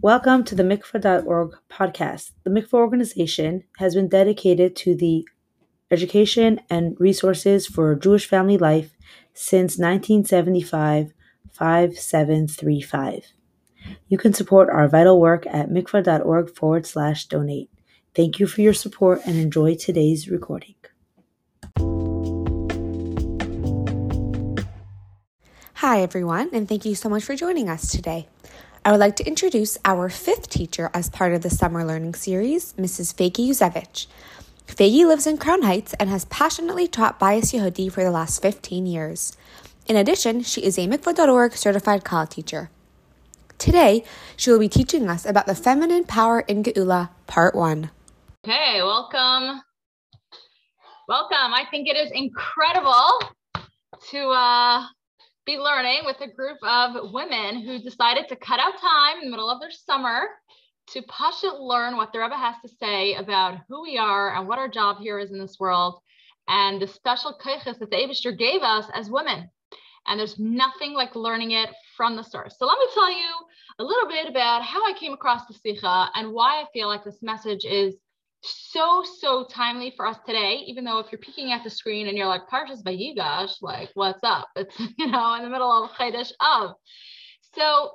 Welcome 0.00 0.44
to 0.44 0.54
the 0.54 0.62
mikvah.org 0.62 1.56
podcast. 1.68 2.30
The 2.44 2.50
mikvah 2.50 2.74
organization 2.74 3.64
has 3.78 3.96
been 3.96 4.06
dedicated 4.06 4.76
to 4.76 4.94
the 4.94 5.26
education 5.90 6.60
and 6.70 6.96
resources 7.00 7.66
for 7.66 7.96
Jewish 7.96 8.24
family 8.24 8.56
life 8.56 8.96
since 9.34 9.76
1975 9.76 11.12
5735. 11.50 13.32
You 14.06 14.18
can 14.18 14.32
support 14.32 14.70
our 14.70 14.86
vital 14.86 15.20
work 15.20 15.44
at 15.48 15.68
mikvah.org 15.68 16.54
forward 16.54 16.86
slash 16.86 17.26
donate. 17.26 17.68
Thank 18.14 18.38
you 18.38 18.46
for 18.46 18.60
your 18.60 18.74
support 18.74 19.22
and 19.26 19.36
enjoy 19.36 19.74
today's 19.74 20.28
recording. 20.28 20.76
Hi, 25.74 26.02
everyone, 26.02 26.50
and 26.52 26.68
thank 26.68 26.84
you 26.84 26.94
so 26.94 27.08
much 27.08 27.24
for 27.24 27.34
joining 27.34 27.68
us 27.68 27.90
today. 27.90 28.28
I 28.88 28.90
would 28.90 29.00
like 29.00 29.16
to 29.16 29.26
introduce 29.26 29.76
our 29.84 30.08
fifth 30.08 30.48
teacher 30.48 30.90
as 30.94 31.10
part 31.10 31.34
of 31.34 31.42
the 31.42 31.50
Summer 31.50 31.84
Learning 31.84 32.14
Series, 32.14 32.72
Mrs. 32.78 33.12
Faigy 33.12 33.46
Yusewitz. 33.46 34.06
Faigy 34.66 35.04
lives 35.04 35.26
in 35.26 35.36
Crown 35.36 35.60
Heights 35.60 35.92
and 36.00 36.08
has 36.08 36.24
passionately 36.24 36.88
taught 36.88 37.18
Bias 37.18 37.52
Yehudi 37.52 37.92
for 37.92 38.02
the 38.02 38.10
last 38.10 38.40
15 38.40 38.86
years. 38.86 39.36
In 39.86 39.94
addition, 39.94 40.40
she 40.40 40.62
is 40.62 40.78
a 40.78 40.86
Mikvah.org 40.86 41.54
certified 41.54 42.02
Kala 42.02 42.28
teacher. 42.28 42.70
Today, 43.58 44.04
she 44.38 44.50
will 44.50 44.58
be 44.58 44.70
teaching 44.70 45.06
us 45.06 45.26
about 45.26 45.44
the 45.44 45.54
feminine 45.54 46.04
power 46.04 46.40
in 46.40 46.62
Geula, 46.62 47.10
Part 47.26 47.54
1. 47.54 47.90
Okay, 48.42 48.80
welcome. 48.80 49.60
Welcome. 51.06 51.52
I 51.52 51.64
think 51.70 51.88
it 51.88 51.96
is 51.98 52.10
incredible 52.10 53.34
to 54.12 54.28
uh, 54.28 54.86
be 55.48 55.56
learning 55.56 56.02
with 56.04 56.20
a 56.20 56.30
group 56.30 56.58
of 56.62 57.10
women 57.10 57.64
who 57.64 57.78
decided 57.78 58.28
to 58.28 58.36
cut 58.36 58.60
out 58.60 58.78
time 58.78 59.16
in 59.22 59.24
the 59.24 59.30
middle 59.30 59.48
of 59.48 59.58
their 59.60 59.70
summer 59.70 60.28
to 60.88 61.00
Pasha 61.08 61.46
learn 61.58 61.96
what 61.96 62.12
the 62.12 62.18
Rebbe 62.18 62.36
has 62.36 62.56
to 62.60 62.68
say 62.68 63.14
about 63.14 63.56
who 63.66 63.80
we 63.80 63.96
are 63.96 64.36
and 64.36 64.46
what 64.46 64.58
our 64.58 64.68
job 64.68 64.98
here 64.98 65.18
is 65.18 65.30
in 65.30 65.38
this 65.38 65.56
world 65.58 66.02
and 66.48 66.82
the 66.82 66.86
special 66.86 67.34
kaiches 67.42 67.78
that 67.78 67.88
the 67.88 67.96
Abishter 67.96 68.36
gave 68.36 68.60
us 68.60 68.84
as 68.92 69.08
women. 69.08 69.48
And 70.06 70.20
there's 70.20 70.38
nothing 70.38 70.92
like 70.92 71.16
learning 71.16 71.52
it 71.52 71.70
from 71.96 72.14
the 72.14 72.24
source. 72.24 72.56
So 72.58 72.66
let 72.66 72.78
me 72.78 72.86
tell 72.92 73.10
you 73.10 73.30
a 73.78 73.84
little 73.84 74.08
bit 74.08 74.28
about 74.28 74.62
how 74.62 74.84
I 74.84 74.92
came 75.00 75.14
across 75.14 75.46
the 75.46 75.54
Sikha 75.54 76.10
and 76.14 76.34
why 76.34 76.60
I 76.60 76.66
feel 76.74 76.88
like 76.88 77.04
this 77.04 77.22
message 77.22 77.64
is 77.64 77.94
so 78.42 79.04
so 79.20 79.46
timely 79.50 79.92
for 79.96 80.06
us 80.06 80.16
today 80.24 80.62
even 80.66 80.84
though 80.84 80.98
if 80.98 81.06
you're 81.10 81.18
peeking 81.18 81.52
at 81.52 81.64
the 81.64 81.70
screen 81.70 82.06
and 82.06 82.16
you're 82.16 82.26
like 82.26 82.48
parshas 82.48 82.82
vayigash 82.82 83.56
like 83.62 83.90
what's 83.94 84.22
up? 84.22 84.48
It's 84.56 84.78
you 84.96 85.06
know 85.06 85.34
in 85.34 85.42
the 85.42 85.50
middle 85.50 85.70
of 85.70 85.90
Chodesh 85.90 86.32
of 86.40 86.72
so 87.54 87.90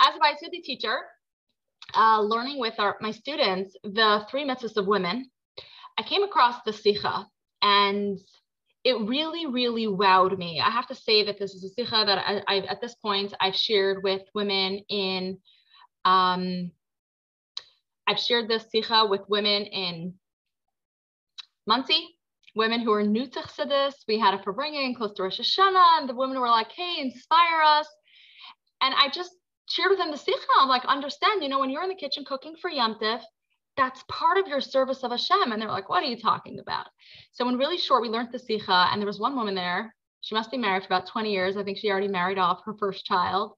as 0.00 0.14
a 0.14 0.18
Vaisudi 0.18 0.62
teacher 0.62 0.98
uh, 1.94 2.20
learning 2.20 2.58
with 2.58 2.74
our 2.78 2.96
my 3.00 3.10
students 3.10 3.76
the 3.82 4.26
three 4.30 4.46
mitzvahs 4.46 4.76
of 4.76 4.86
women 4.86 5.30
I 5.98 6.02
came 6.02 6.22
across 6.22 6.56
the 6.64 6.72
sikha 6.72 7.26
and 7.60 8.18
it 8.84 8.96
really 9.00 9.46
really 9.46 9.86
wowed 9.86 10.38
me. 10.38 10.60
I 10.64 10.70
have 10.70 10.86
to 10.88 10.94
say 10.94 11.24
that 11.24 11.38
this 11.38 11.52
is 11.52 11.64
a 11.64 11.68
sikha 11.68 12.04
that 12.06 12.18
I, 12.18 12.42
I 12.46 12.58
at 12.60 12.80
this 12.80 12.94
point 12.94 13.34
I've 13.40 13.56
shared 13.56 14.02
with 14.02 14.22
women 14.34 14.80
in 14.88 15.38
um, 16.04 16.70
I've 18.08 18.18
shared 18.18 18.48
this 18.48 18.64
sikha 18.72 19.04
with 19.06 19.20
women 19.28 19.64
in 19.64 20.14
Monsey, 21.66 22.08
women 22.56 22.80
who 22.80 22.90
are 22.94 23.02
new 23.02 23.26
to 23.26 23.40
Chassidus. 23.40 23.92
We 24.08 24.18
had 24.18 24.32
a 24.32 24.38
farbrengen 24.38 24.96
close 24.96 25.12
to 25.14 25.24
Rosh 25.24 25.38
Hashanah, 25.38 26.00
and 26.00 26.08
the 26.08 26.14
women 26.14 26.40
were 26.40 26.48
like, 26.48 26.72
hey, 26.72 26.96
inspire 27.00 27.60
us. 27.60 27.86
And 28.80 28.94
I 28.94 29.10
just 29.12 29.32
shared 29.68 29.90
with 29.90 29.98
them 29.98 30.10
the 30.10 30.16
sikha. 30.16 30.38
I'm 30.58 30.70
like, 30.70 30.86
understand, 30.86 31.42
you 31.42 31.50
know, 31.50 31.58
when 31.58 31.68
you're 31.68 31.82
in 31.82 31.90
the 31.90 31.94
kitchen 31.94 32.24
cooking 32.24 32.56
for 32.56 32.70
Yom 32.70 32.94
Tif, 32.94 33.20
that's 33.76 34.02
part 34.08 34.38
of 34.38 34.48
your 34.48 34.62
service 34.62 35.04
of 35.04 35.10
Hashem. 35.10 35.52
And 35.52 35.60
they're 35.60 35.68
like, 35.68 35.90
what 35.90 36.02
are 36.02 36.06
you 36.06 36.18
talking 36.18 36.60
about? 36.60 36.86
So 37.32 37.46
in 37.50 37.58
really 37.58 37.76
short, 37.76 38.00
we 38.00 38.08
learned 38.08 38.32
the 38.32 38.38
sikha, 38.38 38.88
and 38.90 39.02
there 39.02 39.06
was 39.06 39.20
one 39.20 39.36
woman 39.36 39.54
there. 39.54 39.94
She 40.22 40.34
must 40.34 40.50
be 40.50 40.56
married 40.56 40.82
for 40.82 40.86
about 40.86 41.08
20 41.08 41.30
years. 41.30 41.58
I 41.58 41.62
think 41.62 41.76
she 41.76 41.90
already 41.90 42.08
married 42.08 42.38
off 42.38 42.64
her 42.64 42.74
first 42.78 43.04
child 43.04 43.52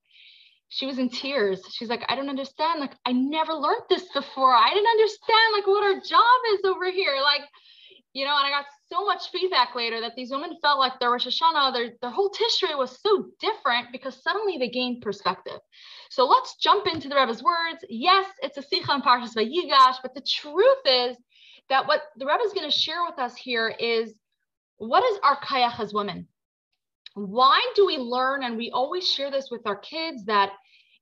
she 0.70 0.86
was 0.86 0.98
in 0.98 1.10
tears. 1.10 1.60
She's 1.72 1.88
like, 1.88 2.04
I 2.08 2.14
don't 2.14 2.28
understand. 2.28 2.80
Like, 2.80 2.94
I 3.04 3.12
never 3.12 3.52
learned 3.52 3.82
this 3.88 4.04
before. 4.14 4.54
I 4.54 4.70
didn't 4.72 4.86
understand 4.86 5.52
like 5.52 5.66
what 5.66 5.82
our 5.82 6.00
job 6.00 6.40
is 6.54 6.60
over 6.64 6.90
here. 6.90 7.16
Like, 7.22 7.42
you 8.12 8.24
know, 8.24 8.36
and 8.36 8.46
I 8.46 8.50
got 8.50 8.66
so 8.88 9.04
much 9.04 9.30
feedback 9.32 9.74
later 9.74 10.00
that 10.00 10.14
these 10.16 10.30
women 10.30 10.56
felt 10.62 10.78
like 10.78 10.98
their 10.98 11.10
Rosh 11.10 11.26
Hashanah, 11.26 11.72
their, 11.72 11.90
their 12.00 12.10
whole 12.10 12.30
Tishrei 12.30 12.78
was 12.78 13.00
so 13.00 13.26
different 13.40 13.88
because 13.90 14.22
suddenly 14.22 14.58
they 14.58 14.68
gained 14.68 15.02
perspective. 15.02 15.58
So 16.08 16.24
let's 16.26 16.54
jump 16.56 16.86
into 16.86 17.08
the 17.08 17.16
Rebbe's 17.16 17.42
words. 17.42 17.84
Yes, 17.88 18.26
it's 18.40 18.56
a 18.56 18.62
Sikha 18.62 18.92
and 18.92 19.02
Parshas 19.02 19.34
Vayigash, 19.34 19.96
but 20.02 20.14
the 20.14 20.22
truth 20.22 20.78
is 20.84 21.16
that 21.68 21.88
what 21.88 22.02
the 22.16 22.26
Rebbe 22.26 22.42
is 22.44 22.52
going 22.52 22.70
to 22.70 22.76
share 22.76 23.04
with 23.04 23.18
us 23.18 23.36
here 23.36 23.68
is 23.68 24.14
what 24.76 25.04
is 25.04 25.18
our 25.24 25.36
kayach 25.40 25.80
as 25.80 25.92
women? 25.92 26.28
Why 27.14 27.60
do 27.74 27.86
we 27.86 27.98
learn 27.98 28.42
and 28.44 28.56
we 28.56 28.70
always 28.70 29.08
share 29.10 29.30
this 29.30 29.50
with 29.50 29.66
our 29.66 29.76
kids 29.76 30.24
that 30.26 30.52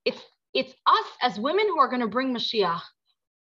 it's 0.04 0.22
it's 0.54 0.72
us 0.86 1.06
as 1.22 1.38
women 1.38 1.66
who 1.66 1.78
are 1.78 1.88
going 1.88 2.00
to 2.00 2.08
bring 2.08 2.34
Mashiach. 2.34 2.80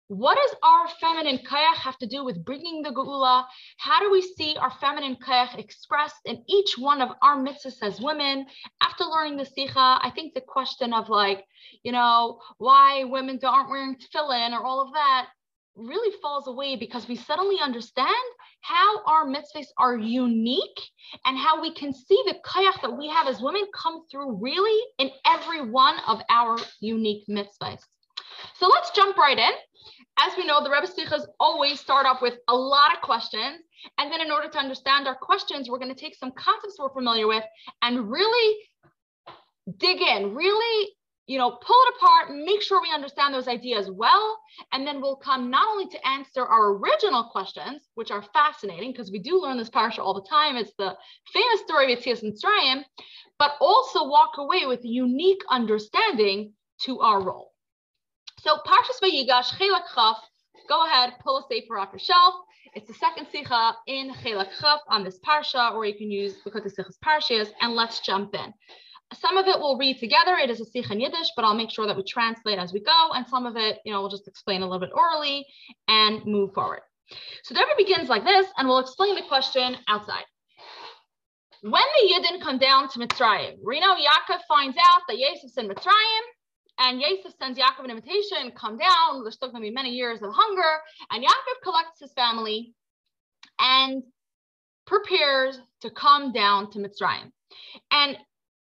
What 0.09 0.37
does 0.37 0.55
our 0.63 0.87
feminine 1.01 1.39
kayach 1.39 1.75
have 1.75 1.97
to 1.97 2.07
do 2.07 2.23
with 2.23 2.45
bringing 2.45 2.81
the 2.81 2.91
geula? 2.91 3.45
How 3.77 3.99
do 3.99 4.09
we 4.09 4.21
see 4.21 4.55
our 4.57 4.71
feminine 4.71 5.17
kayach 5.17 5.57
expressed 5.57 6.21
in 6.25 6.43
each 6.47 6.77
one 6.77 7.01
of 7.01 7.09
our 7.21 7.37
mitzvahs 7.37 7.81
as 7.81 7.99
women? 7.99 8.45
After 8.81 9.03
learning 9.03 9.37
the 9.37 9.45
sikha, 9.45 9.99
I 10.01 10.11
think 10.15 10.33
the 10.33 10.41
question 10.41 10.93
of 10.93 11.09
like, 11.09 11.43
you 11.83 11.91
know, 11.91 12.39
why 12.57 13.03
women 13.03 13.39
aren't 13.43 13.69
wearing 13.69 13.95
tefillin 13.95 14.51
or 14.51 14.65
all 14.65 14.81
of 14.81 14.93
that 14.93 15.27
really 15.77 16.15
falls 16.21 16.47
away 16.47 16.75
because 16.75 17.07
we 17.07 17.15
suddenly 17.15 17.57
understand 17.61 18.09
how 18.61 19.03
our 19.05 19.25
mitzvahs 19.25 19.67
are 19.77 19.97
unique 19.97 20.81
and 21.25 21.37
how 21.37 21.61
we 21.61 21.73
can 21.73 21.93
see 21.93 22.21
the 22.25 22.35
kayach 22.45 22.81
that 22.81 22.97
we 22.97 23.07
have 23.07 23.27
as 23.27 23.41
women 23.41 23.63
come 23.73 24.05
through 24.09 24.37
really 24.41 24.81
in 24.97 25.11
every 25.25 25.69
one 25.69 25.95
of 26.07 26.21
our 26.29 26.57
unique 26.81 27.23
mitzvahs. 27.29 27.79
So 28.55 28.67
let's 28.67 28.91
jump 28.91 29.17
right 29.17 29.37
in. 29.37 29.51
As 30.19 30.33
we 30.35 30.45
know, 30.45 30.63
the 30.63 30.69
Rebbe 30.69 30.87
Sichas 30.87 31.25
always 31.39 31.79
start 31.79 32.05
off 32.05 32.21
with 32.21 32.35
a 32.47 32.55
lot 32.55 32.93
of 32.93 33.01
questions. 33.01 33.61
And 33.99 34.11
then 34.11 34.21
in 34.21 34.31
order 34.31 34.49
to 34.49 34.57
understand 34.57 35.07
our 35.07 35.15
questions, 35.15 35.69
we're 35.69 35.79
going 35.79 35.93
to 35.93 35.99
take 35.99 36.15
some 36.15 36.31
concepts 36.31 36.77
we're 36.79 36.89
familiar 36.93 37.27
with 37.27 37.43
and 37.83 38.09
really 38.09 38.57
dig 39.77 40.01
in, 40.01 40.33
really 40.33 40.89
you 41.27 41.37
know, 41.37 41.51
pull 41.51 41.75
it 41.87 41.95
apart, 41.97 42.35
make 42.35 42.61
sure 42.61 42.81
we 42.81 42.93
understand 42.93 43.33
those 43.33 43.49
ideas 43.49 43.91
well, 43.91 44.39
and 44.71 44.87
then 44.87 45.01
we'll 45.01 45.17
come 45.17 45.49
not 45.49 45.67
only 45.67 45.87
to 45.87 46.07
answer 46.07 46.45
our 46.45 46.77
original 46.77 47.25
questions, 47.25 47.89
which 47.95 48.11
are 48.11 48.23
fascinating 48.33 48.93
because 48.93 49.11
we 49.11 49.19
do 49.19 49.39
learn 49.39 49.57
this 49.57 49.69
parsha 49.69 49.99
all 49.99 50.13
the 50.13 50.27
time. 50.27 50.55
It's 50.55 50.73
the 50.77 50.95
famous 51.33 51.59
story 51.61 51.91
of 51.91 51.99
Yitzias 51.99 52.23
Mitzrayim, 52.23 52.83
but 53.37 53.51
also 53.59 54.07
walk 54.07 54.37
away 54.37 54.65
with 54.65 54.79
a 54.85 54.87
unique 54.87 55.41
understanding 55.49 56.53
to 56.83 57.01
our 57.01 57.21
role. 57.21 57.51
So 58.39 58.57
Parshas 58.65 59.01
Vayigash 59.03 59.51
Chelak 59.57 59.83
Chaf, 59.93 60.17
go 60.69 60.85
ahead, 60.85 61.13
pull 61.21 61.39
a 61.39 61.43
sefer 61.53 61.77
off 61.77 61.89
your 61.91 61.99
shelf. 61.99 62.35
It's 62.73 62.87
the 62.87 62.93
second 62.93 63.27
sikha 63.31 63.73
in 63.87 64.13
Chelak 64.23 64.51
Chaf 64.61 64.79
on 64.87 65.03
this 65.03 65.19
parsha, 65.19 65.73
or 65.73 65.85
you 65.85 65.97
can 65.97 66.09
use 66.09 66.35
the 66.45 66.51
Sichas 66.51 66.97
Parshas, 67.03 67.49
and 67.59 67.73
let's 67.73 67.99
jump 67.99 68.33
in. 68.33 68.53
Some 69.13 69.37
of 69.37 69.47
it 69.47 69.59
we'll 69.59 69.77
read 69.77 69.99
together. 69.99 70.35
It 70.35 70.49
is 70.49 70.59
a 70.59 70.65
Sikh 70.65 70.91
in 70.91 70.99
Yiddish, 70.99 71.31
but 71.35 71.45
I'll 71.45 71.55
make 71.55 71.71
sure 71.71 71.87
that 71.87 71.95
we 71.95 72.03
translate 72.03 72.59
as 72.59 72.73
we 72.73 72.81
go. 72.81 73.09
And 73.13 73.25
some 73.27 73.45
of 73.45 73.55
it, 73.55 73.79
you 73.85 73.93
know, 73.93 74.01
we'll 74.01 74.09
just 74.09 74.27
explain 74.27 74.61
a 74.61 74.65
little 74.65 74.79
bit 74.79 74.91
orally 74.93 75.45
and 75.87 76.25
move 76.25 76.53
forward. 76.53 76.81
So 77.43 77.53
the 77.53 77.61
Rebbe 77.61 77.87
begins 77.89 78.09
like 78.09 78.25
this, 78.25 78.47
and 78.57 78.67
we'll 78.67 78.79
explain 78.79 79.15
the 79.15 79.21
question 79.29 79.77
outside. 79.87 80.25
When 81.61 81.71
the 81.71 82.13
Yidden 82.13 82.41
come 82.41 82.59
down 82.59 82.89
to 82.89 82.99
Mitzrayim, 82.99 83.55
we 83.65 83.79
know 83.79 83.95
Yaakov 83.95 84.41
finds 84.47 84.77
out 84.77 85.01
that 85.07 85.17
Yosef's 85.17 85.57
in 85.57 85.67
Mitzrayim, 85.69 86.23
and 86.79 87.01
Yosef 87.01 87.33
sends 87.39 87.57
Yaakov 87.57 87.85
an 87.85 87.91
invitation, 87.91 88.51
come 88.55 88.77
down. 88.77 89.23
There's 89.23 89.35
still 89.35 89.49
going 89.49 89.63
to 89.63 89.69
be 89.69 89.73
many 89.73 89.89
years 89.89 90.21
of 90.21 90.31
hunger. 90.33 90.79
And 91.09 91.23
Yaakov 91.23 91.63
collects 91.63 91.99
his 91.99 92.13
family 92.13 92.73
and 93.59 94.03
prepares 94.85 95.59
to 95.81 95.89
come 95.89 96.31
down 96.31 96.69
to 96.71 96.79
Mitzrayim. 96.79 97.31
And 97.91 98.17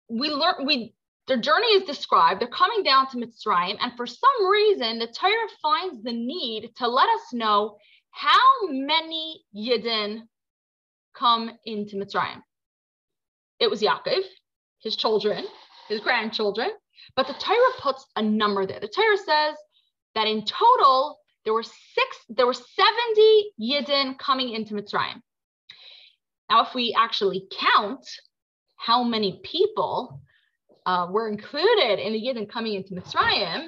we 0.09 0.29
learn 0.29 0.65
we 0.65 0.93
their 1.27 1.37
journey 1.37 1.67
is 1.67 1.83
described. 1.83 2.39
They're 2.39 2.47
coming 2.47 2.83
down 2.83 3.09
to 3.09 3.17
Mitzrayim, 3.17 3.77
and 3.79 3.93
for 3.97 4.05
some 4.05 4.47
reason, 4.47 4.99
the 4.99 5.07
Torah 5.07 5.49
finds 5.61 6.03
the 6.03 6.13
need 6.13 6.71
to 6.77 6.87
let 6.87 7.09
us 7.09 7.33
know 7.33 7.77
how 8.11 8.67
many 8.67 9.43
Yidden 9.55 10.27
come 11.17 11.51
into 11.65 11.95
Mitzrayim. 11.95 12.41
It 13.59 13.69
was 13.69 13.81
Yaakov, 13.81 14.21
his 14.79 14.95
children, 14.95 15.45
his 15.89 15.99
grandchildren, 16.01 16.69
but 17.15 17.27
the 17.27 17.33
Torah 17.33 17.73
puts 17.79 18.05
a 18.15 18.21
number 18.21 18.65
there. 18.65 18.79
The 18.79 18.87
Torah 18.87 19.17
says 19.17 19.55
that 20.13 20.27
in 20.27 20.45
total 20.45 21.19
there 21.43 21.53
were 21.53 21.63
six, 21.63 22.17
there 22.29 22.45
were 22.45 22.53
70 22.53 23.51
Yidden 23.59 24.17
coming 24.19 24.53
into 24.53 24.75
Mitzrayim. 24.75 25.21
Now, 26.49 26.65
if 26.65 26.75
we 26.75 26.95
actually 26.97 27.47
count 27.59 28.05
how 28.85 29.03
many 29.03 29.39
people 29.43 30.21
uh, 30.85 31.07
were 31.09 31.27
included 31.27 31.99
in 31.99 32.13
the 32.13 32.21
Yidden 32.21 32.47
coming 32.47 32.75
into 32.75 32.93
Mitzrayim, 32.93 33.67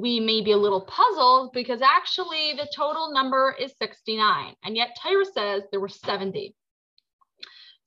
we 0.00 0.20
may 0.20 0.40
be 0.40 0.52
a 0.52 0.56
little 0.56 0.82
puzzled 0.82 1.52
because 1.52 1.82
actually 1.82 2.54
the 2.56 2.68
total 2.74 3.12
number 3.12 3.54
is 3.60 3.74
69, 3.78 4.54
and 4.64 4.76
yet 4.76 4.96
Torah 5.02 5.26
says 5.26 5.64
there 5.70 5.80
were 5.80 5.88
70. 5.88 6.54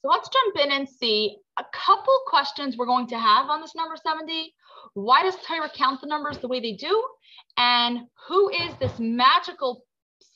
So 0.01 0.07
let's 0.07 0.29
jump 0.29 0.57
in 0.63 0.71
and 0.71 0.87
see 0.87 1.37
a 1.57 1.65
couple 1.73 2.13
questions 2.27 2.77
we're 2.77 2.85
going 2.85 3.07
to 3.07 3.17
have 3.17 3.49
on 3.49 3.59
this 3.59 3.73
number 3.75 3.95
70. 3.95 4.53
Why 4.93 5.23
does 5.23 5.37
Torah 5.47 5.71
count 5.73 6.01
the 6.01 6.07
numbers 6.07 6.37
the 6.37 6.47
way 6.47 6.59
they 6.59 6.73
do? 6.73 7.03
And 7.57 8.01
who 8.27 8.49
is 8.49 8.75
this 8.79 8.99
magical 8.99 9.83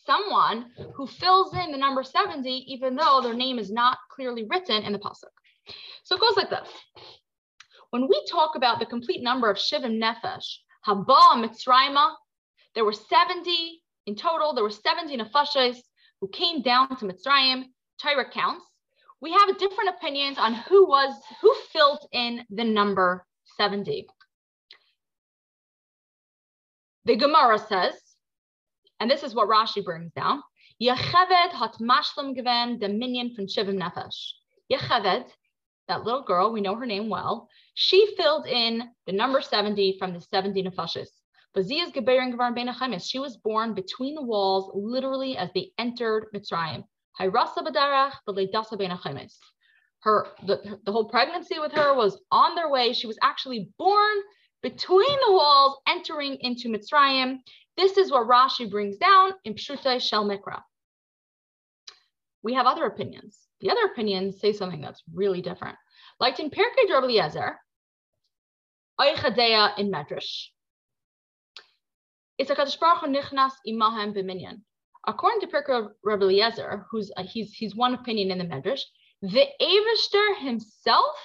someone 0.08 0.72
who 0.96 1.06
fills 1.06 1.54
in 1.54 1.72
the 1.72 1.78
number 1.78 2.02
70, 2.02 2.50
even 2.50 2.96
though 2.96 3.22
their 3.22 3.36
name 3.36 3.60
is 3.60 3.72
not 3.72 4.00
clearly 4.12 4.48
written 4.50 4.82
in 4.82 4.94
the 4.94 5.00
Pasuk? 5.00 5.30
So 6.04 6.16
it 6.16 6.22
goes 6.22 6.38
like 6.38 6.50
this. 6.50 6.70
When 7.92 8.08
we 8.08 8.26
talk 8.30 8.56
about 8.56 8.80
the 8.80 8.86
complete 8.86 9.24
number 9.24 9.50
of 9.50 9.58
Shivim 9.58 10.00
Nefesh, 10.02 10.46
Haba 10.88 11.44
Mitzrayma, 11.44 12.14
there 12.76 12.86
were 12.86 12.94
70 12.94 13.82
in 14.06 14.16
total, 14.16 14.54
there 14.54 14.64
were 14.64 14.70
70 14.70 15.18
Nefashis 15.18 15.78
who 16.22 16.28
came 16.30 16.62
down 16.62 16.96
to 16.98 17.06
Mitzrayim, 17.06 17.66
Torah 18.02 18.30
counts. 18.30 18.66
We 19.22 19.32
have 19.34 19.58
different 19.58 19.90
opinions 19.90 20.38
on 20.38 20.54
who 20.54 20.88
was, 20.88 21.14
who 21.42 21.54
filled 21.74 22.06
in 22.12 22.46
the 22.50 22.64
number 22.64 23.26
70. 23.58 24.08
The 27.06 27.16
Gemara 27.16 27.58
says, 27.58 27.96
and 29.00 29.10
this 29.10 29.24
is 29.24 29.34
what 29.34 29.50
Rashi 29.50 29.84
brings 29.84 30.12
down, 30.14 30.44
Yecheved 30.82 31.52
hat 31.52 31.76
mashlam 31.82 32.36
gewen 32.36 32.80
the 32.80 32.88
minion 32.88 33.34
von 33.36 33.48
Shivim 33.48 33.78
Nefesh. 33.78 34.32
Yecheved, 34.72 35.30
that 35.90 36.06
little 36.06 36.24
girl, 36.24 36.54
we 36.54 36.62
know 36.62 36.76
her 36.76 36.86
name 36.86 37.10
well, 37.10 37.50
she 37.74 38.16
filled 38.16 38.48
in 38.48 38.84
the 39.06 39.12
number 39.12 39.42
70 39.42 39.98
from 40.00 40.14
the 40.14 40.22
70 40.22 40.64
Nefashis. 40.64 41.10
She 43.02 43.20
was 43.20 43.38
born 43.38 43.74
between 43.74 44.16
the 44.16 44.22
walls, 44.22 44.72
literally 44.74 45.36
as 45.36 45.50
they 45.54 45.72
entered 45.78 46.28
Mitzrayim. 46.34 46.84
Her, 50.02 50.28
the, 50.46 50.80
the 50.86 50.92
whole 50.92 51.10
pregnancy 51.10 51.60
with 51.60 51.72
her 51.74 51.94
was 51.94 52.22
on 52.32 52.56
their 52.56 52.70
way. 52.70 52.94
She 52.94 53.08
was 53.08 53.18
actually 53.22 53.70
born 53.78 54.18
between 54.62 55.18
the 55.28 55.34
walls, 55.34 55.80
entering 55.88 56.38
into 56.42 56.70
Mitzrayim. 56.70 57.40
This 57.78 57.98
is 57.98 58.12
what 58.12 58.28
Rashi 58.28 58.70
brings 58.70 58.98
down 58.98 59.34
in 59.44 59.56
Pshuto 59.56 60.00
Shel 60.00 60.26
Mikra. 60.26 60.62
We 62.44 62.54
have 62.54 62.68
other 62.68 62.86
opinions. 62.86 63.49
The 63.62 63.70
other 63.70 63.86
opinions 63.92 64.40
say 64.40 64.54
something 64.54 64.82
that's 64.82 65.04
really 65.14 65.42
different. 65.42 65.78
Like 66.20 66.40
in 66.40 66.50
Pirkei 66.50 66.90
Rabbi 66.90 67.06
Eliezer, 67.06 67.60
Oichadea 69.00 69.78
in 69.78 69.92
Medrash. 69.92 70.48
It's 72.38 72.50
a 72.50 72.56
Kadosh 72.56 72.80
Baruch 72.80 73.04
Nichnas 73.10 73.54
Imahem 73.68 74.14
B'minyan. 74.14 74.62
According 75.08 75.42
to 75.42 75.48
Pirkei 75.48 75.90
Rabbi 76.04 76.24
Eliezer, 76.24 76.86
who's 76.90 77.12
uh, 77.18 77.24
he's 77.24 77.54
he's 77.54 77.76
one 77.76 77.94
opinion 77.94 78.32
in 78.32 78.38
the 78.38 78.46
Medrash, 78.46 78.84
the 79.22 79.48
Avishter 79.62 80.38
himself 80.40 81.16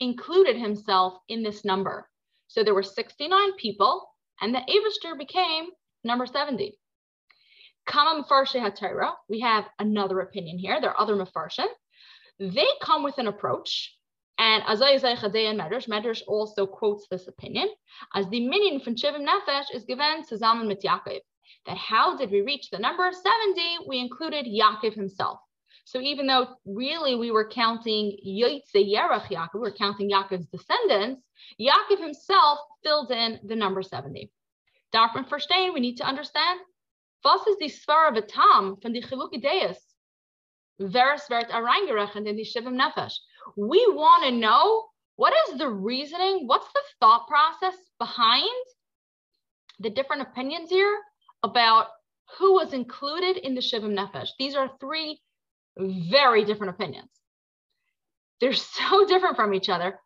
included 0.00 0.56
himself 0.56 1.18
in 1.28 1.42
this 1.42 1.64
number. 1.64 2.08
So 2.48 2.62
there 2.62 2.74
were 2.74 2.82
69 2.82 3.52
people, 3.54 4.08
and 4.40 4.54
the 4.54 4.60
Avishter 4.60 5.18
became 5.18 5.66
number 6.02 6.26
70. 6.26 6.78
Kama 7.86 8.22
Mefarshei 8.22 8.60
HaTorah, 8.60 9.12
we 9.28 9.40
have 9.40 9.64
another 9.78 10.20
opinion 10.20 10.58
here. 10.58 10.80
There 10.80 10.90
are 10.90 11.00
other 11.00 11.16
Mefarshim. 11.16 11.66
They 12.38 12.66
come 12.82 13.02
with 13.02 13.18
an 13.18 13.26
approach 13.26 13.94
and 14.38 14.64
Azai 14.64 14.98
Chadei 15.00 15.48
and 15.48 15.60
Medrash, 15.60 15.88
Medrash 15.88 16.22
also 16.26 16.66
quotes 16.66 17.06
this 17.08 17.28
opinion, 17.28 17.68
as 18.14 18.28
the 18.28 18.46
minion 18.46 18.80
from 18.80 18.96
Shivim 18.96 19.26
Nefesh 19.26 19.66
is 19.72 19.84
given 19.84 20.24
to 20.28 20.36
Zalman 20.36 20.66
mit 20.66 20.82
Yaakov. 20.82 21.20
That 21.66 21.76
how 21.76 22.16
did 22.16 22.30
we 22.30 22.40
reach 22.40 22.70
the 22.70 22.78
number 22.78 23.10
70? 23.12 23.86
We 23.86 23.98
included 23.98 24.46
Yaakov 24.46 24.94
himself. 24.94 25.38
So 25.84 26.00
even 26.00 26.26
though 26.26 26.48
really 26.66 27.14
we 27.14 27.30
were 27.30 27.48
counting 27.48 28.16
Yotze 28.26 28.74
Yerach 28.74 29.26
Yaakov, 29.26 29.54
we 29.54 29.60
were 29.60 29.72
counting 29.72 30.10
Yaakov's 30.10 30.46
descendants, 30.46 31.22
Yaakov 31.60 32.00
himself 32.00 32.58
filled 32.82 33.12
in 33.12 33.38
the 33.44 33.54
number 33.54 33.82
70. 33.82 34.30
Darfman 34.92 35.28
verstehen, 35.28 35.74
we 35.74 35.80
need 35.80 35.96
to 35.96 36.04
understand, 36.04 36.60
was 37.24 37.46
is 37.46 37.56
die 37.56 37.68
Sphara 37.68 38.12
Vitam 38.14 38.80
von 38.80 38.92
die? 38.92 39.74
Veres 40.80 41.30
wird 41.30 41.50
reingerechnet 41.50 42.26
in 42.26 42.36
die 42.36 42.44
Shivim 42.44 42.76
Nefesh 42.76 43.18
we 43.56 43.86
want 43.88 44.24
to 44.24 44.30
know 44.30 44.86
what 45.16 45.32
is 45.48 45.58
the 45.58 45.68
reasoning, 45.68 46.46
what's 46.46 46.66
the 46.72 46.80
thought 47.00 47.28
process 47.28 47.76
behind 47.98 48.48
the 49.78 49.90
different 49.90 50.22
opinions 50.22 50.70
here 50.70 50.98
about 51.42 51.88
who 52.38 52.54
was 52.54 52.72
included 52.72 53.36
in 53.36 53.54
the 53.54 53.60
Shivim 53.60 53.94
Nefesh. 53.94 54.30
These 54.38 54.56
are 54.56 54.70
three 54.80 55.20
very 55.78 56.44
different 56.44 56.74
opinions. 56.74 57.10
They're 58.40 58.52
so 58.52 59.06
different 59.06 59.36
from 59.36 59.54
each 59.54 59.68
other. 59.68 59.98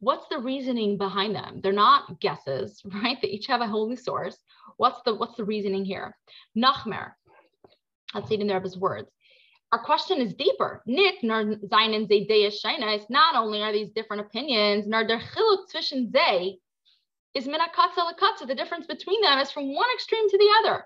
What's 0.00 0.26
the 0.28 0.38
reasoning 0.38 0.98
behind 0.98 1.34
them? 1.34 1.60
They're 1.62 1.72
not 1.72 2.20
guesses, 2.20 2.82
right? 3.02 3.18
They 3.22 3.28
each 3.28 3.46
have 3.46 3.60
a 3.60 3.66
holy 3.66 3.96
source. 3.96 4.36
What's 4.76 5.00
the 5.04 5.14
what's 5.14 5.36
the 5.36 5.44
reasoning 5.44 5.84
here? 5.84 6.16
Nachmer, 6.56 7.12
let's 8.14 8.28
see 8.28 8.34
it 8.34 8.40
in 8.40 8.46
there 8.46 8.56
of 8.56 8.64
his 8.64 8.78
words 8.78 9.10
our 9.72 9.78
question 9.78 10.20
is 10.20 10.34
deeper. 10.34 10.82
Nick, 10.86 11.22
nor 11.22 11.44
Zainen 11.44 12.08
Shaina 12.08 12.96
is 12.96 13.08
not 13.08 13.36
only 13.36 13.62
are 13.62 13.72
these 13.72 13.90
different 13.90 14.22
opinions, 14.22 14.86
nor 14.86 15.06
der 15.06 15.20
chiluk 15.20 15.70
zwischen 15.72 16.10
ze 16.10 16.58
is 17.34 17.46
minakatza 17.46 17.98
lakatza. 17.98 18.46
The 18.46 18.54
difference 18.54 18.86
between 18.86 19.20
them 19.22 19.38
is 19.38 19.52
from 19.52 19.74
one 19.74 19.86
extreme 19.94 20.28
to 20.28 20.38
the 20.38 20.50
other. 20.58 20.84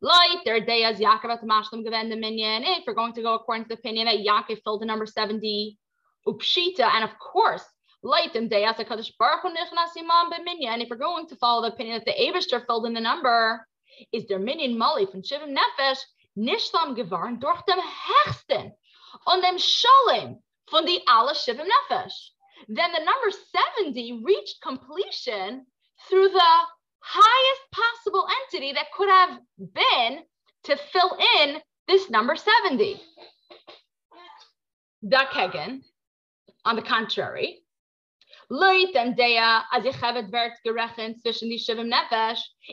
Light, 0.00 0.38
their 0.44 0.64
day 0.64 0.84
as 0.84 0.98
Yaakov 0.98 1.30
at 1.30 1.40
the 1.40 1.46
Mashlam 1.46 1.84
given 1.84 2.08
the 2.08 2.16
minion. 2.16 2.64
If 2.64 2.84
we're 2.86 2.94
going 2.94 3.12
to 3.12 3.22
go 3.22 3.34
according 3.34 3.64
to 3.64 3.68
the 3.68 3.74
opinion 3.74 4.06
that 4.06 4.16
Yaakov 4.16 4.62
filled 4.64 4.80
the 4.80 4.86
number 4.86 5.06
70, 5.06 5.78
upshita, 6.26 6.80
and 6.80 7.04
of 7.04 7.10
course, 7.18 7.64
light 8.02 8.34
and 8.34 8.50
day 8.50 8.64
as 8.64 8.78
a 8.78 8.84
Kaddish 8.84 9.12
Baruch 9.18 9.44
b'minyan. 9.44 10.82
If 10.82 10.90
we're 10.90 10.96
going 10.96 11.26
to 11.28 11.36
follow 11.36 11.62
the 11.62 11.74
opinion 11.74 11.98
that 11.98 12.04
the 12.04 12.24
Abishter 12.24 12.64
filled 12.66 12.86
in 12.86 12.94
the 12.94 13.00
number, 13.00 13.66
is 14.12 14.26
their 14.26 14.38
minion 14.38 14.76
Mali 14.76 15.06
from 15.06 15.22
Shivim 15.22 15.54
Nefesh, 15.56 15.98
Nishlam 16.36 16.96
geworden 16.96 17.38
durch 17.40 17.62
dem 17.66 17.78
Hechsten 17.78 18.72
und 19.26 19.42
dem 19.42 19.58
Shalom 19.58 20.42
von 20.70 20.86
die 20.86 21.02
alle 21.06 21.34
Shivim 21.34 21.66
Nefesh. 21.66 22.30
Then 22.68 22.92
the 22.92 23.04
number 23.04 23.30
70 23.76 24.22
reached 24.24 24.60
completion 24.62 25.66
through 26.08 26.28
the 26.28 26.52
highest 27.00 27.62
possible 27.72 28.26
entity 28.42 28.72
that 28.72 28.92
could 28.96 29.08
have 29.08 29.38
been 29.58 30.20
to 30.64 30.76
fill 30.92 31.18
in 31.38 31.60
this 31.88 32.08
number 32.08 32.36
70. 32.36 33.00
Dakegen, 35.04 35.82
on 36.64 36.76
the 36.76 36.82
contrary, 36.82 37.62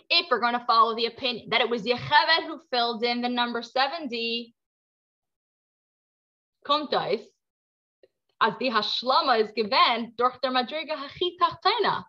if 0.09 0.25
we're 0.29 0.41
going 0.41 0.59
to 0.59 0.65
follow 0.67 0.93
the 0.93 1.05
opinion 1.05 1.47
that 1.51 1.61
it 1.61 1.69
was 1.69 1.83
Yechevet 1.83 2.47
who 2.47 2.59
filled 2.69 3.01
in 3.01 3.21
the 3.21 3.29
number 3.29 3.61
70, 3.61 4.53
Kuntais, 6.67 7.21
as 8.41 8.53
the 8.59 8.69
Hashlama 8.69 9.41
is 9.41 9.51
given, 9.55 10.11
durch 10.17 10.33
Madriga 10.43 10.97
Hachitachtena. 10.97 12.03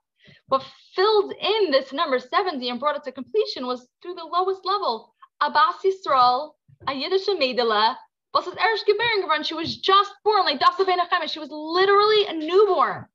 What 0.48 0.64
filled 0.96 1.32
in 1.40 1.70
this 1.70 1.92
number 1.92 2.18
70 2.18 2.68
and 2.68 2.80
brought 2.80 2.96
it 2.96 3.04
to 3.04 3.12
completion 3.12 3.68
was 3.68 3.86
through 4.02 4.14
the 4.14 4.24
lowest 4.24 4.64
level. 4.64 5.14
Abbas 5.40 5.76
Yisrael, 5.84 6.54
a 6.88 6.92
Yiddish 6.92 7.28
Medela, 7.28 7.94
was 8.34 8.46
Erish 8.46 9.46
She 9.46 9.54
was 9.54 9.76
just 9.76 10.10
born, 10.24 10.44
like 10.44 10.58
Dasa 10.58 10.84
Ben 10.84 10.98
She 11.28 11.38
was 11.38 11.50
literally 11.52 12.26
a 12.26 12.32
newborn. 12.32 13.06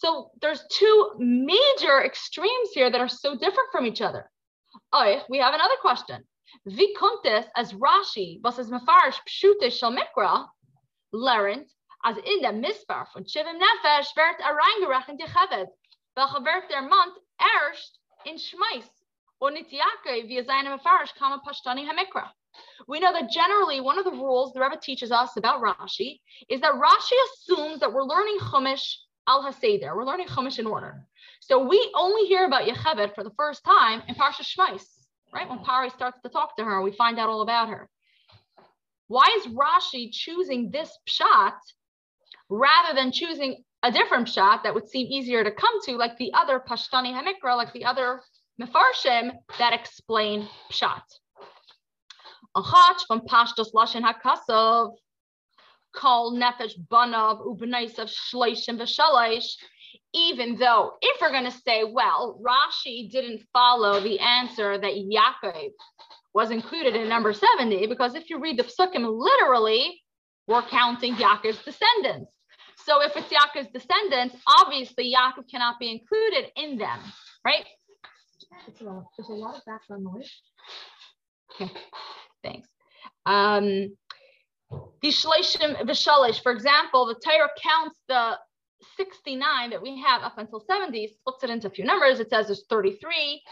So 0.00 0.30
there's 0.40 0.64
two 0.70 1.10
major 1.18 2.04
extremes 2.04 2.70
here 2.72 2.88
that 2.88 3.00
are 3.00 3.08
so 3.08 3.34
different 3.36 3.70
from 3.72 3.84
each 3.84 4.00
other. 4.00 4.30
Oh, 4.92 5.20
we 5.28 5.38
have 5.38 5.54
another 5.54 5.74
question. 5.80 6.22
As 6.64 7.72
Rashi, 7.72 8.40
mefarish 8.40 9.18
mikra, 9.82 10.46
as 12.04 12.16
in 12.16 12.40
Shivim 12.44 13.58
Nefesh 13.60 14.06
er 14.16 14.36
erst 17.42 17.98
in 18.24 18.36
mefarish 20.78 21.14
kama 21.18 21.42
pashtani 21.44 21.88
hamikra. 21.88 22.30
We 22.86 23.00
know 23.00 23.12
that 23.12 23.30
generally 23.30 23.80
one 23.80 23.98
of 23.98 24.04
the 24.04 24.12
rules 24.12 24.52
the 24.52 24.60
Rebbe 24.60 24.78
teaches 24.80 25.10
us 25.10 25.36
about 25.36 25.60
Rashi 25.60 26.20
is 26.48 26.60
that 26.60 26.74
Rashi 26.74 27.16
assumes 27.26 27.80
that 27.80 27.92
we're 27.92 28.04
learning 28.04 28.38
Chumash 28.38 28.94
Al 29.28 29.44
Haseder. 29.44 29.94
We're 29.94 30.04
learning 30.04 30.26
Chumash 30.26 30.58
in 30.58 30.66
order. 30.66 31.04
So 31.40 31.66
we 31.68 31.92
only 31.94 32.26
hear 32.26 32.46
about 32.46 32.66
Yechevet 32.66 33.14
for 33.14 33.22
the 33.22 33.32
first 33.36 33.62
time 33.64 34.02
in 34.08 34.14
Parsha 34.14 34.42
Shmais, 34.42 34.84
right? 35.32 35.48
When 35.48 35.60
Pari 35.60 35.90
starts 35.90 36.18
to 36.22 36.30
talk 36.30 36.56
to 36.56 36.64
her, 36.64 36.82
we 36.82 36.92
find 36.92 37.18
out 37.18 37.28
all 37.28 37.42
about 37.42 37.68
her. 37.68 37.88
Why 39.06 39.28
is 39.38 39.52
Rashi 39.52 40.10
choosing 40.10 40.70
this 40.70 40.90
pshat 41.08 41.54
rather 42.48 42.94
than 42.94 43.12
choosing 43.12 43.62
a 43.82 43.92
different 43.92 44.28
pshat 44.28 44.62
that 44.62 44.74
would 44.74 44.88
seem 44.88 45.06
easier 45.06 45.44
to 45.44 45.52
come 45.52 45.80
to, 45.84 45.96
like 45.96 46.16
the 46.18 46.32
other 46.34 46.58
Pashtani 46.58 47.12
Hamikra, 47.12 47.56
like 47.56 47.72
the 47.72 47.84
other 47.84 48.22
mefarshim 48.60 49.32
that 49.58 49.72
explain 49.72 50.48
pshat. 50.72 51.02
Achat 52.56 53.00
from 53.06 53.20
Pashtos 53.20 53.72
Lashon 53.74 54.02
Hakasov, 54.02 54.94
Kol 55.94 56.32
Nefesh 56.32 56.78
Banav 56.90 57.44
Ubenaisav 57.46 58.10
Shleishim 58.32 58.78
V'Shalish, 58.78 59.54
even 60.14 60.56
though 60.56 60.92
if 61.00 61.20
we're 61.20 61.30
going 61.30 61.44
to 61.44 61.50
say, 61.50 61.84
well, 61.84 62.40
Rashi 62.42 63.10
didn't 63.10 63.42
follow 63.52 64.00
the 64.00 64.18
answer 64.20 64.78
that 64.78 64.92
Yaakov 64.94 65.70
was 66.34 66.50
included 66.50 66.94
in 66.94 67.08
number 67.08 67.32
70, 67.32 67.86
because 67.86 68.14
if 68.14 68.30
you 68.30 68.40
read 68.40 68.58
the 68.58 68.64
psukim 68.64 69.06
literally, 69.08 70.02
we're 70.46 70.62
counting 70.62 71.14
Yaakov's 71.14 71.62
descendants. 71.64 72.32
So 72.84 73.02
if 73.02 73.12
it's 73.16 73.32
Yaakov's 73.32 73.68
descendants, 73.72 74.36
obviously 74.46 75.14
Yaakov 75.14 75.50
cannot 75.50 75.78
be 75.78 75.90
included 75.90 76.50
in 76.56 76.78
them, 76.78 77.00
right? 77.44 77.66
There's 78.66 79.28
a 79.28 79.32
lot 79.32 79.56
of 79.56 79.64
background 79.66 80.04
noise. 80.04 80.30
Okay, 81.60 81.70
thanks. 82.42 82.68
Um, 83.26 83.96
the 84.70 85.08
Shleshim 85.08 85.80
Vishalish, 85.86 86.42
for 86.42 86.52
example, 86.52 87.06
the 87.06 87.14
Torah 87.14 87.48
counts 87.62 88.00
the 88.08 88.38
69 88.96 89.70
that 89.70 89.82
we 89.82 90.00
have 90.00 90.22
up 90.22 90.38
until 90.38 90.60
70, 90.60 91.08
splits 91.08 91.44
it 91.44 91.50
into 91.50 91.66
a 91.66 91.70
few 91.70 91.84
numbers. 91.84 92.20
It 92.20 92.30
says 92.30 92.46
there's 92.46 92.64
33, 92.68 93.42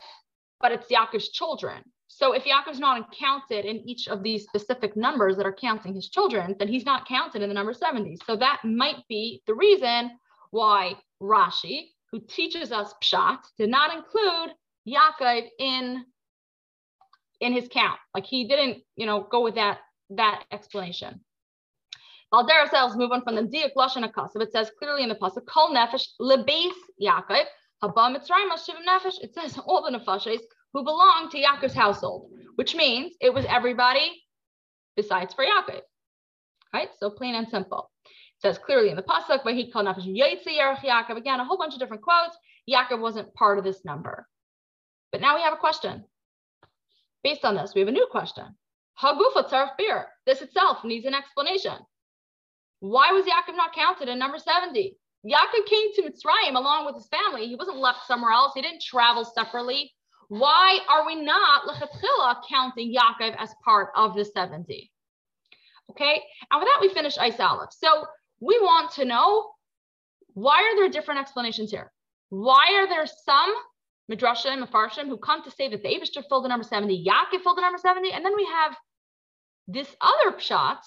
but 0.61 0.73
it's 0.73 0.90
Yaakov's 0.90 1.30
children. 1.30 1.82
So 2.08 2.32
if 2.32 2.44
Yaakov's 2.44 2.78
not 2.78 3.14
counted 3.18 3.64
in 3.64 3.76
each 3.88 4.08
of 4.08 4.23
these 4.23 4.44
specific 4.44 4.96
numbers 4.96 5.37
that 5.37 5.46
are 5.46 5.52
counting 5.52 5.94
his 5.94 6.08
children, 6.08 6.54
then 6.58 6.68
he's 6.68 6.87
not 6.87 7.06
counted 7.06 7.42
in 7.42 7.49
the 7.49 7.54
number 7.54 7.75
70. 7.75 8.18
So 8.25 8.37
that 8.37 8.61
might 8.64 9.06
be 9.08 9.42
the 9.46 9.54
reason 9.54 10.12
why 10.50 10.94
Rashi, 11.20 11.88
who 12.12 12.20
teaches 12.20 12.73
us 12.73 12.94
Pshat, 13.02 13.38
did 13.58 13.70
not 13.70 13.94
include 13.94 14.54
Yaakov 14.88 15.49
in, 15.58 16.04
in 17.40 17.52
his 17.52 17.68
count. 17.70 17.99
Like 18.14 18.25
he 18.25 18.46
didn't, 18.46 18.78
you 18.94 19.06
know, 19.06 19.26
go 19.30 19.42
with 19.42 19.56
that, 19.56 19.78
that 20.10 20.44
explanation. 20.50 21.20
Valdera 22.32 22.68
says, 22.68 22.96
move 22.96 23.12
on 23.12 23.22
from 23.22 23.36
the 23.36 23.42
Diak 23.42 23.75
Lashon 23.76 24.08
Akasav. 24.08 24.42
It 24.42 24.52
says 24.52 24.70
clearly 24.78 25.02
in 25.02 25.08
the 25.08 25.14
Pasuk, 25.14 25.46
Kol 25.46 25.70
Nefesh 25.70 26.06
Lebeis 26.20 26.72
Yaakov, 27.00 27.44
Haba 27.82 28.14
Mitzrayim 28.14 28.50
Shivim 28.52 28.84
Nefesh. 28.86 29.22
It 29.22 29.34
says 29.34 29.58
all 29.64 29.84
the 29.84 29.96
Nefeshes 29.96 30.40
who 30.72 30.82
belonged 30.82 31.30
to 31.30 31.38
Yaakov's 31.38 31.75
household, 31.75 32.30
which 32.56 32.75
means 32.75 33.14
it 33.20 33.32
was 33.32 33.46
everybody 33.48 34.22
besides 34.96 35.34
for 35.34 35.44
Yaakov. 35.44 35.80
Right? 36.75 36.88
So 36.98 37.10
plain 37.10 37.34
and 37.36 37.48
simple. 37.48 37.90
It 38.04 38.42
says 38.42 38.58
clearly 38.58 38.90
in 38.90 38.96
the 38.96 39.02
Pasuk, 39.02 39.42
but 39.44 39.54
he 39.54 39.70
called 39.70 39.86
Nefesh 39.86 40.06
Yaitzi 40.06 40.58
Yaakov. 40.58 41.16
Again, 41.16 41.38
a 41.40 41.44
whole 41.44 41.58
bunch 41.58 41.75
of 41.75 41.80
different 41.80 42.02
quotes. 42.02 42.36
Yaakov 42.68 43.00
wasn't 43.00 43.32
part 43.34 43.58
of 43.58 43.64
this 43.64 43.84
number. 43.84 44.26
But 45.12 45.20
now 45.20 45.36
we 45.36 45.42
have 45.42 45.52
a 45.52 45.58
question. 45.58 46.04
Based 47.22 47.44
on 47.44 47.54
this, 47.54 47.72
we 47.75 47.80
have 47.80 47.88
a 47.88 47.92
new 47.92 48.08
question. 48.10 48.56
Hagufa 49.02 49.48
Tzarf 49.48 49.76
Bir. 49.76 50.06
This 50.24 50.42
itself 50.42 50.84
needs 50.84 51.06
an 51.06 51.14
explanation. 51.14 51.76
Why 52.80 53.12
was 53.12 53.26
Yaakov 53.26 53.56
not 53.56 53.74
counted 53.74 54.08
in 54.08 54.18
number 54.18 54.38
70? 54.38 54.96
Yaakov 55.24 55.66
came 55.66 55.92
to 55.94 56.02
Mitzrayim 56.02 56.56
along 56.56 56.86
with 56.86 56.94
his 56.94 57.08
family. 57.08 57.46
He 57.46 57.56
wasn't 57.56 57.78
left 57.78 58.06
somewhere 58.06 58.32
else. 58.32 58.52
He 58.54 58.62
didn't 58.62 58.82
travel 58.82 59.24
separately. 59.24 59.92
Why 60.28 60.80
are 60.88 61.06
we 61.06 61.14
not 61.14 61.62
lechatchila 61.66 62.42
counting 62.48 62.94
Yaakov 62.94 63.36
as 63.38 63.54
part 63.64 63.90
of 63.96 64.14
the 64.14 64.24
70? 64.24 64.90
Okay, 65.90 66.22
and 66.50 66.60
with 66.60 66.68
that 66.68 66.78
we 66.80 66.88
finish 66.88 67.16
Ice 67.18 67.38
Aleph. 67.38 67.70
So 67.72 68.06
we 68.40 68.58
want 68.60 68.92
to 68.92 69.04
know 69.04 69.50
why 70.34 70.56
are 70.62 70.76
there 70.76 70.88
different 70.88 71.20
explanations 71.20 71.70
here? 71.70 71.92
Why 72.28 72.74
are 72.74 72.88
there 72.88 73.06
some 73.06 73.54
Midrashim, 74.10 74.64
Mefarshim 74.64 75.06
who 75.06 75.16
come 75.16 75.42
to 75.42 75.50
say 75.50 75.68
that 75.68 75.82
the 75.82 75.88
Abishter 75.88 76.22
filled 76.28 76.44
the 76.44 76.48
number 76.48 76.64
70, 76.64 77.04
Yaakov 77.04 77.42
filled 77.42 77.58
the 77.58 77.62
number 77.62 77.78
70, 77.78 78.12
and 78.12 78.24
then 78.24 78.36
we 78.36 78.44
have 78.44 78.76
this 79.68 79.94
other 80.00 80.37
pshat 80.37 80.78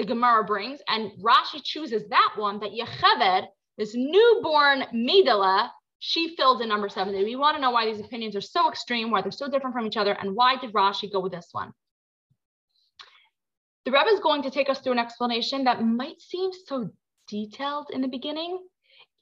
the 0.00 0.06
Gemara 0.06 0.44
brings, 0.44 0.80
and 0.88 1.10
Rashi 1.22 1.62
chooses 1.62 2.08
that 2.08 2.32
one 2.36 2.60
that 2.60 2.72
Yecheved, 2.72 3.46
this 3.76 3.94
newborn 3.94 4.84
Midala, 4.94 5.68
she 5.98 6.34
filled 6.36 6.62
in 6.62 6.68
number 6.70 6.88
70. 6.88 7.22
We 7.22 7.36
want 7.36 7.56
to 7.56 7.60
know 7.60 7.70
why 7.70 7.84
these 7.84 8.00
opinions 8.00 8.34
are 8.34 8.40
so 8.40 8.70
extreme, 8.70 9.10
why 9.10 9.20
they're 9.20 9.30
so 9.30 9.50
different 9.50 9.74
from 9.74 9.86
each 9.86 9.98
other, 9.98 10.12
and 10.12 10.34
why 10.34 10.56
did 10.56 10.72
Rashi 10.72 11.12
go 11.12 11.20
with 11.20 11.32
this 11.32 11.48
one? 11.52 11.72
The 13.84 13.92
Rebbe 13.92 14.08
is 14.10 14.20
going 14.20 14.42
to 14.42 14.50
take 14.50 14.70
us 14.70 14.80
through 14.80 14.92
an 14.92 14.98
explanation 14.98 15.64
that 15.64 15.84
might 15.84 16.20
seem 16.20 16.50
so 16.66 16.90
detailed 17.28 17.88
in 17.92 18.00
the 18.00 18.08
beginning. 18.08 18.58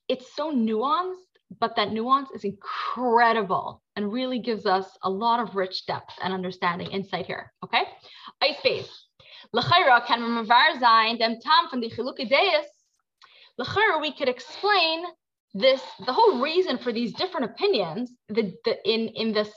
It's 0.09 0.35
so 0.35 0.53
nuanced, 0.53 1.27
but 1.61 1.77
that 1.77 1.93
nuance 1.93 2.31
is 2.35 2.45
incredible 2.45 3.83
and 3.97 4.13
really 4.13 4.39
gives 4.39 4.67
us 4.67 4.87
a 5.03 5.11
lot 5.11 5.41
of 5.41 5.57
rich 5.57 5.87
depth 5.87 6.13
and 6.23 6.33
understanding 6.33 6.91
insight 6.91 7.27
here. 7.27 7.53
Okay, 7.65 7.83
ice 8.43 8.61
base. 8.63 9.07
L'chayra 9.53 10.05
can 10.07 10.21
mavar 10.21 10.79
zayin 10.79 11.19
dem 11.19 11.39
tam 11.41 11.69
from 11.71 11.81
the 11.81 11.91
chiluke 11.91 12.29
deis. 12.29 12.67
L'chayra 13.59 14.01
we 14.01 14.13
could 14.13 14.29
explain 14.29 15.05
this 15.55 15.81
the 16.05 16.13
whole 16.13 16.41
reason 16.41 16.77
for 16.77 16.93
these 16.93 17.15
different 17.15 17.47
opinions. 17.51 18.13
The, 18.29 18.53
the 18.65 18.77
in 18.85 19.09
in 19.09 19.33
this 19.33 19.51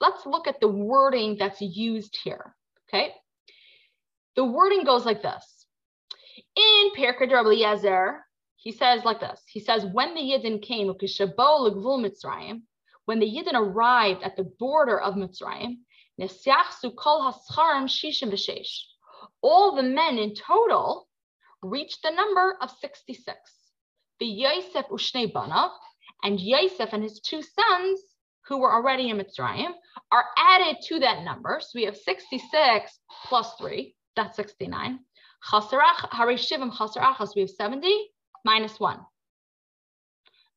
let's 0.00 0.24
look 0.24 0.48
at 0.48 0.60
the 0.60 0.68
wording 0.68 1.36
that's 1.38 1.60
used 1.60 2.18
here. 2.24 2.54
Okay, 2.88 3.12
the 4.36 4.44
wording 4.44 4.84
goes 4.84 5.04
like 5.04 5.22
this. 5.22 5.66
In 6.56 6.90
Perkei 6.96 7.30
Eliezer, 7.30 8.24
he 8.64 8.72
says 8.72 9.04
like 9.04 9.20
this. 9.20 9.42
He 9.46 9.60
says 9.60 9.84
when 9.84 10.14
the 10.14 10.22
Yidden 10.22 10.62
came, 10.62 10.86
when 10.86 10.96
the 13.20 13.26
Yidden 13.26 13.52
arrived 13.52 14.22
at 14.22 14.36
the 14.36 14.50
border 14.58 14.98
of 14.98 15.16
Mitzrayim, 15.16 15.76
all 19.42 19.76
the 19.76 19.82
men 19.82 20.18
in 20.18 20.34
total 20.34 21.08
reached 21.62 22.02
the 22.02 22.10
number 22.10 22.56
of 22.62 22.70
66. 22.70 23.36
The 24.18 24.26
Yosef 24.26 24.86
Ushne 24.86 25.30
Banav 25.30 25.72
and 26.22 26.40
Yosef 26.40 26.94
and 26.94 27.02
his 27.02 27.20
two 27.20 27.42
sons, 27.42 28.00
who 28.46 28.60
were 28.60 28.72
already 28.72 29.10
in 29.10 29.18
Mitzrayim, 29.18 29.74
are 30.10 30.24
added 30.38 30.78
to 30.84 31.00
that 31.00 31.22
number. 31.22 31.60
So 31.60 31.72
we 31.74 31.84
have 31.84 31.98
66 31.98 32.98
plus 33.26 33.52
3, 33.58 33.94
that's 34.16 34.36
69. 34.36 35.00
Chasarach, 35.50 36.08
Harishivim 36.10 36.72
Chasarachas, 36.72 37.34
we 37.34 37.42
have 37.42 37.50
70 37.50 38.12
minus 38.44 38.78
1. 38.78 38.98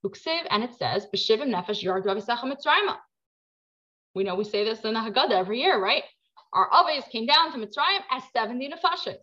Uksiv, 0.05 0.41
and 0.49 0.63
it 0.63 0.71
says, 0.77 1.07
B'shivim 1.13 1.53
nefesh 1.53 1.81
yard 1.81 2.03
Mitzrayim. 2.05 2.95
We 4.13 4.23
know 4.23 4.35
we 4.35 4.43
say 4.43 4.63
this 4.63 4.81
in 4.81 4.93
the 4.93 4.99
Haggadah 4.99 5.31
every 5.31 5.61
year, 5.61 5.81
right? 5.81 6.03
Our 6.53 6.69
Aves 6.73 7.05
came 7.11 7.25
down 7.25 7.51
to 7.51 7.57
Mitzrayim 7.57 8.01
as 8.11 8.23
70 8.33 8.69
nefashis. 8.69 9.15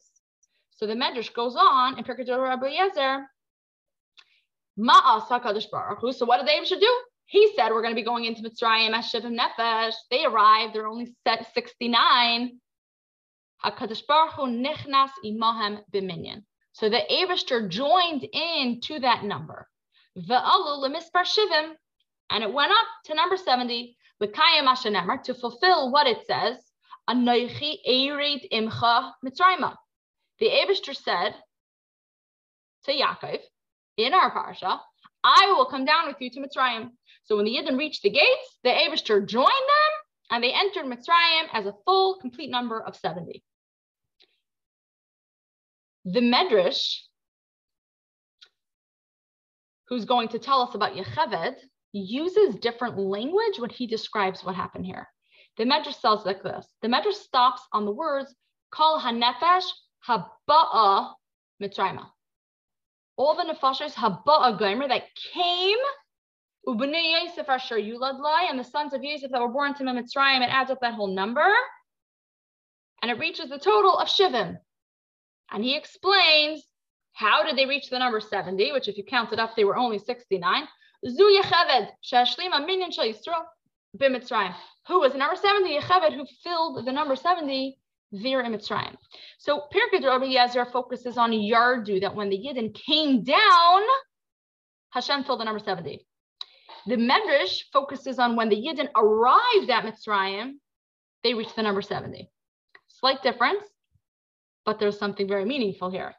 So 0.71 0.87
the 0.87 0.95
Medrash 0.95 1.33
goes 1.33 1.57
on 1.57 1.99
in 1.99 2.05
Pirkei 2.05 2.27
Rabbi 2.29 2.67
Eliezer, 2.67 3.27
Ma'as 4.79 5.29
HaKadosh 5.29 5.71
Baruch 5.71 6.01
Hu. 6.01 6.13
So 6.13 6.27
what 6.27 6.39
did 6.39 6.49
they 6.49 6.65
should 6.65 6.81
do? 6.81 7.01
He 7.27 7.53
said 7.57 7.71
we're 7.71 7.83
going 7.83 7.95
to 7.95 8.01
be 8.01 8.05
going 8.05 8.25
into 8.25 8.43
Mitzrayim 8.43 8.93
as 8.93 9.11
Shivim 9.11 9.39
Nefesh. 9.39 9.95
They 10.11 10.25
arrived, 10.25 10.75
they're 10.75 10.87
only 10.87 11.15
set 11.27 11.47
69. 11.55 12.59
HaKadosh 13.65 14.07
Baruch 14.07 14.35
Hu 14.35 14.47
nichnas 14.47 15.11
imahem 15.25 15.81
b'minyan. 15.93 16.43
So 16.75 16.89
the 16.89 17.01
Avishter 17.09 17.69
joined 17.69 18.25
in 18.33 18.81
to 18.83 18.99
that 18.99 19.25
number. 19.25 19.69
Ve'alu 20.19 20.79
lemispar 20.83 21.25
shivim. 21.25 21.73
And 22.31 22.43
it 22.43 22.53
went 22.53 22.73
up 22.73 22.87
to 23.05 23.15
number 23.15 23.37
70, 23.37 23.97
l'kayim 24.21 24.67
ashenemer, 24.67 25.23
to 25.23 25.35
fulfill 25.35 25.93
what 25.93 26.09
it 26.09 26.27
says, 26.27 26.57
Erid 27.09 28.49
Imcha. 28.53 29.13
The 30.41 30.49
Abishter 30.49 30.97
said 30.97 31.35
to 32.85 32.93
Yaakov 32.93 33.41
in 33.97 34.13
our 34.13 34.33
parsha, 34.33 34.81
I 35.23 35.55
will 35.57 35.67
come 35.67 35.85
down 35.85 36.09
with 36.09 36.17
you 36.21 36.31
to 36.31 36.41
Mitzrayim. 36.41 36.91
So 37.25 37.37
when 37.37 37.45
the 37.45 37.53
Yidden 37.53 37.79
reached 37.79 38.03
the 38.03 38.11
gates, 38.11 38.59
the 38.65 38.71
Abishter 38.71 39.25
joined 39.25 39.47
them 39.47 39.93
and 40.31 40.43
they 40.43 40.53
entered 40.53 40.87
Mitzrayim 40.87 41.49
as 41.53 41.67
a 41.67 41.75
full, 41.85 42.19
complete 42.21 42.51
number 42.51 42.81
of 42.81 42.97
70. 42.97 43.45
The 46.05 46.21
Medrash, 46.21 46.99
who's 49.89 50.05
going 50.05 50.29
to 50.29 50.39
tell 50.39 50.61
us 50.61 50.75
about 50.75 50.95
Yecheved, 50.95 51.57
uses 51.93 52.57
different 52.57 52.99
language 52.99 53.59
when 53.59 53.71
he 53.71 53.87
describes 53.87 54.45
what 54.45 54.55
happened 54.55 54.85
here. 54.85 55.09
The 55.57 55.65
Medrash 55.65 56.01
says 56.01 56.27
like 56.27 56.43
this. 56.43 56.67
The 56.83 56.89
Medrash 56.89 57.15
stops 57.15 57.63
on 57.73 57.85
the 57.85 57.93
words 57.93 58.35
Kol 58.71 59.01
hanefesh 59.01 59.65
haba'a 60.09 61.15
mitzrayma. 61.63 62.07
All 63.17 63.37
the 63.37 63.45
nefashos 63.45 63.95
haba'a 63.95 64.59
gomer 64.59 64.89
that 64.89 65.05
came 65.33 65.79
ubnei 66.67 67.13
Yosef 67.13 67.49
asher 67.49 67.77
yulad 67.77 68.21
lai 68.21 68.47
and 68.51 68.59
the 68.59 68.65
sons 68.65 68.93
of 68.93 69.05
Yosef 69.05 69.31
that 69.31 69.41
were 69.41 69.49
born 69.49 69.75
to 69.75 69.85
Mitzrayim. 69.85 70.43
It 70.43 70.51
adds 70.51 70.71
up 70.71 70.81
that 70.81 70.95
whole 70.95 71.15
number, 71.15 71.47
and 73.01 73.11
it 73.11 73.19
reaches 73.19 73.49
the 73.49 73.59
total 73.59 73.97
of 73.99 74.09
shivim. 74.09 74.59
And 75.51 75.63
he 75.63 75.77
explains 75.77 76.65
how 77.13 77.45
did 77.45 77.57
they 77.57 77.67
reach 77.67 77.91
the 77.91 77.99
number 77.99 78.21
70, 78.21 78.73
which 78.73 78.89
if 78.89 78.97
you 78.97 79.05
count 79.05 79.33
it 79.33 79.39
up, 79.39 79.55
they 79.57 79.65
were 79.65 79.77
only 79.77 79.99
69. 79.99 80.69
Zu 81.07 81.41
yechaved 81.41 81.91
shashlima 82.03 82.65
minyan 82.67 82.91
shal 82.91 83.05
Yisrael. 83.05 83.45
b'Mitzrayim. 84.01 84.55
Who 84.89 85.01
was 85.01 85.13
the 85.13 85.19
number 85.19 85.37
70? 85.37 85.79
Yecheved, 85.79 86.15
who 86.15 86.27
filled 86.43 86.85
the 86.85 86.93
number 86.93 87.15
70 87.15 87.79
there 88.11 88.41
in 88.41 88.53
Mitzrayim. 88.53 88.97
So 89.39 89.63
Pirkei 89.73 90.05
Rabbi 90.05 90.27
Eliezer 90.27 90.65
focuses 90.67 91.17
on 91.17 91.31
Yardu, 91.31 92.01
that 92.01 92.15
when 92.15 92.31
the 92.31 92.39
Yidden 92.39 92.75
came 92.75 93.23
down, 93.23 93.83
Hashem 94.91 95.25
filled 95.25 95.41
the 95.41 95.45
number 95.45 95.61
70. 95.61 96.07
The 96.87 96.97
Medrash 96.97 97.63
focuses 97.73 98.19
on 98.19 98.37
when 98.37 98.49
the 98.49 98.57
Yidden 98.57 98.89
arrived 98.95 99.71
at 99.71 99.85
Mitzrayim, 99.85 100.55
they 101.23 101.35
reached 101.35 101.57
the 101.57 101.63
number 101.63 101.83
70. 101.83 102.31
Slight 102.89 103.23
difference, 103.23 103.65
but 104.65 104.79
there's 104.79 104.99
something 104.99 105.29
very 105.29 105.45
meaningful 105.45 105.91
here. 105.91 106.15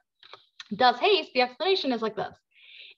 Does 0.75 0.97
haste, 0.97 1.31
the 1.33 1.41
explanation 1.41 1.91
is 1.91 2.01
like 2.01 2.15
this. 2.15 2.35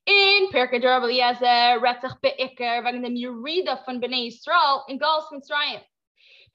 In 0.05 0.47
Pirkei 0.53 0.81
Rabbi 0.83 1.07
Eliezer, 1.07 1.81
Retzach 1.81 2.21
Be'ikr, 2.21 2.83
wegen 2.83 3.03
dem 3.03 3.15
Yerida 3.15 3.83
von 3.85 3.99
Bnei 3.99 4.29
Yisrael 4.29 4.83
in 4.87 4.97
Galus 4.97 5.25
Mitzrayim. 5.33 5.81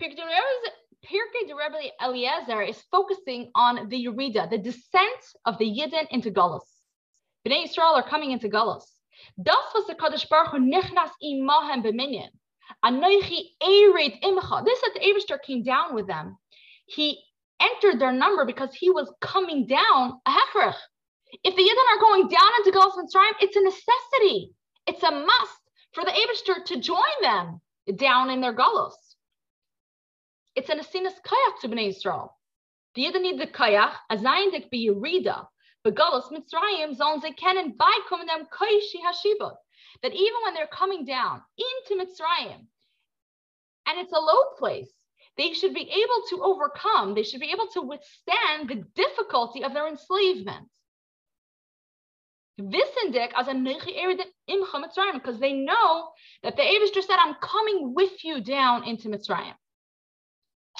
Pirkei 0.00 1.54
Rabbi 1.58 1.88
Eliezer 2.02 2.62
is 2.62 2.80
focusing 2.90 3.50
on 3.54 3.88
the 3.90 4.06
Yerida, 4.06 4.48
the 4.48 4.56
descent 4.56 5.22
of 5.44 5.58
the 5.58 5.66
Yidden 5.66 6.06
into 6.10 6.30
Galus. 6.30 6.64
Bnei 7.46 7.64
Yisrael 7.64 7.94
are 7.94 8.08
coming 8.08 8.30
into 8.30 8.48
Galus. 8.48 8.84
Das 9.42 9.74
was 9.74 9.86
the 9.86 9.94
Kadosh 9.94 10.28
Baruch 10.28 10.52
Hu 10.52 10.58
nichnas 10.58 11.10
imahem 11.22 11.84
b'minyan. 11.84 12.30
Anoichi 12.84 13.50
ered 13.62 14.20
imcha. 14.22 14.64
This 14.64 14.80
that 14.80 14.92
the 14.94 15.00
Abishter 15.00 15.40
came 15.42 15.62
down 15.62 15.94
with 15.94 16.06
them. 16.06 16.38
He 16.86 17.22
entered 17.70 18.00
their 18.00 18.12
number 18.12 18.44
because 18.44 18.74
he 18.74 18.90
was 18.90 19.12
coming 19.20 19.66
down 19.66 20.20
a 20.26 20.30
hechrich. 20.30 20.76
If 21.44 21.56
the 21.56 21.62
Yidden 21.62 21.96
are 21.96 22.00
going 22.00 22.28
down 22.28 22.50
into 22.58 22.72
Galus 22.72 22.96
Mitzrayim, 22.96 23.32
it's 23.40 23.56
a 23.56 23.62
necessity. 23.62 24.52
It's 24.86 25.02
a 25.02 25.10
must 25.10 25.62
for 25.92 26.04
the 26.04 26.10
Abishter 26.10 26.64
to 26.66 26.80
join 26.80 27.16
them 27.22 27.60
down 27.96 28.30
in 28.30 28.40
their 28.40 28.54
Galus. 28.54 28.94
It's 30.54 30.68
an 30.68 30.78
asinas 30.78 31.14
kayach 31.26 31.60
to 31.62 31.68
Bnei 31.68 31.94
Yisrael. 31.94 32.30
The 32.94 33.04
Yidden 33.04 33.22
need 33.22 33.40
the 33.40 33.46
kayach, 33.46 33.94
a 34.10 34.16
zayin 34.16 34.70
be 34.70 34.90
Yerida, 34.90 35.46
Begalus 35.84 36.30
Mitzrayim 36.30 36.94
sollen 36.94 37.20
sie 37.20 37.32
kennen 37.32 37.76
beikommen 37.76 38.28
dem 38.28 38.46
Koishi 38.46 39.00
Hashivot. 39.04 39.56
That 40.02 40.12
even 40.12 40.42
when 40.44 40.54
they're 40.54 40.68
coming 40.68 41.04
down 41.04 41.42
into 41.58 42.02
Mitzrayim, 42.02 42.66
and 43.86 43.98
it's 43.98 44.12
a 44.12 44.20
low 44.20 44.54
place, 44.58 44.92
they 45.36 45.52
should 45.54 45.74
be 45.74 45.88
able 45.88 46.22
to 46.30 46.42
overcome, 46.42 47.14
they 47.14 47.22
should 47.22 47.40
be 47.40 47.52
able 47.52 47.68
to 47.68 47.80
withstand 47.82 48.68
the 48.68 48.84
difficulty 48.94 49.64
of 49.64 49.72
their 49.72 49.88
enslavement. 49.88 50.68
Because 52.56 52.94
they 55.40 55.52
know 55.54 56.12
that 56.42 56.56
the 56.56 56.62
Avish 56.62 57.02
said, 57.02 57.16
I'm 57.18 57.34
coming 57.42 57.94
with 57.94 58.22
you 58.24 58.42
down 58.42 58.84
into 58.84 59.08
Mitzrayim. 59.08 59.54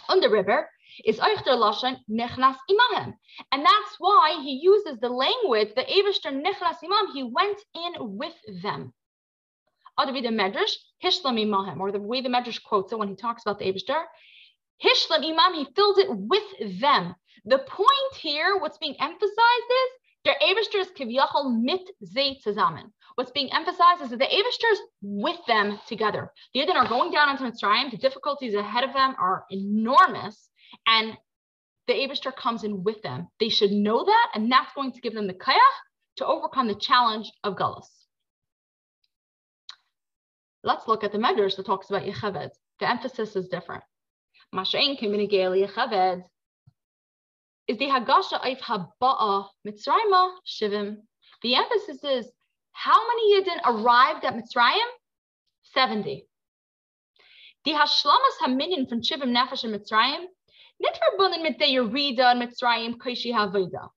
On 0.09 0.21
the 0.21 0.29
river, 0.29 0.69
is 1.05 1.19
Eichter 1.19 1.57
Lashon 1.57 1.97
Nechnas 2.11 2.57
Imahem. 2.71 3.15
And 3.51 3.65
that's 3.65 3.97
why 3.99 4.41
he 4.43 4.61
uses 4.63 4.99
the 5.01 5.09
language, 5.09 5.75
the 5.75 5.83
Evishter 5.83 6.33
Nechnas 6.33 6.77
Imam, 6.85 7.15
he 7.15 7.23
went 7.23 7.59
in 7.75 8.17
with 8.17 8.35
them. 8.63 8.93
Or 9.99 10.07
the 10.07 10.13
way 10.13 10.21
the 10.23 10.29
Medrash 12.29 12.63
quotes 12.63 12.93
it 12.93 12.99
when 12.99 13.09
he 13.09 13.17
talks 13.17 13.43
about 13.43 13.59
the 13.59 13.67
Evishter, 13.67 14.05
Hishlam 14.83 15.25
Imam, 15.25 15.55
he 15.55 15.67
filled 15.77 15.99
it 15.99 16.09
with 16.11 16.81
them. 16.81 17.15
The 17.45 17.59
point 17.59 18.15
here, 18.21 18.59
what's 18.59 18.79
being 18.79 18.97
emphasized 19.01 19.31
is 19.31 19.91
der 20.25 20.35
Evishter 20.43 20.81
is 20.81 20.91
kivyachol 20.93 21.61
mit 21.61 21.89
ze 22.05 22.41
zusammen. 22.45 22.93
What's 23.15 23.33
being 23.33 23.53
emphasized 23.53 24.03
is 24.03 24.11
that 24.11 24.19
the 24.19 24.27
Avishter 24.27 24.73
is 24.73 24.81
with 25.03 25.39
them 25.47 25.79
together. 25.87 26.33
The 26.55 26.61
Yidden 26.61 26.77
are 26.77 26.89
going 26.89 27.13
down 27.13 27.31
into 27.31 27.45
Mitzrayim. 27.45 27.91
The 27.91 27.99
difficulties 27.99 28.55
ahead 28.55 28.85
of 28.85 28.93
them 28.93 29.15
are 29.19 29.45
enormous 29.51 30.49
and 30.87 31.17
the 31.87 31.95
Abishter 31.95 32.35
comes 32.35 32.65
in 32.65 32.85
with 32.85 33.03
them. 33.03 33.29
They 33.41 33.49
should 33.49 33.73
know 33.73 34.05
that, 34.05 34.29
and 34.35 34.51
that's 34.51 34.73
going 34.75 34.93
to 34.93 35.01
give 35.01 35.15
them 35.15 35.27
the 35.27 35.35
kayach 35.35 35.59
to 36.17 36.27
overcome 36.27 36.69
the 36.69 36.75
challenge 36.75 37.31
of 37.43 37.57
Gullus. 37.57 37.89
Let's 40.63 40.87
look 40.87 41.03
at 41.03 41.13
the 41.13 41.19
Medrash 41.19 41.57
that 41.57 41.67
talks 41.67 41.91
about 41.91 42.05
Yechaved. 42.05 42.51
The 42.79 42.89
emphasis 42.89 43.35
is 43.35 43.49
different. 43.49 43.83
Mashain 44.55 45.01
Kiminigel 45.01 45.67
Yechaved 45.67 46.25
is 47.69 47.79
the 47.79 47.87
Hagasha 47.87 48.39
Eif 48.45 48.61
Haba'a 48.61 49.49
Mitzrayim 49.67 50.35
Shivim. 50.47 50.97
The 51.43 51.55
emphasis 51.55 52.05
is 52.05 52.31
how 52.73 53.01
many 53.09 53.35
Yidden 53.35 53.61
arrived 53.65 54.25
at 54.25 54.35
Mitzrayim? 54.35 54.89
70. 55.73 56.27
The 57.65 57.71
Hashlamas 57.71 58.37
Haminin 58.43 58.89
from 58.89 59.01
Shivim 59.01 59.35
Nefesh 59.35 59.65
in 59.65 59.71
Mitzrayim 59.71 60.27
Nicht 60.81 61.01
verbunden 61.01 61.47
Yerida 61.59 62.35
Mitzrayim 62.37 62.97
Kaishi 62.97 63.33
Havida. 63.33 63.89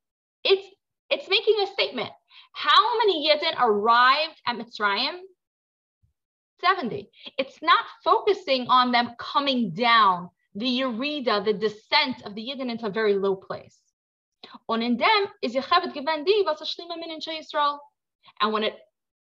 It's 0.44 0.68
it's 1.10 1.28
making 1.28 1.56
a 1.64 1.68
statement. 1.68 2.12
How 2.54 2.98
many 3.00 3.28
Yidden 3.28 3.60
arrived 3.60 4.40
at 4.48 4.56
Mitzrayim? 4.56 5.20
70. 6.62 7.10
It's 7.38 7.62
not 7.62 7.86
focusing 8.04 8.68
on 8.70 8.92
them 8.92 9.12
coming 9.20 9.72
down, 9.74 10.30
the 10.56 10.80
Yerida, 10.80 11.44
the 11.44 11.54
descent 11.54 12.24
of 12.24 12.34
the 12.34 12.42
Yidden 12.42 12.72
into 12.72 12.88
a 12.88 12.90
very 12.90 13.16
low 13.16 13.36
place. 13.36 13.80
Und 14.70 14.82
in 14.84 14.98
dem 14.98 15.28
is 15.42 15.54
Min. 15.54 16.26
And 18.42 18.54
when 18.54 18.64
it 18.64 18.74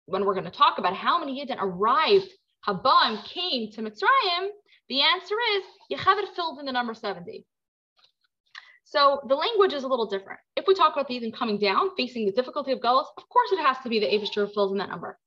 when 0.06 0.24
we're 0.24 0.34
going 0.34 0.44
to 0.44 0.50
talk 0.50 0.78
about 0.78 0.94
how 0.94 1.18
many 1.18 1.44
Yidden 1.44 1.58
arrived, 1.60 2.28
Habam 2.66 3.22
came 3.24 3.70
to 3.72 3.82
Mitzrayim, 3.82 4.48
the 4.88 5.02
answer 5.02 5.34
is 5.54 5.64
you 5.90 5.98
have 5.98 6.18
it 6.18 6.34
filled 6.34 6.58
in 6.60 6.66
the 6.66 6.72
number 6.72 6.94
70. 6.94 7.44
So 8.84 9.20
the 9.28 9.34
language 9.34 9.74
is 9.74 9.84
a 9.84 9.88
little 9.88 10.06
different. 10.06 10.40
If 10.56 10.66
we 10.66 10.74
talk 10.74 10.94
about 10.94 11.08
the 11.08 11.20
Yidden 11.20 11.34
coming 11.34 11.58
down, 11.58 11.90
facing 11.94 12.24
the 12.24 12.32
difficulty 12.32 12.72
of 12.72 12.80
Gullus, 12.80 13.06
of 13.18 13.28
course 13.28 13.52
it 13.52 13.60
has 13.60 13.76
to 13.82 13.90
be 13.90 14.00
the 14.00 14.06
Avishter 14.06 14.50
fills 14.52 14.72
in 14.72 14.78
that 14.78 14.88
number. 14.88 15.18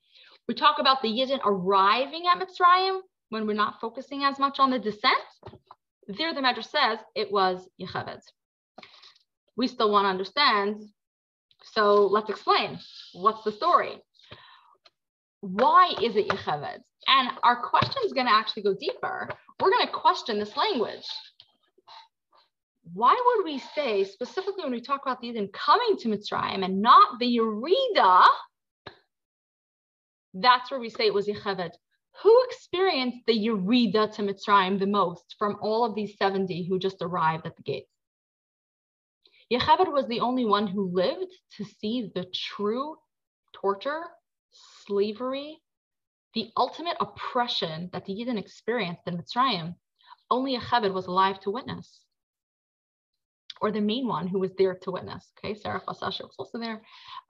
We 0.48 0.56
talk 0.56 0.80
about 0.80 1.04
the 1.04 1.10
Yidden 1.10 1.40
arriving 1.46 2.24
at 2.26 2.40
Mitzrayim 2.40 3.02
when 3.30 3.46
we're 3.46 3.54
not 3.54 3.80
focusing 3.80 4.24
as 4.24 4.40
much 4.40 4.60
on 4.60 4.72
the 4.72 4.80
descent. 4.80 5.14
There 6.08 6.34
the 6.34 6.42
Medrash 6.42 6.70
says 6.70 7.00
it 7.16 7.32
was 7.32 7.68
Yechaved. 7.80 8.22
We 9.56 9.68
still 9.68 9.92
want 9.92 10.06
to 10.06 10.10
understand, 10.10 10.82
so 11.64 12.08
let's 12.08 12.30
explain. 12.30 12.80
What's 13.14 13.44
the 13.44 13.52
story? 13.52 14.02
Why 15.42 15.94
is 16.02 16.16
it 16.16 16.28
Yechaved? 16.28 16.80
And 17.08 17.32
our 17.44 17.62
question 17.62 18.02
is 18.06 18.14
going 18.14 18.28
to 18.28 18.34
actually 18.34 18.64
go 18.64 18.74
deeper 18.74 19.30
we're 19.62 19.70
going 19.70 19.86
to 19.86 19.94
question 19.94 20.40
this 20.40 20.58
language. 20.58 21.06
Why 22.94 23.16
would 23.38 23.46
we 23.46 23.62
say, 23.76 24.04
specifically 24.04 24.64
when 24.64 24.74
we 24.74 24.82
talk 24.82 25.02
about 25.04 25.22
the 25.22 25.28
Eden 25.28 25.50
coming 25.54 25.98
to 26.00 26.10
Mitzrayim 26.10 26.66
and 26.66 26.82
not 26.82 27.20
the 27.20 27.38
Yerida, 27.38 28.26
that's 30.34 30.72
where 30.72 30.80
we 30.80 30.90
say 30.90 31.06
it 31.06 31.14
was 31.14 31.28
Yechaved. 31.28 31.72
Who 32.24 32.44
experienced 32.46 33.26
the 33.26 33.34
Yerida 33.34 34.14
to 34.16 34.22
Mitzrayim 34.22 34.80
the 34.80 34.86
most 34.86 35.36
from 35.40 35.58
all 35.62 35.86
of 35.86 35.96
these 35.96 36.18
70 36.18 36.68
who 36.68 36.78
just 36.78 37.02
arrived 37.02 37.46
at 37.46 37.56
the 37.56 37.64
gates? 37.64 37.92
Yechaved 39.52 39.92
was 39.92 40.08
the 40.08 40.20
only 40.20 40.46
one 40.46 40.68
who 40.68 40.92
lived 40.94 41.32
to 41.58 41.66
see 41.66 42.12
the 42.14 42.26
true 42.34 42.98
torture, 43.54 44.04
slavery, 44.86 45.62
the 46.34 46.52
ultimate 46.56 46.96
oppression 47.00 47.90
that 47.92 48.06
the 48.06 48.14
Yidden 48.14 48.38
experienced 48.38 49.02
in 49.08 49.18
Mitzrayim, 49.18 49.76
only 50.30 50.56
Yechaved 50.56 50.94
was 50.94 51.08
alive 51.08 51.40
to 51.42 51.52
witness, 51.52 52.06
or 53.60 53.72
the 53.72 53.82
main 53.82 54.08
one 54.08 54.28
who 54.28 54.40
was 54.40 54.52
there 54.58 54.76
to 54.76 54.92
witness. 54.92 55.32
Okay, 55.38 55.54
Sarah 55.54 55.82
Bas 55.86 56.02
Asher 56.02 56.26
was 56.26 56.36
also 56.40 56.58
there. 56.58 56.82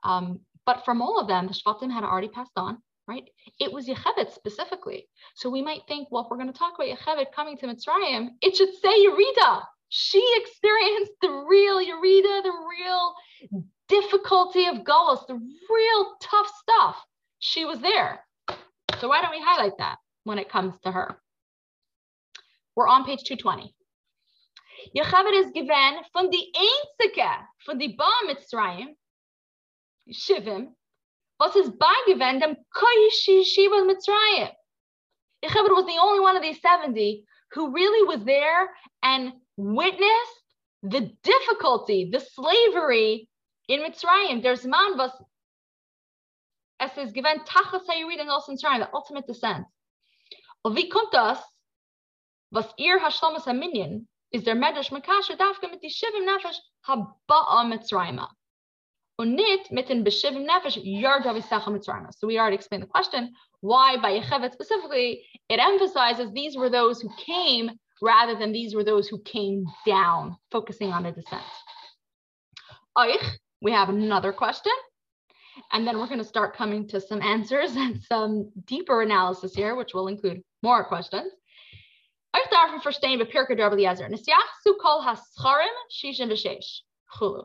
Um, 0.04 0.40
but 0.64 0.84
from 0.84 1.02
all 1.02 1.18
of 1.18 1.26
them, 1.26 1.48
the 1.48 1.54
Shvatim 1.54 1.92
had 1.92 2.04
already 2.04 2.28
passed 2.28 2.52
on, 2.56 2.78
right? 3.08 3.24
It 3.60 3.72
was 3.72 3.88
Yechaved 3.88 4.32
specifically. 4.32 5.08
So 5.34 5.50
we 5.50 5.62
might 5.62 5.82
think, 5.88 6.08
well, 6.10 6.24
if 6.24 6.30
we're 6.30 6.36
going 6.36 6.52
to 6.52 6.58
talk 6.58 6.74
about 6.74 6.88
Yechaved 6.88 7.32
coming 7.34 7.56
to 7.58 7.66
Mitzrayim, 7.66 8.28
it 8.40 8.56
should 8.56 8.74
say 8.80 9.06
Yerida. 9.06 9.62
She 9.88 10.24
experienced 10.36 11.12
the 11.20 11.44
real 11.48 11.78
Yerida, 11.78 12.42
the 12.42 12.54
real 12.70 13.14
difficulty 13.88 14.66
of 14.66 14.84
Gullus, 14.84 15.26
the 15.26 15.34
real 15.34 16.14
tough 16.22 16.50
stuff. 16.62 17.04
She 17.40 17.64
was 17.64 17.80
there. 17.80 18.24
So 19.00 19.08
why 19.08 19.20
don't 19.20 19.32
we 19.32 19.42
highlight 19.44 19.78
that 19.78 19.98
when 20.24 20.38
it 20.38 20.48
comes 20.48 20.74
to 20.84 20.92
her? 20.92 21.18
We're 22.74 22.88
on 22.88 23.04
page 23.04 23.24
220. 23.24 23.74
Yocheved 24.96 25.44
is 25.44 25.52
given 25.52 25.98
from 26.12 26.30
the 26.30 26.44
einzige, 26.56 27.36
from 27.64 27.78
the 27.78 27.94
Ba 27.96 28.10
Mitzrayim, 28.28 28.94
Shivim, 30.12 30.68
was 31.42 31.54
his 31.54 31.70
given 32.06 32.38
them 32.38 32.54
Koishi 32.72 33.44
Shiva 33.44 33.82
Mitzrayim. 33.82 34.50
Yocheved 35.44 35.74
was 35.74 35.86
the 35.86 35.98
only 36.00 36.20
one 36.20 36.36
of 36.36 36.42
these 36.42 36.60
70 36.60 37.24
who 37.50 37.72
really 37.72 38.06
was 38.06 38.24
there 38.24 38.70
and 39.02 39.32
witnessed 39.56 40.38
the 40.84 41.10
difficulty, 41.24 42.08
the 42.12 42.20
slavery 42.20 43.28
in 43.68 43.80
Mitzrayim. 43.80 44.40
There's 44.40 44.64
man 44.64 44.96
was 44.96 45.10
as 46.78 46.96
ist 46.96 47.12
given 47.12 47.40
tachas 47.40 47.86
hayrid 47.88 48.20
and 48.20 48.30
also 48.30 48.54
trying 48.56 48.80
the 48.80 48.94
ultimate 48.94 49.26
descent. 49.26 49.66
kommt 50.64 51.12
das, 51.12 51.40
was 52.52 52.66
ihr 52.78 53.00
Hashlomas 53.00 53.46
Haminyan 53.46 54.06
is 54.30 54.44
der 54.44 54.54
Medrash 54.54 54.90
Makasha 54.90 55.36
dafka 55.36 55.68
mit 55.68 55.82
Shivim 55.82 56.24
Nefesh 56.24 56.58
Haba'a 56.86 57.66
Mitzrayma. 57.66 58.28
So 62.18 62.26
we 62.26 62.38
already 62.38 62.56
explained 62.56 62.82
the 62.82 62.88
question, 62.88 63.32
why 63.60 63.96
by 63.96 64.18
Yechevet 64.18 64.52
specifically, 64.52 65.24
it 65.48 65.60
emphasizes 65.60 66.32
these 66.32 66.56
were 66.56 66.70
those 66.70 67.00
who 67.00 67.10
came 67.24 67.70
rather 68.00 68.36
than 68.36 68.52
these 68.52 68.74
were 68.74 68.84
those 68.84 69.08
who 69.08 69.20
came 69.22 69.64
down, 69.86 70.36
focusing 70.50 70.92
on 70.92 71.06
a 71.06 71.12
descent. 71.12 71.42
Oich, 72.98 73.24
we 73.62 73.70
have 73.72 73.88
another 73.88 74.32
question. 74.32 74.72
And 75.70 75.86
then 75.86 75.98
we're 75.98 76.08
going 76.08 76.18
to 76.18 76.24
start 76.24 76.56
coming 76.56 76.88
to 76.88 77.00
some 77.00 77.22
answers 77.22 77.72
and 77.76 78.02
some 78.02 78.50
deeper 78.66 79.02
analysis 79.02 79.54
here, 79.54 79.76
which 79.76 79.94
will 79.94 80.08
include 80.08 80.42
more 80.62 80.84
questions. 80.84 81.32
Chulu. 87.14 87.44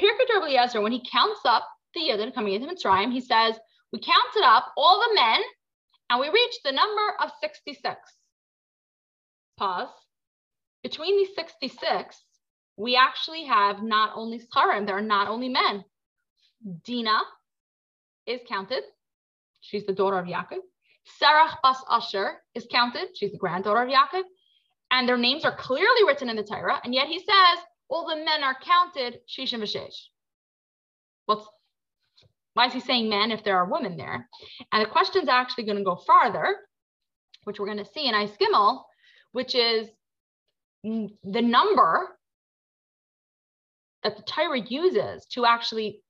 Pirkei 0.00 0.42
Eliezer, 0.42 0.80
when 0.80 0.92
he 0.92 1.04
counts 1.10 1.40
up 1.44 1.66
the 1.94 2.00
Yidden 2.00 2.34
coming 2.34 2.54
into 2.54 2.68
Mitzrayim, 2.68 3.12
he 3.12 3.20
says, 3.20 3.58
we 3.92 4.00
counted 4.00 4.46
up 4.46 4.72
all 4.76 5.00
the 5.00 5.14
men 5.14 5.40
and 6.10 6.20
we 6.20 6.28
reached 6.28 6.60
the 6.64 6.72
number 6.72 7.14
of 7.22 7.30
66. 7.40 7.96
Pause. 9.56 9.88
Between 10.82 11.16
these 11.16 11.34
66, 11.34 12.16
we 12.76 12.96
actually 12.96 13.44
have 13.44 13.82
not 13.82 14.12
only 14.14 14.40
scharim, 14.40 14.86
there 14.86 14.98
are 14.98 15.02
not 15.02 15.28
only 15.28 15.48
men. 15.48 15.84
Dina 16.84 17.18
is 18.26 18.40
counted. 18.48 18.82
She's 19.60 19.86
the 19.86 19.94
daughter 19.94 20.18
of 20.18 20.26
Yaakov. 20.26 20.58
Sarah 21.18 21.48
Bas 21.62 21.82
Asher 21.90 22.42
is 22.54 22.66
counted. 22.70 23.16
She's 23.16 23.32
the 23.32 23.38
granddaughter 23.38 23.82
of 23.82 23.88
Yaakov. 23.88 24.24
And 24.90 25.08
their 25.08 25.16
names 25.16 25.44
are 25.44 25.56
clearly 25.56 26.04
written 26.06 26.28
in 26.28 26.36
the 26.36 26.44
Torah. 26.44 26.80
And 26.84 26.94
yet 26.94 27.06
he 27.06 27.18
says, 27.18 27.64
all 27.88 28.08
the 28.08 28.16
men 28.16 28.42
are 28.42 28.56
counted, 28.64 29.20
Shishim 29.28 29.60
V'Shesh. 29.60 29.94
What's 31.26 31.46
why 32.54 32.66
is 32.66 32.72
he 32.72 32.80
saying 32.80 33.10
men 33.10 33.32
if 33.32 33.44
there 33.44 33.58
are 33.58 33.70
women 33.70 33.98
there? 33.98 34.28
And 34.72 34.82
the 34.82 34.88
question's 34.88 35.28
actually 35.28 35.64
going 35.64 35.76
to 35.76 35.84
go 35.84 35.96
farther, 35.96 36.56
which 37.44 37.58
we're 37.58 37.66
going 37.66 37.84
to 37.84 37.92
see 37.92 38.08
in 38.08 38.14
Ice 38.14 38.32
Gimel, 38.40 38.82
which 39.32 39.54
is 39.54 39.88
the 40.82 41.42
number 41.42 42.16
that 44.02 44.16
the 44.16 44.22
Torah 44.22 44.60
uses 44.60 45.26
to 45.32 45.44
actually 45.44 46.00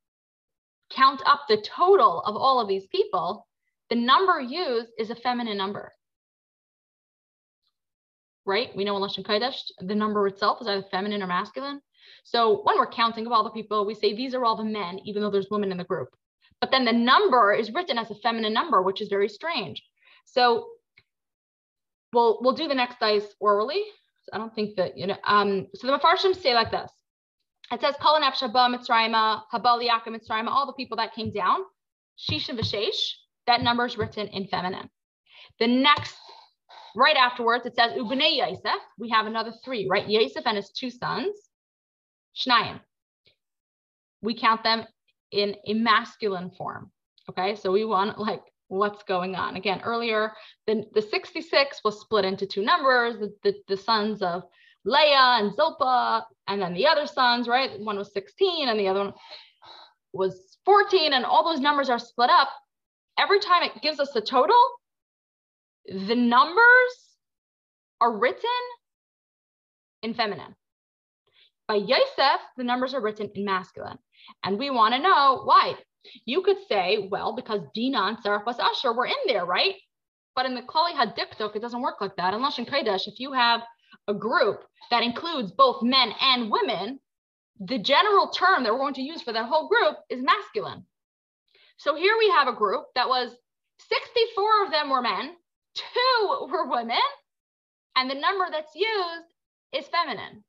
count 0.90 1.20
up 1.26 1.40
the 1.48 1.60
total 1.62 2.20
of 2.20 2.36
all 2.36 2.60
of 2.60 2.68
these 2.68 2.86
people 2.86 3.46
the 3.88 3.96
number 3.96 4.40
used 4.40 4.88
is 4.98 5.10
a 5.10 5.14
feminine 5.14 5.56
number. 5.56 5.92
Right? 8.46 8.74
We 8.76 8.84
know 8.84 8.96
in 8.96 9.02
Lashon 9.02 9.24
Kodesh, 9.24 9.60
the 9.80 9.94
number 9.94 10.26
itself 10.26 10.60
is 10.60 10.68
either 10.68 10.84
feminine 10.90 11.22
or 11.22 11.26
masculine. 11.26 11.80
So 12.24 12.62
when 12.62 12.78
we're 12.78 12.86
counting 12.86 13.26
of 13.26 13.32
all 13.32 13.44
the 13.44 13.50
people, 13.50 13.84
we 13.84 13.94
say 13.94 14.14
these 14.14 14.34
are 14.34 14.44
all 14.44 14.56
the 14.56 14.64
men, 14.64 15.00
even 15.04 15.22
though 15.22 15.30
there's 15.30 15.50
women 15.50 15.72
in 15.72 15.78
the 15.78 15.84
group. 15.84 16.08
But 16.60 16.70
then 16.70 16.84
the 16.84 16.92
number 16.92 17.52
is 17.52 17.72
written 17.72 17.98
as 17.98 18.10
a 18.10 18.14
feminine 18.14 18.52
number, 18.52 18.82
which 18.82 19.00
is 19.00 19.08
very 19.08 19.28
strange. 19.28 19.82
So 20.24 20.68
we'll 22.12 22.38
we'll 22.40 22.54
do 22.54 22.68
the 22.68 22.74
next 22.74 22.98
dice 23.00 23.26
orally. 23.40 23.82
I 24.32 24.38
don't 24.38 24.54
think 24.54 24.76
that 24.76 24.96
you 24.96 25.06
know. 25.06 25.16
Um, 25.24 25.66
so 25.74 25.86
the 25.86 25.98
Mefarshim 25.98 26.34
say 26.40 26.54
like 26.54 26.70
this. 26.70 26.90
It 27.72 27.80
says 27.80 27.94
Kol 28.00 28.20
Nefesh 28.20 28.42
Haba 28.42 28.74
Mitzrayim, 28.74 29.12
Haba 29.52 30.06
Mitzrayim, 30.06 30.46
all 30.46 30.66
the 30.66 30.72
people 30.72 30.96
that 30.98 31.14
came 31.14 31.32
down, 31.32 31.60
Shish 32.16 32.48
and 32.48 32.60
that 33.46 33.62
number 33.62 33.84
is 33.84 33.98
written 33.98 34.28
in 34.28 34.46
feminine. 34.46 34.88
The 35.58 35.66
next, 35.66 36.16
right 36.96 37.16
afterwards, 37.16 37.66
it 37.66 37.76
says 37.76 37.92
Ubnei 37.92 38.38
Yosef. 38.38 38.80
We 38.98 39.10
have 39.10 39.26
another 39.26 39.52
three, 39.64 39.86
right? 39.88 40.08
Yosef 40.08 40.46
and 40.46 40.56
his 40.56 40.70
two 40.70 40.90
sons, 40.90 41.36
Shnayim. 42.36 42.80
We 44.22 44.34
count 44.34 44.64
them 44.64 44.84
in 45.30 45.56
a 45.66 45.74
masculine 45.74 46.50
form. 46.50 46.90
Okay, 47.28 47.54
so 47.56 47.70
we 47.70 47.84
want 47.84 48.18
like 48.18 48.42
what's 48.68 49.02
going 49.04 49.34
on. 49.34 49.56
Again, 49.56 49.80
earlier, 49.84 50.32
the, 50.66 50.84
the 50.94 51.02
66 51.02 51.80
was 51.84 52.00
split 52.00 52.24
into 52.24 52.46
two 52.46 52.62
numbers, 52.62 53.18
the, 53.18 53.32
the, 53.42 53.54
the 53.68 53.76
sons 53.76 54.22
of 54.22 54.42
Leah 54.84 55.38
and 55.40 55.54
Zilpah, 55.54 56.26
and 56.48 56.62
then 56.62 56.74
the 56.74 56.86
other 56.86 57.06
sons, 57.06 57.48
right? 57.48 57.78
One 57.80 57.98
was 57.98 58.12
16 58.12 58.68
and 58.68 58.78
the 58.78 58.88
other 58.88 59.00
one 59.00 59.12
was 60.12 60.58
14, 60.64 61.12
and 61.12 61.24
all 61.24 61.44
those 61.44 61.60
numbers 61.60 61.90
are 61.90 61.98
split 61.98 62.30
up 62.30 62.48
every 63.18 63.40
time 63.40 63.62
it 63.62 63.82
gives 63.82 64.00
us 64.00 64.12
the 64.12 64.20
total, 64.20 64.56
the 65.88 66.14
numbers 66.14 67.16
are 68.00 68.16
written 68.18 68.50
in 70.02 70.14
feminine. 70.14 70.54
By 71.68 71.76
Yosef, 71.76 72.40
the 72.56 72.64
numbers 72.64 72.94
are 72.94 73.00
written 73.00 73.30
in 73.34 73.44
masculine. 73.44 73.98
And 74.44 74.58
we 74.58 74.70
want 74.70 74.94
to 74.94 75.00
know 75.00 75.42
why. 75.44 75.74
You 76.24 76.42
could 76.42 76.58
say, 76.68 77.08
well, 77.10 77.34
because 77.34 77.62
Dina 77.74 78.00
and 78.02 78.18
Sarah 78.22 78.42
Asher 78.46 78.92
were 78.92 79.06
in 79.06 79.14
there, 79.26 79.44
right? 79.44 79.74
But 80.36 80.46
in 80.46 80.54
the 80.54 80.62
Klali 80.62 80.92
Hadikdok, 80.92 81.56
it 81.56 81.62
doesn't 81.62 81.80
work 81.80 82.00
like 82.00 82.14
that. 82.16 82.34
In 82.34 82.40
Lashon 82.40 82.68
Kodesh, 82.68 83.08
if 83.08 83.18
you 83.18 83.32
have 83.32 83.62
a 84.06 84.14
group 84.14 84.62
that 84.90 85.02
includes 85.02 85.50
both 85.50 85.82
men 85.82 86.12
and 86.20 86.50
women, 86.50 87.00
the 87.58 87.78
general 87.78 88.28
term 88.28 88.62
that 88.62 88.72
we're 88.72 88.78
going 88.78 88.94
to 88.94 89.02
use 89.02 89.22
for 89.22 89.32
that 89.32 89.48
whole 89.48 89.68
group 89.68 89.96
is 90.10 90.22
masculine. 90.22 90.84
So 91.78 91.96
here 91.96 92.14
we 92.18 92.28
have 92.30 92.48
a 92.48 92.52
group 92.54 92.84
that 92.94 93.08
was 93.08 93.34
64 93.88 94.66
of 94.66 94.70
them 94.70 94.90
were 94.90 95.02
men, 95.02 95.34
two 95.76 96.48
were 96.50 96.68
women, 96.68 96.98
and 97.96 98.10
the 98.10 98.14
number 98.14 98.46
that's 98.50 98.74
used 98.74 99.26
is 99.72 99.86
feminine. 99.88 100.44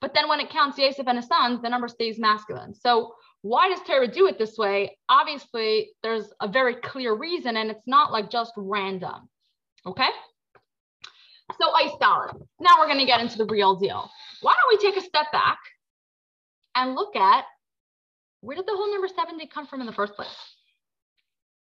But 0.00 0.14
then 0.14 0.28
when 0.28 0.40
it 0.40 0.50
counts 0.50 0.78
Yosef 0.78 1.06
and 1.06 1.18
his 1.18 1.26
sons, 1.26 1.60
the 1.60 1.68
number 1.68 1.88
stays 1.88 2.18
masculine. 2.18 2.74
So 2.74 3.14
why 3.42 3.68
does 3.68 3.80
Torah 3.86 4.08
do 4.08 4.26
it 4.26 4.38
this 4.38 4.56
way? 4.56 4.96
Obviously, 5.08 5.90
there's 6.02 6.32
a 6.40 6.48
very 6.48 6.76
clear 6.76 7.14
reason, 7.14 7.56
and 7.56 7.70
it's 7.70 7.86
not 7.86 8.12
like 8.12 8.30
just 8.30 8.52
random. 8.56 9.28
Okay? 9.86 10.08
So 11.60 11.70
ice 11.72 11.92
salad. 11.98 12.36
Now 12.60 12.78
we're 12.78 12.86
going 12.86 13.00
to 13.00 13.06
get 13.06 13.20
into 13.20 13.38
the 13.38 13.46
real 13.46 13.74
deal. 13.76 14.10
Why 14.42 14.54
don't 14.54 14.80
we 14.80 14.90
take 14.90 15.02
a 15.02 15.06
step 15.06 15.32
back 15.32 15.58
and 16.74 16.94
look 16.94 17.16
at 17.16 17.44
where 18.40 18.56
did 18.56 18.66
the 18.66 18.76
whole 18.76 18.92
number 18.92 19.08
70 19.08 19.46
come 19.48 19.66
from 19.66 19.80
in 19.80 19.86
the 19.86 19.92
first 19.92 20.14
place? 20.14 20.28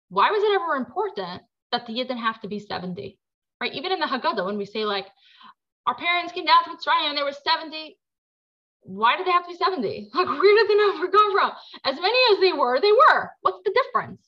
Why 0.08 0.30
was 0.30 0.42
it 0.42 0.54
ever 0.54 0.76
important 0.76 1.42
that 1.74 1.87
the 1.87 1.92
yid 1.92 2.08
didn't 2.08 2.22
have 2.22 2.40
to 2.42 2.48
be 2.48 2.58
70? 2.58 3.18
Right? 3.60 3.74
Even 3.74 3.92
in 3.92 4.00
the 4.00 4.06
Haggadah, 4.06 4.46
when 4.46 4.56
we 4.56 4.64
say 4.64 4.84
like 4.84 5.06
our 5.87 5.94
parents 5.94 6.32
came 6.32 6.46
down 6.46 6.64
to 6.64 6.70
Mitzrayim 6.70 7.10
and 7.10 7.18
there 7.18 7.24
was 7.24 7.38
70, 7.44 7.96
why 8.82 9.16
did 9.16 9.26
they 9.26 9.32
have 9.32 9.44
to 9.44 9.52
be 9.52 9.56
70? 9.56 10.10
Like, 10.14 10.28
where 10.28 10.56
did 10.56 10.70
the 10.70 10.76
number 10.76 11.08
come 11.08 11.32
from? 11.32 11.52
As 11.84 12.00
many 12.00 12.18
as 12.32 12.40
they 12.40 12.52
were, 12.52 12.80
they 12.80 12.92
were. 12.92 13.30
What's 13.40 13.62
the 13.64 13.74
difference? 13.82 14.22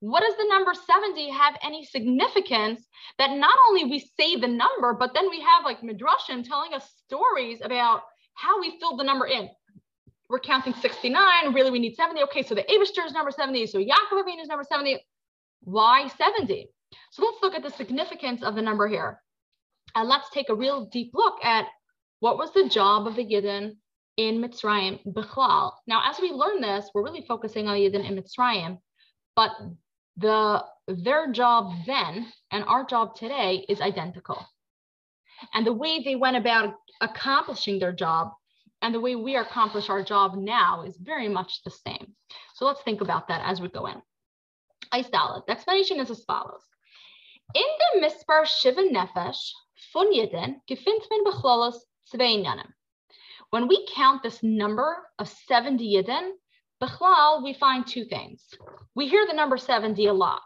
What 0.00 0.22
does 0.22 0.36
the 0.36 0.48
number 0.48 0.74
70 0.74 1.30
have 1.30 1.56
any 1.62 1.84
significance 1.84 2.86
that 3.18 3.30
not 3.30 3.54
only 3.68 3.84
we 3.84 4.00
say 4.18 4.36
the 4.36 4.48
number, 4.48 4.94
but 4.94 5.14
then 5.14 5.30
we 5.30 5.40
have 5.40 5.64
like 5.64 5.80
Midrashim 5.80 6.46
telling 6.46 6.74
us 6.74 6.90
stories 7.06 7.60
about 7.62 8.02
how 8.34 8.60
we 8.60 8.78
filled 8.80 8.98
the 8.98 9.04
number 9.04 9.26
in 9.26 9.48
we're 10.32 10.40
counting 10.40 10.72
69. 10.72 11.52
Really, 11.52 11.70
we 11.70 11.78
need 11.78 11.94
70. 11.94 12.22
Okay, 12.24 12.42
so 12.42 12.54
the 12.54 12.62
Avishter 12.62 13.04
is 13.04 13.12
number 13.12 13.30
70. 13.30 13.66
So 13.66 13.78
Yaakov 13.78 14.24
Avinu 14.24 14.40
is 14.40 14.48
number 14.48 14.64
70. 14.64 14.98
Why 15.60 16.08
70? 16.08 16.70
So 17.10 17.24
let's 17.24 17.42
look 17.42 17.54
at 17.54 17.62
the 17.62 17.70
significance 17.70 18.42
of 18.42 18.54
the 18.54 18.62
number 18.62 18.88
here. 18.88 19.20
And 19.94 20.08
let's 20.08 20.30
take 20.30 20.48
a 20.48 20.54
real 20.54 20.86
deep 20.86 21.10
look 21.14 21.44
at 21.44 21.66
what 22.20 22.38
was 22.38 22.52
the 22.52 22.68
job 22.68 23.06
of 23.06 23.16
the 23.16 23.24
Yidden 23.24 23.76
in 24.16 24.40
Mitzrayim 24.40 25.00
Bechlal. 25.06 25.72
Now, 25.86 26.02
as 26.08 26.20
we 26.20 26.30
learn 26.30 26.60
this, 26.60 26.90
we're 26.94 27.04
really 27.04 27.24
focusing 27.26 27.68
on 27.68 27.74
the 27.74 27.80
Yidden 27.80 28.08
in 28.08 28.16
Mitzrayim, 28.16 28.78
but 29.36 29.50
the 30.16 30.64
their 30.88 31.32
job 31.32 31.72
then 31.86 32.26
and 32.50 32.64
our 32.64 32.84
job 32.84 33.14
today 33.14 33.64
is 33.68 33.80
identical. 33.80 34.44
And 35.54 35.66
the 35.66 35.72
way 35.72 36.02
they 36.02 36.16
went 36.16 36.36
about 36.36 36.74
accomplishing 37.00 37.78
their 37.78 37.92
job 37.92 38.32
and 38.82 38.94
the 38.94 39.00
way 39.00 39.16
we 39.16 39.36
accomplish 39.36 39.88
our 39.88 40.02
job 40.02 40.36
now 40.36 40.82
is 40.82 40.96
very 40.96 41.28
much 41.28 41.62
the 41.64 41.70
same. 41.70 42.14
So 42.54 42.66
let's 42.66 42.82
think 42.82 43.00
about 43.00 43.28
that 43.28 43.42
as 43.44 43.60
we 43.60 43.68
go 43.68 43.86
in. 43.86 44.02
Ice 44.90 45.08
salad. 45.08 45.44
The 45.46 45.52
explanation 45.52 46.00
is 46.00 46.10
as 46.10 46.24
follows. 46.24 46.62
In 47.54 47.68
the 47.78 48.06
Mispar 48.06 48.46
Shiva 48.46 48.82
Nefesh, 48.82 49.52
Fun 49.92 50.12
Yidin, 50.12 50.56
gefindt 50.68 51.06
men 51.10 51.24
bechlolos 51.24 51.76
When 53.50 53.68
we 53.68 53.86
count 53.94 54.22
this 54.22 54.42
number 54.42 54.96
of 55.18 55.28
70 55.28 55.84
Yidin, 55.84 56.32
Bechlal, 56.82 57.44
we 57.44 57.52
find 57.52 57.86
two 57.86 58.04
things. 58.04 58.42
We 58.96 59.06
hear 59.06 59.24
the 59.26 59.34
number 59.34 59.56
70 59.56 60.06
a 60.06 60.12
lot. 60.12 60.42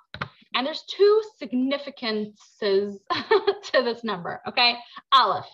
And 0.54 0.66
there's 0.66 0.84
two 0.88 1.22
significances 1.38 3.00
to 3.10 3.82
this 3.82 4.04
number, 4.04 4.40
okay? 4.46 4.76
Aleph, 5.12 5.46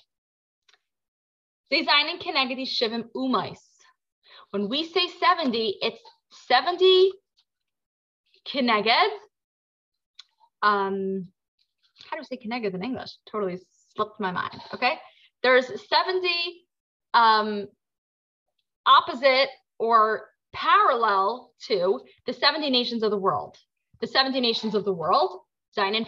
seinen 1.71 2.19
Kenegedi 2.21 2.67
Shivim 2.67 3.05
Umais. 3.15 3.61
When 4.51 4.69
we 4.69 4.85
say 4.85 5.09
70, 5.09 5.79
it's 5.83 6.01
70 6.49 7.13
Keneged. 8.47 9.09
Um, 10.63 11.29
how 12.13 12.19
do 12.19 12.25
we 12.31 12.37
say 12.37 12.47
keneged 12.47 12.75
in 12.75 12.85
English? 12.85 13.11
Totally 13.31 13.59
slipped 13.97 14.21
my 14.21 14.31
mind. 14.31 14.61
Okay. 14.75 14.99
There's 15.43 15.67
70 15.67 16.29
um, 17.15 17.69
opposite 18.85 19.49
or 19.79 20.27
parallel 20.53 21.53
to 21.69 22.03
the 22.27 22.35
70 22.35 22.69
nations 22.69 23.03
of 23.03 23.11
the 23.11 23.17
world. 23.17 23.57
The 24.03 24.07
70 24.07 24.41
nations 24.41 24.75
of 24.75 24.85
the 24.85 24.93
world, 24.93 25.41
When 25.75 26.07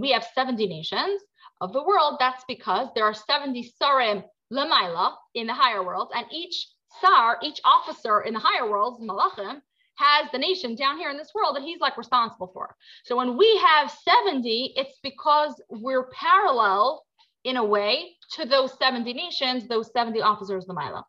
we 0.00 0.10
have 0.12 0.24
70 0.34 0.66
nations 0.68 1.22
of 1.60 1.72
the 1.72 1.82
world, 1.82 2.16
that's 2.20 2.44
because 2.46 2.88
there 2.94 3.04
are 3.04 3.14
70 3.14 3.72
sarim 3.82 4.22
lamaila 4.52 5.14
in 5.34 5.48
the 5.48 5.54
higher 5.54 5.84
world, 5.84 6.12
and 6.14 6.26
each 6.30 6.68
sar, 7.00 7.38
each 7.42 7.60
officer 7.64 8.20
in 8.20 8.34
the 8.34 8.40
higher 8.40 8.70
worlds, 8.70 9.00
malachim, 9.00 9.62
has 9.96 10.30
the 10.32 10.38
nation 10.38 10.74
down 10.74 10.98
here 10.98 11.10
in 11.10 11.16
this 11.16 11.32
world 11.34 11.56
that 11.56 11.62
he's 11.62 11.80
like 11.80 11.96
responsible 11.96 12.50
for. 12.52 12.74
So 13.04 13.16
when 13.16 13.36
we 13.36 13.62
have 13.64 13.90
70, 13.90 14.74
it's 14.76 14.98
because 15.02 15.60
we're 15.68 16.08
parallel 16.10 17.04
in 17.44 17.56
a 17.56 17.64
way 17.64 18.16
to 18.32 18.44
those 18.44 18.76
70 18.78 19.12
nations, 19.12 19.68
those 19.68 19.90
70 19.92 20.20
officers 20.20 20.64
of 20.64 20.68
the 20.68 20.74
Mila. 20.74 21.04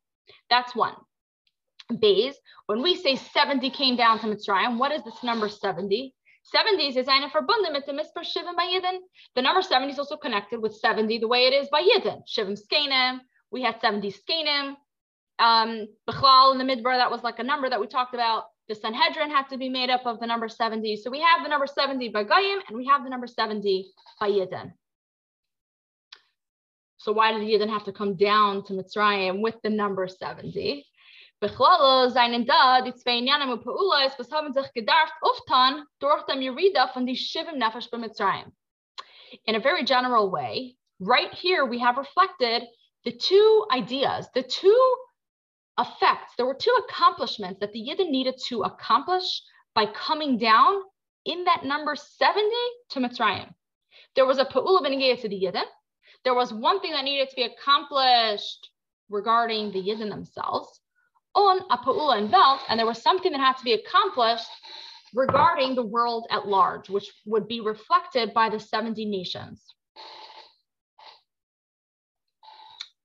That's 0.49 0.75
one. 0.75 0.93
Bays, 1.99 2.35
when 2.65 2.81
we 2.81 2.95
say 2.95 3.15
70 3.15 3.69
came 3.69 3.95
down 3.95 4.19
to 4.19 4.27
Mitzrayim, 4.27 4.77
what 4.77 4.91
is 4.91 5.03
this 5.03 5.23
number 5.23 5.47
70? 5.47 6.13
70 6.43 6.97
is 6.97 7.07
eine 7.07 7.29
verbunden 7.29 7.73
mit 7.73 7.85
dem 7.85 7.97
Misper 7.97 8.23
Shivim 8.23 8.55
by. 8.55 8.79
The 9.35 9.41
number 9.41 9.61
70 9.61 9.93
is 9.93 9.99
also 9.99 10.15
connected 10.15 10.61
with 10.61 10.75
70 10.75 11.19
the 11.19 11.27
way 11.27 11.45
it 11.45 11.53
is 11.53 11.67
by 11.69 11.81
Yidden. 11.81 12.21
Shivim 12.27 12.57
Skenim, 12.57 13.19
we 13.51 13.63
had 13.63 13.81
70 13.81 14.11
Skenim. 14.13 14.75
Um, 15.39 15.87
Bechlal 16.09 16.53
in 16.53 16.57
the 16.57 16.63
Midbar, 16.63 16.97
that 16.97 17.11
was 17.11 17.21
like 17.21 17.39
a 17.39 17.43
number 17.43 17.69
that 17.69 17.79
we 17.79 17.87
talked 17.87 18.13
about. 18.13 18.45
The 18.67 18.75
Sanhedrin 18.75 19.31
had 19.31 19.47
to 19.49 19.57
be 19.57 19.69
made 19.69 19.89
up 19.89 20.05
of 20.05 20.19
the 20.19 20.27
number 20.27 20.49
70. 20.49 20.97
So 20.97 21.09
we 21.09 21.21
have 21.21 21.43
the 21.43 21.49
number 21.49 21.67
70 21.67 22.09
by 22.09 22.23
Goyim 22.23 22.59
and 22.67 22.75
we 22.75 22.85
have 22.87 23.03
the 23.03 23.09
number 23.09 23.27
70 23.27 23.85
by 24.19 24.29
Yidden. 24.29 24.73
So 26.97 27.13
why 27.13 27.31
did 27.31 27.41
Yidden 27.43 27.69
have 27.69 27.85
to 27.85 27.93
come 27.93 28.15
down 28.15 28.65
to 28.65 28.73
Mitzrayim 28.73 29.41
with 29.41 29.55
the 29.63 29.69
number 29.69 30.07
70? 30.07 30.85
seinen 32.09 32.45
da 32.45 32.81
die 32.81 32.95
zwei 32.95 33.21
was 34.17 34.31
haben 34.31 34.51
sich 34.53 34.73
gedarft 34.73 35.13
durch 35.99 36.25
dem 36.25 36.41
von 36.93 37.05
die 37.05 37.15
Shivim 37.15 37.57
Nefesh 37.57 37.89
Mitzrayim. 37.93 38.51
In 39.45 39.55
a 39.55 39.59
very 39.59 39.83
general 39.83 40.31
way, 40.31 40.75
right 40.99 41.31
here 41.33 41.65
we 41.65 41.79
have 41.79 41.97
reflected 41.97 42.67
the 43.05 43.11
two 43.11 43.65
ideas, 43.71 44.29
the 44.33 44.43
two 44.43 44.95
effects. 45.77 46.33
There 46.35 46.45
were 46.45 46.55
two 46.55 46.75
accomplishments 46.87 47.59
that 47.59 47.71
the 47.71 47.79
Yidden 47.79 48.09
needed 48.09 48.35
to 48.47 48.63
accomplish 48.63 49.41
by 49.75 49.85
coming 49.87 50.37
down 50.37 50.81
in 51.25 51.43
that 51.43 51.65
number 51.65 51.95
70 51.95 52.49
to 52.89 52.99
Mitzrayim. 52.99 53.53
There 54.15 54.25
was 54.25 54.39
a 54.39 54.45
Pa'ula 54.45 54.81
Benegea 54.81 55.21
to 55.21 55.29
the 55.29 55.39
Yidden. 55.39 55.65
There 56.23 56.33
was 56.33 56.51
one 56.51 56.79
thing 56.79 56.91
that 56.91 57.03
needed 57.03 57.29
to 57.29 57.35
be 57.35 57.43
accomplished 57.43 58.69
regarding 59.09 59.71
the 59.71 59.81
Yidden 59.81 60.09
themselves 60.09 60.79
on 61.35 61.59
a 61.69 61.77
Pa'ula 61.77 62.27
Velt, 62.29 62.61
and 62.67 62.79
there 62.79 62.87
was 62.87 63.01
something 63.01 63.31
that 63.31 63.39
had 63.39 63.57
to 63.57 63.63
be 63.63 63.73
accomplished 63.73 64.49
regarding 65.13 65.75
the 65.75 65.85
world 65.85 66.27
at 66.31 66.47
large, 66.47 66.89
which 66.89 67.11
would 67.25 67.47
be 67.47 67.61
reflected 67.61 68.33
by 68.33 68.49
the 68.49 68.59
70 68.59 69.05
nations. 69.05 69.63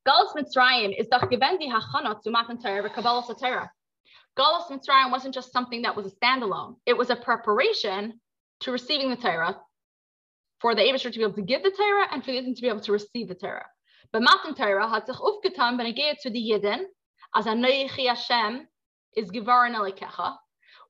Galus 0.07 0.35
Mitzrayim 0.35 0.99
is 0.99 1.09
the 1.09 1.17
Gebendi 1.19 1.71
Hachanot 1.71 2.23
to 2.23 2.31
Matan 2.31 2.61
Torah 2.61 2.91
Kabbalah 2.91 3.23
Satera. 3.23 3.69
Galus 4.37 4.69
Mitzrayim 4.69 5.13
wasn't 5.13 5.33
just 5.33 5.53
something 5.53 5.83
that 5.83 5.95
was 5.95 6.07
a 6.07 6.11
standalone. 6.11 6.75
It 6.87 6.97
was 6.97 7.11
a 7.11 7.17
preparation 7.17 8.21
to 8.61 8.73
receiving 8.73 9.11
the 9.11 9.17
Torah 9.17 9.61
for 10.61 10.75
the 10.75 10.83
Abishur 10.83 11.13
to 11.13 11.19
be 11.19 11.23
able 11.23 11.35
to 11.35 11.43
give 11.43 11.63
the 11.63 11.71
Torah 11.71 12.09
and 12.11 12.25
for 12.25 12.33
the 12.33 12.39
Yidden 12.39 12.57
to 12.57 12.63
be 12.63 12.69
able 12.69 12.81
to 12.81 12.93
receive 12.93 13.29
the 13.29 13.37
Torah. 13.37 13.67
But 14.13 14.23
Matan 14.23 14.57
Torah 14.57 14.89
had 14.89 15.07
sich 15.07 15.17
aufgetan, 15.17 15.79
it 15.81 16.19
to 16.23 16.31
the 16.31 16.51
Yidden, 16.51 16.83
as 17.37 17.47
a 17.47 17.51
Neichi 17.51 18.09
Hashem 18.09 18.67
is 19.17 19.31
Givarin 19.31 19.77
Elikecha. 19.77 20.37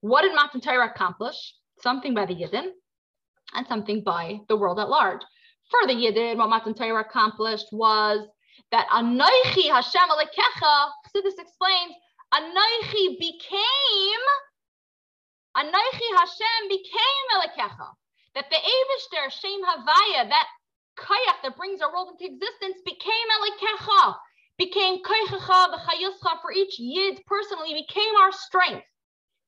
What 0.01 0.23
did 0.23 0.35
Matan 0.35 0.63
Torah 0.63 0.91
accomplish? 0.91 1.55
Something 1.83 2.15
by 2.15 2.25
the 2.25 2.35
Yidden 2.35 2.71
and 3.55 3.67
something 3.67 4.03
by 4.03 4.41
the 4.49 4.57
world 4.57 4.81
at 4.81 4.89
large. 4.89 5.21
For 5.71 5.87
the 5.87 5.95
Yidden, 5.95 6.39
what 6.39 6.49
Matan 6.49 6.75
Torah 6.75 7.03
accomplished 7.03 7.67
was 7.73 8.27
that 8.73 8.89
Anoichi 8.89 9.69
Hashem 9.69 10.09
Alekecha, 10.09 10.89
this 11.15 11.39
explains, 11.39 11.93
Anoichi 12.35 13.19
became, 13.21 14.25
Anoichi 15.57 16.09
Hashem 16.17 16.69
became 16.69 17.25
Alekecha. 17.37 17.89
That 18.35 18.47
the 18.51 18.57
Avishter, 18.57 19.31
Shem 19.31 19.61
Havaya, 19.63 20.29
that 20.29 20.47
Kayach 20.99 21.43
that 21.43 21.57
brings 21.57 21.83
our 21.83 21.93
world 21.93 22.17
into 22.19 22.35
existence 22.35 22.79
became 22.85 23.29
Alekecha, 23.39 24.17
became 24.57 25.03
Kaychacha, 25.03 25.75
B'chayuscha 25.75 26.41
for 26.41 26.51
each 26.53 26.79
Yid 26.79 27.21
personally, 27.27 27.75
became 27.75 28.17
our 28.17 28.33
strength, 28.33 28.87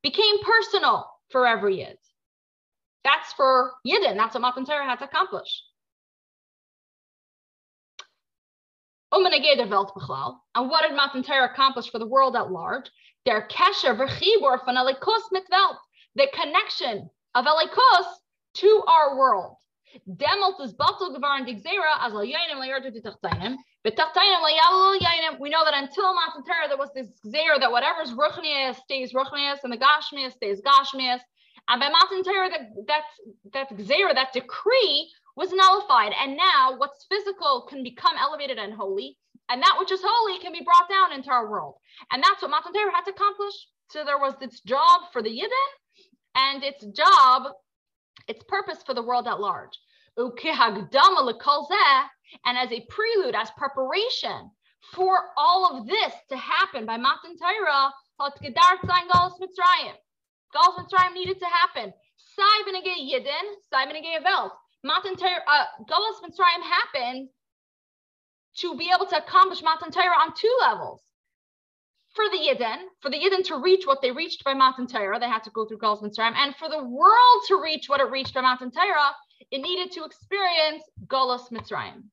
became 0.02 0.42
personal 0.44 1.10
for 1.30 1.46
every 1.46 1.78
Yid. 1.78 1.96
That's 3.04 3.32
for 3.32 3.72
Yidden. 3.86 4.16
That's 4.16 4.34
what 4.34 4.42
Matan 4.42 4.66
Torah 4.66 4.84
had 4.84 4.98
to 4.98 5.04
accomplish. 5.06 5.62
And 9.14 10.70
what 10.70 10.82
did 10.82 10.96
Matan 10.96 11.22
Torah 11.22 11.50
accomplish 11.52 11.88
for 11.90 12.00
the 12.00 12.06
world 12.06 12.34
at 12.34 12.50
large? 12.50 12.90
Their 13.24 13.46
kesher 13.48 13.96
v'chibor 13.96 14.64
von 14.64 14.74
Elikos 14.74 15.22
mit 15.30 15.44
Welt, 15.50 15.76
the 16.16 16.26
connection 16.34 17.08
of 17.34 17.44
Elikos 17.44 18.06
to 18.54 18.82
our 18.88 19.16
world. 19.16 19.56
Demelt 20.10 20.60
is 20.60 20.74
batal 20.74 21.14
gevaran 21.14 21.46
digzera 21.46 21.94
as 22.00 22.12
al 22.12 22.24
yainim 22.24 22.58
layardu 22.58 22.90
titachtainim. 22.90 23.56
But 23.84 23.96
tachtayinim 23.96 25.38
we 25.38 25.48
know 25.48 25.64
that 25.64 25.74
until 25.74 26.12
Matan 26.14 26.42
Torah 26.44 26.68
there 26.68 26.76
was 26.76 26.90
this 26.94 27.06
gzera 27.24 27.60
that 27.60 27.70
whatever's 27.70 28.12
ruchnias 28.12 28.76
stays 28.82 29.12
ruchnias 29.12 29.58
and 29.62 29.72
the 29.72 29.78
gashmias 29.78 30.32
stays 30.32 30.60
gashmias. 30.60 31.20
And 31.68 31.80
by 31.80 31.88
Matan 31.88 32.24
Torah, 32.24 32.50
that 32.50 32.60
that 32.88 33.04
that 33.52 33.70
gzera, 33.70 34.14
that 34.14 34.32
decree 34.32 35.12
was 35.36 35.52
nullified. 35.52 36.12
And 36.20 36.36
now 36.36 36.76
what's 36.76 37.06
physical 37.08 37.66
can 37.68 37.82
become 37.82 38.16
elevated 38.18 38.58
and 38.58 38.72
holy. 38.74 39.18
And 39.48 39.62
that 39.62 39.76
which 39.78 39.92
is 39.92 40.00
holy 40.02 40.38
can 40.38 40.52
be 40.52 40.64
brought 40.64 40.88
down 40.88 41.12
into 41.12 41.30
our 41.30 41.50
world. 41.50 41.74
And 42.10 42.22
that's 42.22 42.40
what 42.40 42.50
Matan 42.50 42.72
Torah 42.72 42.94
had 42.94 43.04
to 43.04 43.10
accomplish. 43.10 43.54
So 43.90 44.04
there 44.04 44.18
was 44.18 44.34
its 44.40 44.60
job 44.60 45.12
for 45.12 45.22
the 45.22 45.30
Yidden 45.30 45.68
and 46.34 46.64
its 46.64 46.84
job, 46.86 47.52
its 48.26 48.42
purpose 48.48 48.82
for 48.86 48.94
the 48.94 49.02
world 49.02 49.28
at 49.28 49.40
large. 49.40 49.78
And 50.16 50.32
as 52.58 52.72
a 52.72 52.86
prelude, 52.88 53.34
as 53.34 53.50
preparation 53.56 54.50
for 54.94 55.18
all 55.36 55.76
of 55.76 55.86
this 55.86 56.12
to 56.30 56.36
happen 56.36 56.86
by 56.86 56.96
Matan 56.96 57.36
Torah, 57.36 57.92
Galus 58.20 59.38
Mitzrayim. 59.40 59.94
Needed 61.14 61.38
to 61.40 61.46
happen. 61.46 61.92
Simon 62.36 62.82
Yidden, 62.82 63.54
Simon 63.70 63.96
Welt. 64.24 64.52
Matan 64.84 65.16
Torah, 65.16 65.42
uh, 65.48 65.64
Mitzrayim 66.22 66.62
happened 66.62 67.28
to 68.58 68.76
be 68.76 68.92
able 68.94 69.06
to 69.06 69.16
accomplish 69.16 69.62
Matan 69.62 69.90
Torah 69.90 70.20
on 70.20 70.34
two 70.36 70.54
levels. 70.60 71.00
For 72.14 72.26
the 72.30 72.36
Yidden, 72.36 72.82
for 73.00 73.10
the 73.10 73.16
Yidden 73.16 73.42
to 73.46 73.56
reach 73.56 73.86
what 73.86 74.00
they 74.02 74.12
reached 74.12 74.44
by 74.44 74.54
Matan 74.54 74.86
Torah, 74.86 75.18
they 75.18 75.28
had 75.28 75.42
to 75.44 75.50
go 75.50 75.66
through 75.66 75.78
Galus 75.78 76.02
Mitzrayim. 76.02 76.34
And 76.36 76.54
for 76.56 76.68
the 76.68 76.84
world 76.84 77.42
to 77.48 77.60
reach 77.60 77.88
what 77.88 78.00
it 78.00 78.10
reached 78.10 78.34
by 78.34 78.42
Matan 78.42 78.70
Torah, 78.70 79.10
it 79.50 79.62
needed 79.62 79.90
to 79.92 80.04
experience 80.04 80.84
Galus 81.08 81.50
Mitzrayim. 81.50 82.04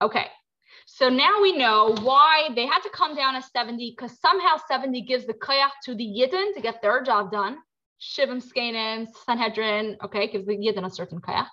Okay, 0.00 0.26
so 0.86 1.08
now 1.08 1.40
we 1.40 1.56
know 1.56 1.94
why 2.02 2.48
they 2.56 2.66
had 2.66 2.80
to 2.80 2.90
come 2.90 3.14
down 3.14 3.36
as 3.36 3.44
70, 3.52 3.94
because 3.96 4.18
somehow 4.18 4.56
70 4.66 5.02
gives 5.02 5.26
the 5.26 5.34
koyach 5.34 5.70
to 5.84 5.94
the 5.94 6.04
Yidden 6.04 6.54
to 6.54 6.60
get 6.60 6.82
their 6.82 7.02
job 7.02 7.30
done. 7.30 7.58
Shivim 8.02 8.42
Skanen, 8.42 9.06
Sanhedrin, 9.26 9.96
okay, 10.04 10.26
gives 10.26 10.46
the 10.46 10.56
Yidden 10.56 10.84
a 10.84 10.90
certain 10.90 11.20
kayach. 11.20 11.46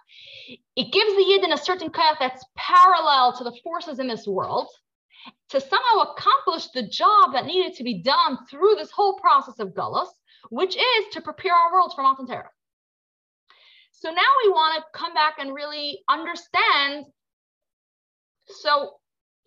It 0.75 0.91
gives 0.91 1.15
the 1.15 1.23
Yidden 1.23 1.53
a 1.53 1.57
certain 1.57 1.91
kayach 1.91 2.17
that's 2.19 2.43
parallel 2.57 3.37
to 3.37 3.43
the 3.43 3.55
forces 3.63 3.99
in 3.99 4.07
this 4.07 4.25
world 4.25 4.67
to 5.49 5.61
somehow 5.61 6.11
accomplish 6.11 6.67
the 6.69 6.87
job 6.87 7.33
that 7.33 7.45
needed 7.45 7.75
to 7.75 7.83
be 7.83 8.01
done 8.01 8.39
through 8.49 8.75
this 8.75 8.89
whole 8.89 9.19
process 9.19 9.59
of 9.59 9.75
Gullus, 9.75 10.09
which 10.49 10.75
is 10.75 11.05
to 11.11 11.21
prepare 11.21 11.53
our 11.53 11.71
world 11.71 11.93
for 11.95 12.01
Matan 12.01 12.25
Torah. 12.25 12.49
So 13.91 14.09
now 14.09 14.31
we 14.43 14.49
want 14.49 14.77
to 14.77 14.97
come 14.97 15.13
back 15.13 15.35
and 15.39 15.53
really 15.53 15.99
understand. 16.09 17.05
So, 18.47 18.93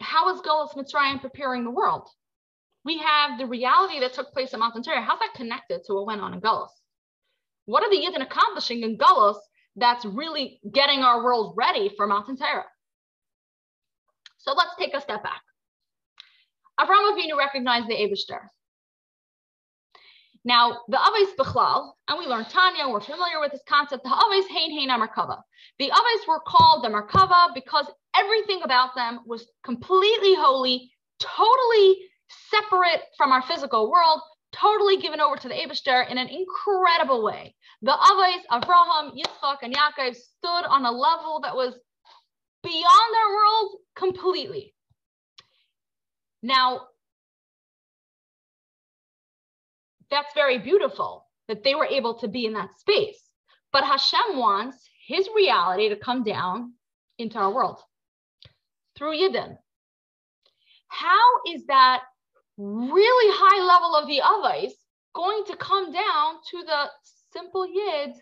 how 0.01 0.33
is 0.35 0.41
Gullus 0.43 0.75
Mitzrayim 0.75 1.21
preparing 1.21 1.65
the 1.65 1.71
world? 1.71 2.09
We 2.85 2.99
have 2.99 3.39
the 3.39 3.47
reality 3.47 3.99
that 4.01 4.13
took 4.13 4.33
place 4.33 4.53
at 4.55 4.61
Matan 4.61 4.83
Torah. 4.83 5.01
How's 5.01 5.19
that 5.21 5.35
connected 5.35 5.83
to 5.87 5.95
what 5.95 6.07
went 6.07 6.21
on 6.21 6.35
in 6.35 6.41
Gullus? 6.41 6.71
What 7.67 7.85
are 7.85 7.91
the 7.91 7.97
Yidden 7.97 8.23
accomplishing 8.23 8.83
in 8.83 8.99
Gullus 8.99 9.39
that's 9.77 10.05
really 10.05 10.61
getting 10.73 11.01
our 11.01 11.23
world 11.23 11.55
ready 11.57 11.91
for 11.97 12.07
Matan 12.07 12.37
Torah? 12.37 12.65
So 14.39 14.53
let's 14.53 14.75
take 14.79 14.95
a 14.95 15.01
step 15.01 15.23
back. 15.23 15.43
Avram 16.81 17.13
Avinu 17.13 17.37
recognized 17.39 17.89
the 17.89 17.95
Abishter. 17.95 18.49
Now, 20.45 20.81
the 20.89 20.97
Avais 20.97 21.37
Bechlal, 21.39 21.93
and 22.09 22.19
we 22.19 22.27
learned 22.27 22.49
Tanya, 22.49 22.89
we're 22.89 23.01
familiar 23.01 23.39
with 23.39 23.53
this 23.53 23.63
concept, 23.69 24.03
the 24.03 24.11
Avais 24.11 24.49
Hein 24.49 24.73
Hein 24.73 24.89
Amarkava. 24.89 25.41
The 25.79 25.91
Avais 25.91 26.27
were 26.27 26.41
called 26.41 26.83
the 26.83 26.89
Markava 26.89 27.55
because 27.55 27.87
everything 28.17 28.63
about 28.65 28.97
them 28.97 29.21
was 29.25 29.47
completely 29.65 30.35
holy, 30.35 30.91
totally 31.21 31.99
separate 32.51 33.03
from 33.17 33.31
our 33.31 33.43
physical 33.43 33.89
world, 33.91 34.21
totally 34.53 34.99
given 34.99 35.21
over 35.21 35.37
to 35.37 35.49
the 35.49 35.55
Abishter 35.55 36.09
in 36.11 36.19
an 36.19 36.29
incredible 36.29 37.23
way. 37.23 37.55
The 37.83 37.93
Avais, 37.93 38.45
Avraham, 38.51 39.13
Yitzchak, 39.17 39.59
and 39.63 39.75
Yaakov 39.75 40.15
stood 40.15 40.67
on 40.69 40.85
a 40.85 40.91
level 40.91 41.41
that 41.43 41.57
was 41.57 41.75
beyond 42.63 43.15
their 43.15 43.29
world 43.37 43.77
completely. 43.97 44.75
Now, 46.43 46.89
that's 50.11 50.35
very 50.35 50.59
beautiful 50.59 51.27
that 51.49 51.65
they 51.65 51.75
were 51.75 51.87
able 51.87 52.19
to 52.21 52.29
be 52.29 52.47
in 52.47 52.53
that 52.53 52.79
space. 52.79 53.21
But 53.73 53.85
Hashem 53.85 54.37
wants 54.37 54.89
his 55.07 55.29
reality 55.35 55.89
to 55.89 55.97
come 55.97 56.23
down 56.23 56.75
into 57.19 57.39
our 57.39 57.53
world 57.53 57.79
through 58.97 59.17
Yidden. 59.17 59.57
How 60.89 61.29
is 61.55 61.65
that 61.67 62.03
really 62.59 63.35
high 63.37 63.63
level 63.65 63.97
of 63.97 64.07
the 64.07 64.21
Avais 64.21 64.73
going 65.15 65.45
to 65.47 65.57
come 65.57 65.93
down 65.93 66.35
to 66.51 66.63
the 66.65 66.91
simple 67.33 67.67
Yid 67.67 68.15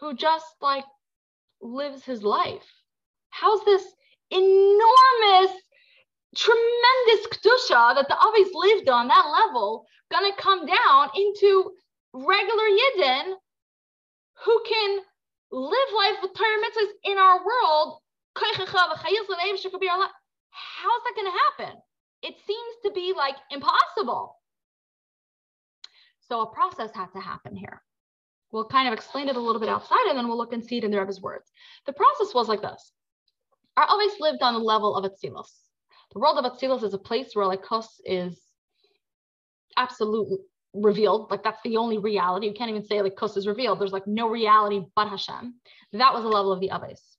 who 0.00 0.14
just 0.14 0.46
like 0.60 0.84
lives 1.60 2.04
his 2.04 2.22
life? 2.22 2.66
How's 3.30 3.64
this 3.64 3.84
enormous, 4.30 5.52
tremendous 6.34 7.26
Kedusha 7.28 7.94
that 7.94 8.08
the 8.08 8.14
Avais 8.14 8.50
lived 8.54 8.88
on 8.88 9.08
that 9.08 9.26
level 9.26 9.86
to 10.30 10.42
come 10.42 10.66
down 10.66 11.10
into 11.14 11.72
regular 12.12 12.64
Yidden 12.64 13.34
who 14.44 14.62
can 14.68 15.00
live 15.50 15.88
life 15.96 16.16
with 16.22 16.34
mitzvahs 16.62 16.92
in 17.04 17.18
our 17.18 17.38
world. 17.38 17.98
How's 20.50 21.02
that 21.04 21.14
to 21.32 21.38
happen? 21.58 21.82
It 22.26 22.34
seems 22.44 22.74
to 22.84 22.90
be 22.90 23.14
like 23.16 23.36
impossible. 23.52 24.36
So 26.28 26.40
a 26.40 26.52
process 26.52 26.90
had 26.92 27.12
to 27.12 27.20
happen 27.20 27.54
here. 27.54 27.80
We'll 28.50 28.66
kind 28.66 28.88
of 28.88 28.94
explain 28.94 29.28
it 29.28 29.36
a 29.36 29.40
little 29.40 29.60
bit 29.60 29.68
outside 29.68 30.06
and 30.08 30.18
then 30.18 30.26
we'll 30.26 30.36
look 30.36 30.52
and 30.52 30.64
see 30.64 30.78
it 30.78 30.84
in 30.84 30.90
the 30.90 30.98
Rebbe's 30.98 31.20
words. 31.20 31.52
The 31.86 31.92
process 31.92 32.34
was 32.34 32.48
like 32.48 32.62
this. 32.62 32.92
Our 33.76 33.84
always 33.84 34.18
lived 34.18 34.42
on 34.42 34.54
the 34.54 34.60
level 34.60 34.96
of 34.96 35.04
Atzilus. 35.04 35.52
The 36.12 36.18
world 36.18 36.38
of 36.38 36.50
Atzilus 36.50 36.82
is 36.82 36.94
a 36.94 36.98
place 36.98 37.30
where 37.34 37.46
like 37.46 37.62
Kos 37.62 38.00
is 38.04 38.40
absolutely 39.76 40.38
revealed. 40.74 41.30
Like 41.30 41.44
that's 41.44 41.62
the 41.62 41.76
only 41.76 41.98
reality. 41.98 42.48
You 42.48 42.54
can't 42.54 42.70
even 42.70 42.84
say 42.84 43.02
like 43.02 43.14
Kos 43.16 43.36
is 43.36 43.46
revealed. 43.46 43.80
There's 43.80 43.92
like 43.92 44.06
no 44.08 44.28
reality 44.28 44.80
but 44.96 45.08
Hashem. 45.08 45.54
That 45.92 46.12
was 46.12 46.24
the 46.24 46.28
level 46.28 46.52
of 46.52 46.58
the 46.58 46.70
Aves. 46.70 47.18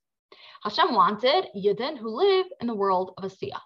Hashem 0.64 0.94
wanted 0.94 1.46
Yidden 1.56 1.98
who 1.98 2.10
live 2.10 2.48
in 2.60 2.68
the 2.68 2.76
world 2.76 3.14
of 3.18 3.24
Asiya. 3.24 3.60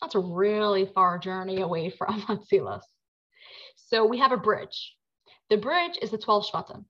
That's 0.00 0.14
a 0.14 0.20
really 0.20 0.86
far 0.86 1.18
journey 1.18 1.60
away 1.60 1.90
from 1.98 2.20
Atzilus. 2.22 2.82
So 3.76 4.04
we 4.06 4.18
have 4.18 4.32
a 4.32 4.36
bridge. 4.36 4.94
The 5.50 5.56
bridge 5.56 5.98
is 6.00 6.10
the 6.10 6.18
12 6.18 6.46
Shvatim. 6.46 6.84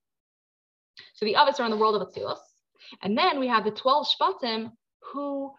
So 1.15 1.25
the 1.25 1.37
Aves 1.37 1.61
are 1.61 1.65
in 1.65 1.71
the 1.71 1.77
world 1.77 2.01
of 2.01 2.09
Atzilus. 2.09 2.39
And 3.03 3.17
then 3.17 3.41
we 3.41 3.49
have 3.49 3.65
the 3.65 3.71
12 3.71 4.07
Shvatim 4.21 4.71
who 5.13 5.53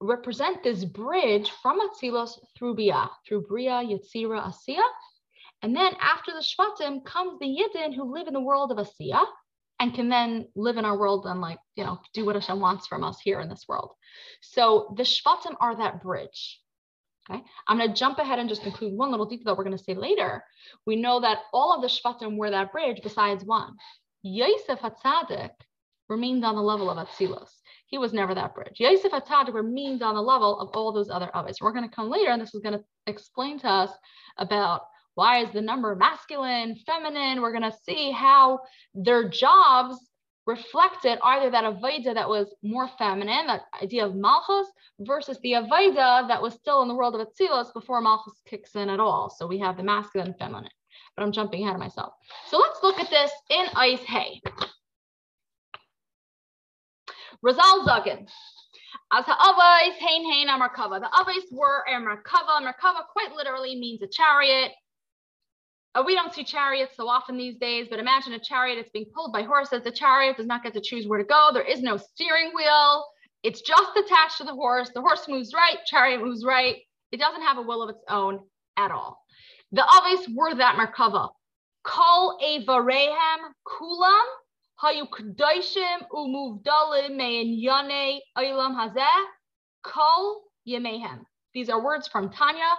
represent 0.00 0.62
this 0.62 0.84
bridge 0.84 1.50
from 1.62 1.80
Atzilus 1.80 2.38
through 2.56 2.76
Bia, 2.76 3.10
through 3.26 3.46
Bria, 3.46 3.82
Yetzira, 3.82 4.52
Asiya. 4.52 4.82
And 5.62 5.74
then 5.74 5.92
after 6.00 6.32
the 6.32 6.44
Shvatim 6.44 7.04
comes 7.04 7.38
the 7.38 7.46
Yidden 7.46 7.94
who 7.94 8.12
live 8.14 8.28
in 8.28 8.34
the 8.34 8.40
world 8.40 8.70
of 8.70 8.78
Asiya 8.78 9.24
and 9.80 9.94
can 9.94 10.08
then 10.08 10.48
live 10.54 10.76
in 10.76 10.84
our 10.84 10.98
world 10.98 11.26
and 11.26 11.40
like, 11.40 11.58
you 11.76 11.84
know, 11.84 12.00
do 12.14 12.24
what 12.24 12.36
Hashem 12.36 12.60
wants 12.60 12.86
from 12.86 13.04
us 13.04 13.20
here 13.20 13.40
in 13.40 13.48
this 13.48 13.66
world. 13.68 13.92
So 14.40 14.94
the 14.96 15.02
Shvatim 15.02 15.56
are 15.60 15.76
that 15.76 16.02
bridge. 16.02 16.60
Okay. 17.30 17.42
I'm 17.66 17.78
going 17.78 17.90
to 17.90 17.94
jump 17.94 18.18
ahead 18.18 18.38
and 18.38 18.48
just 18.48 18.64
include 18.64 18.94
one 18.94 19.10
little 19.10 19.26
detail 19.26 19.44
that 19.46 19.58
we're 19.58 19.64
going 19.64 19.76
to 19.76 19.82
say 19.82 19.94
later. 19.94 20.42
We 20.86 20.96
know 20.96 21.20
that 21.20 21.38
all 21.52 21.74
of 21.74 21.82
the 21.82 21.88
Shvatim 21.88 22.36
were 22.36 22.50
that 22.50 22.72
bridge 22.72 23.00
besides 23.02 23.44
one. 23.44 23.74
Yosef 24.22 24.80
HaTzadik 24.80 25.50
remained 26.08 26.44
on 26.44 26.56
the 26.56 26.62
level 26.62 26.90
of 26.90 26.96
Atzilus. 26.96 27.50
He 27.86 27.98
was 27.98 28.12
never 28.12 28.34
that 28.34 28.54
bridge. 28.54 28.78
Yosef 28.78 29.12
Atad 29.12 29.52
remained 29.52 30.02
on 30.02 30.14
the 30.14 30.20
level 30.20 30.60
of 30.60 30.68
all 30.74 30.92
those 30.92 31.08
other 31.08 31.30
Aves. 31.34 31.60
We're 31.60 31.72
going 31.72 31.88
to 31.88 31.94
come 31.94 32.10
later, 32.10 32.30
and 32.30 32.40
this 32.40 32.54
is 32.54 32.62
going 32.62 32.78
to 32.78 32.84
explain 33.06 33.58
to 33.60 33.68
us 33.68 33.90
about 34.36 34.82
why 35.14 35.38
is 35.38 35.52
the 35.52 35.62
number 35.62 35.94
masculine, 35.96 36.76
feminine. 36.86 37.40
We're 37.40 37.52
going 37.52 37.70
to 37.70 37.76
see 37.84 38.10
how 38.10 38.60
their 38.94 39.28
jobs 39.28 39.96
reflected 40.48 41.18
either 41.22 41.50
that 41.50 41.64
Avaida 41.64 42.14
that 42.14 42.28
was 42.28 42.52
more 42.62 42.88
feminine, 42.98 43.46
that 43.46 43.64
idea 43.82 44.06
of 44.06 44.14
Malchus, 44.14 44.66
versus 45.00 45.38
the 45.42 45.52
Avaida 45.52 46.26
that 46.26 46.40
was 46.40 46.54
still 46.54 46.80
in 46.80 46.88
the 46.88 46.94
world 46.94 47.14
of 47.14 47.28
Atzilus 47.28 47.72
before 47.74 48.00
Malchus 48.00 48.40
kicks 48.46 48.74
in 48.74 48.88
at 48.88 48.98
all. 48.98 49.28
So 49.28 49.46
we 49.46 49.58
have 49.58 49.76
the 49.76 49.82
masculine 49.82 50.28
and 50.28 50.38
feminine. 50.38 50.70
But 51.14 51.22
I'm 51.22 51.32
jumping 51.32 51.62
ahead 51.62 51.74
of 51.74 51.80
myself. 51.80 52.14
So 52.46 52.58
let's 52.58 52.82
look 52.82 52.98
at 52.98 53.10
this 53.10 53.30
in 53.50 53.66
Ice 53.76 54.02
Hay. 54.04 54.40
Rizal 57.42 57.84
Zagin. 57.86 58.26
As 59.12 59.24
ha'avais 59.26 59.96
hein 60.00 60.24
hein 60.24 60.48
amarkava. 60.48 60.98
The 60.98 61.10
avais 61.12 61.44
were 61.52 61.84
a 61.86 61.92
markava. 62.00 62.62
Markava 62.62 63.02
quite 63.12 63.34
literally 63.36 63.78
means 63.78 64.00
a 64.02 64.08
chariot. 64.08 64.72
Uh, 65.98 66.02
we 66.04 66.14
don't 66.14 66.32
see 66.32 66.44
chariots 66.44 66.96
so 66.96 67.08
often 67.08 67.36
these 67.36 67.56
days, 67.56 67.88
but 67.90 67.98
imagine 67.98 68.32
a 68.32 68.38
chariot 68.38 68.76
that's 68.76 68.90
being 68.90 69.06
pulled 69.14 69.32
by 69.32 69.42
horses. 69.42 69.82
The 69.82 69.90
chariot 69.90 70.36
does 70.36 70.46
not 70.46 70.62
get 70.62 70.74
to 70.74 70.80
choose 70.80 71.08
where 71.08 71.18
to 71.18 71.24
go. 71.24 71.50
There 71.52 71.62
is 71.62 71.82
no 71.82 71.96
steering 71.96 72.52
wheel. 72.54 73.04
It's 73.42 73.62
just 73.62 73.96
attached 73.96 74.38
to 74.38 74.44
the 74.44 74.52
horse. 74.52 74.90
The 74.94 75.00
horse 75.00 75.26
moves 75.28 75.52
right, 75.54 75.78
chariot 75.86 76.20
moves 76.20 76.44
right. 76.44 76.76
It 77.10 77.18
doesn't 77.18 77.42
have 77.42 77.58
a 77.58 77.62
will 77.62 77.82
of 77.82 77.90
its 77.90 78.04
own 78.08 78.40
at 78.76 78.90
all. 78.92 79.20
The 79.72 79.82
avais 79.82 80.34
were 80.34 80.54
that 80.54 80.76
markava. 80.76 81.30
Kol 81.82 82.38
evarehem 82.44 83.38
kulam 83.66 84.26
hayu 84.82 85.08
kadoshim 85.08 86.06
umuvdalim 86.12 87.16
mein 87.16 87.60
yane 87.60 88.20
olam 88.36 88.76
hazeh 88.76 89.24
kol 89.82 90.42
yemehem. 90.68 91.20
These 91.54 91.70
are 91.70 91.82
words 91.82 92.06
from 92.06 92.30
Tanya. 92.30 92.70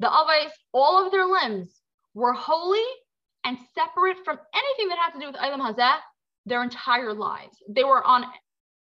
The 0.00 0.06
Avais, 0.06 0.50
all 0.72 1.04
of 1.04 1.10
their 1.10 1.26
limbs 1.26 1.78
were 2.14 2.32
holy 2.32 2.84
and 3.44 3.58
separate 3.74 4.18
from 4.24 4.38
anything 4.54 4.88
that 4.88 4.98
had 4.98 5.12
to 5.12 5.20
do 5.20 5.26
with 5.26 5.36
Olam 5.36 5.60
Hazeh 5.60 5.98
their 6.46 6.62
entire 6.62 7.12
lives. 7.12 7.56
They 7.68 7.84
were 7.84 8.04
on 8.04 8.24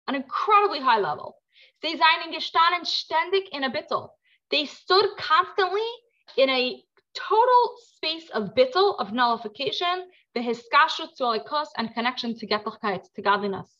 an 0.08 0.14
incredibly 0.14 0.80
high 0.80 0.98
level. 0.98 1.36
In 1.82 3.64
a 3.64 3.70
bittel. 3.70 4.10
They 4.50 4.64
stood 4.66 5.06
constantly 5.18 5.88
in 6.36 6.50
a 6.50 6.82
total 7.14 7.76
space 7.94 8.28
of 8.30 8.54
bittel, 8.54 8.98
of 8.98 9.12
nullification, 9.12 10.08
the 10.34 10.40
hiskashut 10.40 11.14
to 11.16 11.70
and 11.76 11.94
connection 11.94 12.36
to 12.38 12.46
getlichkeit, 12.46 13.04
to 13.14 13.22
godliness. 13.22 13.70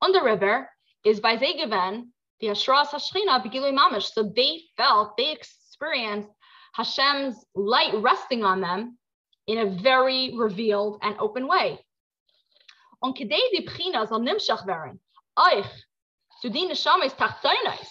On 0.00 0.12
the 0.12 0.22
river 0.22 0.68
is 1.04 1.20
by 1.20 1.36
the 2.40 2.48
Ashras 2.48 2.88
Hashchina, 2.88 3.44
Begilui 3.44 3.76
Mamish. 3.76 4.12
So 4.12 4.32
they 4.34 4.62
felt, 4.76 5.16
they 5.16 5.32
experienced 5.32 6.30
Hashem's 6.72 7.44
light 7.54 7.94
resting 7.94 8.44
on 8.44 8.60
them 8.60 8.98
in 9.46 9.58
a 9.58 9.82
very 9.82 10.34
revealed 10.36 10.98
and 11.02 11.16
open 11.18 11.48
way. 11.48 11.78
On 13.02 13.14
kedei 13.14 13.40
nimshach 14.20 14.66
neshames 16.68 17.14
tachtoinais, 17.14 17.88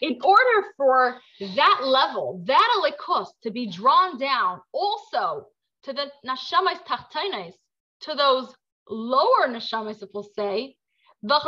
in 0.00 0.18
order 0.22 0.68
for 0.76 1.20
that 1.40 1.80
level, 1.82 2.42
that 2.46 2.68
alikos 2.76 3.28
to 3.42 3.50
be 3.50 3.66
drawn 3.66 4.18
down 4.18 4.60
also 4.72 5.46
to 5.84 5.92
the 5.92 6.10
nashamas 6.26 6.82
tachtonis, 6.84 7.54
to 8.00 8.14
those 8.14 8.54
lower 8.88 9.48
neshamas, 9.48 10.02
if 10.02 10.10
we'll 10.12 10.28
say, 10.36 10.76
those 11.22 11.42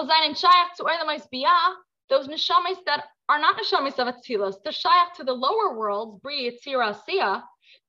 neshamas 2.29 2.77
that 2.87 3.05
are 3.31 3.39
not 3.39 3.57
neshamas 3.57 3.97
of 4.01 4.13
Atzilas, 4.13 4.57
they're 4.65 4.73
shayach 4.73 5.15
to 5.15 5.23
the 5.23 5.33
lower 5.33 5.79
worlds, 5.79 6.21
Bri, 6.21 6.51
Yitzira, 6.51 6.93
Asiya, 6.93 7.43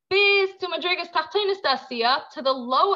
biz 0.07 0.51
to 0.59 0.67
Madrigas 0.67 1.11
tachtonis 1.11 1.61
Asiya, 1.65 2.29
to 2.33 2.43
the 2.43 2.51
low, 2.51 2.95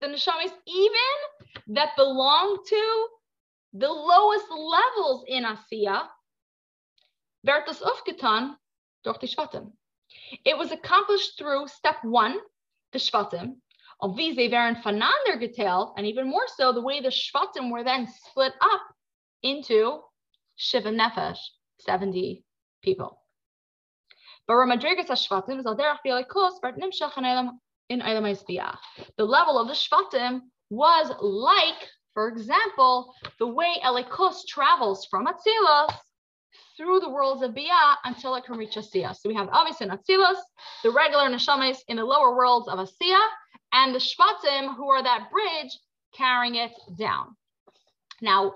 the 0.00 0.06
neshamas 0.06 0.52
even 0.68 1.74
that 1.74 1.88
belong 1.96 2.58
to 2.68 3.06
the 3.72 3.88
lowest 3.88 4.46
levels 4.50 5.24
in 5.26 5.44
Asiya, 5.44 6.06
werd 7.44 7.66
das 7.66 7.82
aufgetan 7.82 8.54
durch 9.02 9.18
die 9.18 9.26
Shvatim. 9.26 9.72
It 10.44 10.56
was 10.56 10.70
accomplished 10.70 11.36
through 11.38 11.66
step 11.66 11.96
one, 12.04 12.38
the 12.92 13.00
Shvatim, 13.00 13.56
of 14.00 14.16
wie 14.16 14.32
sie 14.36 14.48
wären 14.48 14.80
voneinander 14.80 15.40
geteilt, 15.40 15.94
and 15.96 16.06
even 16.06 16.30
more 16.30 16.46
so, 16.56 16.72
the 16.72 16.80
way 16.80 17.00
the 17.00 17.08
Shvatim 17.08 17.72
were 17.72 17.82
then 17.82 18.06
split 18.06 18.52
up 18.60 18.82
into 19.42 20.02
Shiva 20.54 20.90
Nefesh, 20.90 21.38
70 21.84 22.44
people. 22.82 23.20
The 24.48 24.54
level 29.24 29.58
of 29.58 29.68
the 29.68 29.74
Shvatim 29.74 30.40
was 30.70 31.12
like, 31.20 31.88
for 32.14 32.28
example, 32.28 33.14
the 33.38 33.46
way 33.46 33.76
Elikos 33.84 34.46
travels 34.48 35.06
from 35.10 35.26
Atzilos 35.26 35.94
through 36.76 37.00
the 37.00 37.10
worlds 37.10 37.42
of 37.42 37.52
Biyah 37.52 37.96
until 38.04 38.34
it 38.34 38.44
can 38.44 38.56
reach 38.56 38.74
Asiya. 38.74 39.14
So 39.14 39.28
we 39.28 39.34
have 39.34 39.48
obviously 39.52 39.86
in 39.86 39.92
Atzilos, 39.92 40.40
the 40.82 40.90
regular 40.90 41.28
Neshamas 41.28 41.78
in 41.88 41.96
the 41.96 42.04
lower 42.04 42.34
worlds 42.34 42.68
of 42.68 42.78
Asiya, 42.78 43.20
and 43.72 43.94
the 43.94 44.00
Shvatim, 44.00 44.74
who 44.76 44.88
are 44.88 45.02
that 45.02 45.30
bridge 45.30 45.78
carrying 46.12 46.56
it 46.56 46.72
down. 46.98 47.36
Now, 48.20 48.54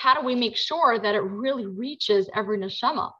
how 0.00 0.14
do 0.14 0.24
we 0.24 0.34
make 0.36 0.56
sure 0.56 0.98
that 0.98 1.14
it 1.16 1.20
really 1.20 1.66
reaches 1.66 2.30
every 2.34 2.56
neshama? 2.56 3.10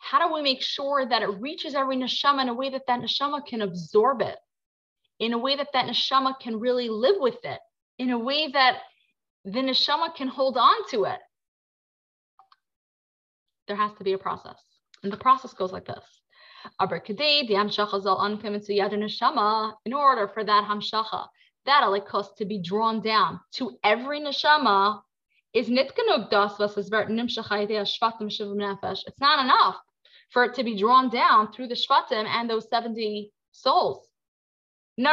How 0.00 0.26
do 0.26 0.34
we 0.34 0.42
make 0.42 0.60
sure 0.62 1.06
that 1.06 1.22
it 1.22 1.40
reaches 1.40 1.74
every 1.74 1.96
neshama 1.96 2.42
in 2.42 2.48
a 2.50 2.54
way 2.54 2.68
that 2.70 2.82
that 2.88 3.00
neshama 3.00 3.46
can 3.46 3.62
absorb 3.62 4.20
it, 4.20 4.36
in 5.18 5.32
a 5.32 5.38
way 5.38 5.56
that 5.56 5.68
that 5.72 5.86
neshama 5.86 6.38
can 6.38 6.60
really 6.60 6.90
live 6.90 7.16
with 7.18 7.42
it, 7.44 7.58
in 7.98 8.10
a 8.10 8.18
way 8.18 8.48
that 8.52 8.78
the 9.44 9.60
neshama 9.60 10.14
can 10.14 10.28
hold 10.28 10.58
on 10.58 10.76
to 10.90 11.04
it? 11.04 11.20
There 13.66 13.76
has 13.76 13.92
to 13.98 14.04
be 14.04 14.12
a 14.12 14.18
process. 14.18 14.58
And 15.02 15.10
the 15.10 15.16
process 15.16 15.54
goes 15.54 15.72
like 15.72 15.86
this. 15.86 16.04
In 16.80 16.86
order 19.94 20.28
for 20.28 20.44
that 20.44 20.64
hamshacha, 20.68 21.26
that 21.66 21.82
alikos 21.82 22.36
to 22.36 22.44
be 22.44 22.58
drawn 22.58 23.00
down 23.00 23.40
to 23.52 23.78
every 23.82 24.20
neshama, 24.20 25.00
is 25.52 25.68
nit 25.68 25.92
genug 25.96 26.30
das, 26.30 26.58
was 26.58 26.90
nefesh. 26.90 29.02
It's 29.06 29.20
not 29.20 29.44
enough 29.44 29.76
for 30.30 30.44
it 30.44 30.54
to 30.54 30.62
be 30.62 30.76
drawn 30.76 31.10
down 31.10 31.52
through 31.52 31.66
the 31.68 31.74
shvatim 31.74 32.26
and 32.26 32.48
those 32.48 32.68
70 32.70 33.32
souls. 33.50 34.06
They 34.96 35.04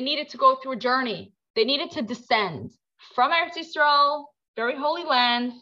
needed 0.00 0.28
to 0.28 0.38
go 0.38 0.56
through 0.56 0.72
a 0.72 0.76
journey. 0.76 1.32
They 1.56 1.64
needed 1.64 1.90
to 1.92 2.02
descend 2.02 2.70
from 3.14 3.32
Eretz 3.32 3.56
Yisrael, 3.56 4.26
very 4.56 4.76
holy 4.76 5.04
land, 5.04 5.52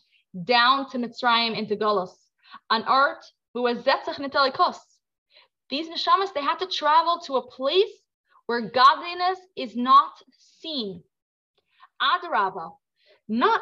down 0.44 0.90
to 0.90 0.98
Mitzrayim 0.98 1.56
into 1.56 1.76
Golos, 1.76 2.14
an 2.70 2.82
art 2.84 3.24
who 3.54 3.62
was 3.62 3.78
zetzach. 3.78 4.18
These 5.70 5.88
neshamas, 5.88 6.34
they 6.34 6.42
had 6.42 6.58
to 6.58 6.66
travel 6.66 7.20
to 7.26 7.36
a 7.36 7.50
place 7.50 8.02
where 8.48 8.62
godliness 8.62 9.38
is 9.56 9.76
not 9.76 10.12
seen. 10.60 11.02
Adarabah, 12.00 12.70
not 13.28 13.60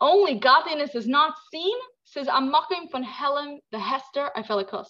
only 0.00 0.38
godliness 0.38 0.94
is 0.94 1.06
not 1.06 1.34
seen, 1.52 1.76
says 2.04 2.28
Amakim 2.28 2.90
von 2.90 3.02
Helen 3.02 3.60
the 3.72 3.78
Hester 3.78 4.30
Efelikos. 4.34 4.86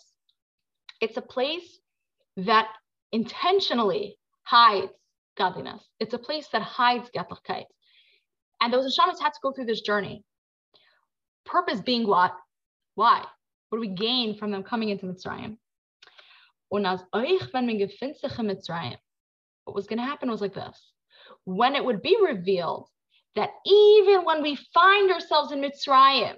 It's 1.00 1.16
a 1.16 1.22
place 1.22 1.80
that 2.36 2.68
intentionally 3.10 4.16
hides 4.44 4.92
godliness. 5.36 5.82
It's 5.98 6.14
a 6.14 6.18
place 6.18 6.46
that 6.52 6.62
hides 6.62 7.10
Gattlichkeit. 7.10 7.64
And 8.60 8.72
those 8.72 8.86
Hashamas 8.86 9.20
had 9.20 9.32
to 9.32 9.40
go 9.42 9.50
through 9.50 9.66
this 9.66 9.80
journey. 9.80 10.22
Purpose 11.44 11.80
being 11.80 12.06
what? 12.06 12.32
Why? 12.94 13.24
What 13.70 13.78
do 13.78 13.80
we 13.80 13.88
gain 13.88 14.38
from 14.38 14.52
them 14.52 14.62
coming 14.62 14.90
into 14.90 15.06
Mitzrayim? 15.06 15.56
Mitzrayim, 18.46 18.96
what 19.64 19.74
was 19.74 19.86
going 19.86 19.98
to 19.98 20.04
happen 20.04 20.30
was 20.30 20.40
like 20.40 20.54
this. 20.54 20.92
When 21.44 21.74
it 21.74 21.84
would 21.84 22.02
be 22.02 22.16
revealed 22.22 22.88
that 23.36 23.50
even 23.66 24.24
when 24.24 24.42
we 24.42 24.56
find 24.74 25.10
ourselves 25.10 25.52
in 25.52 25.60
Mitzrayim, 25.60 26.36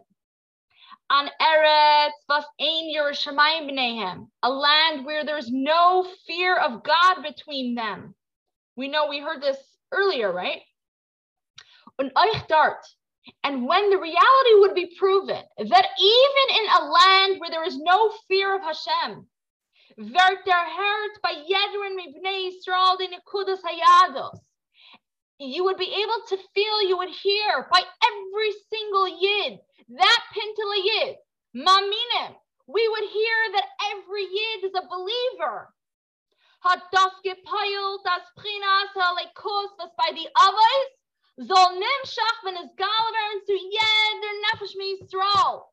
on 1.10 1.28
Eretz 1.40 2.12
vas 2.28 2.44
ein 2.60 2.92
Yerushalayim 2.94 3.70
b'neihem, 3.70 4.26
a 4.42 4.50
land 4.50 5.04
where 5.04 5.24
there's 5.24 5.50
no 5.50 6.06
fear 6.26 6.56
of 6.56 6.82
God 6.82 7.22
between 7.22 7.74
them. 7.74 8.14
We 8.76 8.88
know 8.88 9.08
we 9.08 9.20
heard 9.20 9.42
this 9.42 9.58
earlier, 9.92 10.32
right? 10.32 10.62
Un 11.98 12.10
euch 12.16 12.48
dart. 12.48 12.84
And 13.42 13.66
when 13.66 13.90
the 13.90 13.98
reality 13.98 14.54
would 14.54 14.74
be 14.74 14.94
proven 14.98 15.42
that 15.58 15.86
even 15.98 16.56
in 16.58 16.66
a 16.70 16.84
land 16.84 17.40
where 17.40 17.50
there 17.50 17.64
is 17.64 17.78
no 17.78 18.12
fear 18.28 18.54
of 18.54 18.62
Hashem, 18.62 19.26
wird 19.96 20.46
der 20.46 20.64
Herz 20.64 21.18
bei 21.22 21.32
jederen 21.32 21.96
Mibnei 21.96 22.48
Yisrael 22.48 23.00
in 23.00 23.10
Nekudas 23.10 23.62
Hayados. 23.62 24.38
You 25.38 25.64
would 25.64 25.78
be 25.78 25.92
able 25.92 26.22
to 26.28 26.36
feel, 26.54 26.82
you 26.82 26.96
would 26.96 27.10
hear 27.10 27.68
by 27.70 27.80
every 27.80 28.52
single 28.70 29.08
Yid, 29.08 29.58
that 29.88 30.22
Pintala 30.32 30.78
Yid, 30.82 31.16
Maminim, 31.56 32.36
we 32.66 32.88
would 32.88 33.08
hear 33.10 33.52
that 33.52 33.66
every 33.92 34.22
Yid 34.22 34.64
is 34.64 34.74
a 34.74 34.88
believer. 34.88 35.74
Hat 36.60 36.82
das 36.92 37.12
gepeilt, 37.22 38.00
das 38.04 38.24
Prinas 38.38 38.94
Halekos, 38.94 39.76
was 39.78 39.90
bei 39.98 40.12
die 40.12 40.28
Avais, 40.34 40.90
soll 41.36 41.78
nimshach, 41.78 42.44
wenn 42.44 42.56
es 42.56 42.70
galvern 42.76 43.44
zu 43.44 43.52
jeder 43.52 44.32
Nefesh 44.42 44.74
Yisrael. 44.76 45.64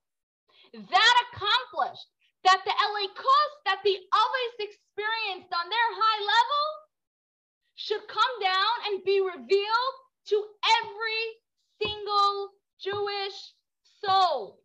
That 0.74 1.16
accomplished 1.32 2.08
that 2.44 2.62
the 2.66 2.76
cost 3.16 3.56
that 3.66 3.80
the 3.84 3.98
others 3.98 4.54
experienced 4.60 5.52
on 5.54 5.70
their 5.70 5.89
high 5.94 6.22
level 6.22 6.66
should 7.76 8.08
come 8.08 8.36
down 8.42 8.76
and 8.88 9.04
be 9.04 9.22
revealed 9.22 9.96
to 10.28 10.38
every 10.82 11.24
single 11.82 12.50
Jewish 12.80 13.54
soul. 14.06 14.60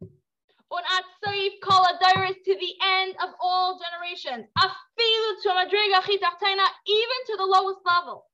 On 0.68 0.82
Atzaif 0.82 1.60
Kaladiris 1.62 2.42
to 2.44 2.54
the 2.58 2.74
end 2.82 3.14
of 3.22 3.30
all 3.40 3.78
generations. 3.78 4.46
Afilu 4.58 5.30
to 5.42 5.48
Madriga 5.50 6.02
even 6.02 7.18
to 7.26 7.36
the 7.36 7.46
lowest 7.46 7.78
level. 7.86 8.26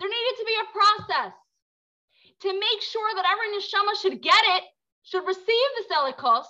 There 0.00 0.08
needed 0.08 0.36
to 0.38 0.44
be 0.44 0.56
a 0.58 0.72
process 0.72 1.32
to 2.40 2.52
make 2.52 2.82
sure 2.82 3.14
that 3.14 3.24
every 3.30 3.56
neshama 3.56 4.00
should 4.00 4.20
get 4.20 4.42
it, 4.56 4.64
should 5.04 5.26
receive 5.26 5.46
the 5.46 5.94
Selikos, 5.94 6.46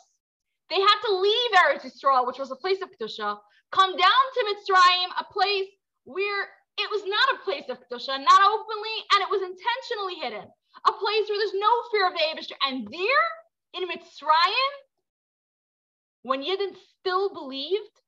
they 0.71 0.81
had 0.81 0.99
to 1.07 1.15
leave 1.19 1.51
Eretz 1.59 1.85
Yisrael, 1.85 2.27
which 2.27 2.39
was 2.39 2.51
a 2.51 2.57
place 2.57 2.79
of 2.81 2.91
Kedusha, 2.91 3.37
come 3.73 3.97
down 3.97 4.25
to 4.35 4.55
Mitzrayim, 4.55 5.09
a 5.19 5.25
place 5.33 5.69
where 6.05 6.45
it 6.79 6.89
was 6.91 7.03
not 7.05 7.35
a 7.35 7.45
place 7.45 7.69
of 7.69 7.79
Kedusha, 7.79 8.19
not 8.19 8.41
openly, 8.43 8.97
and 9.13 9.23
it 9.23 9.31
was 9.31 9.43
intentionally 9.43 10.15
hidden. 10.23 10.49
A 10.87 10.93
place 10.93 11.29
where 11.29 11.39
there's 11.39 11.55
no 11.55 11.83
fear 11.91 12.07
of 12.07 12.15
the 12.15 12.21
Abishter. 12.21 12.57
And 12.63 12.87
there, 12.87 13.27
in 13.75 13.89
Mitzrayim, 13.89 14.73
when 16.23 16.43
Yidden 16.43 16.75
still 17.01 17.33
believed, 17.35 18.01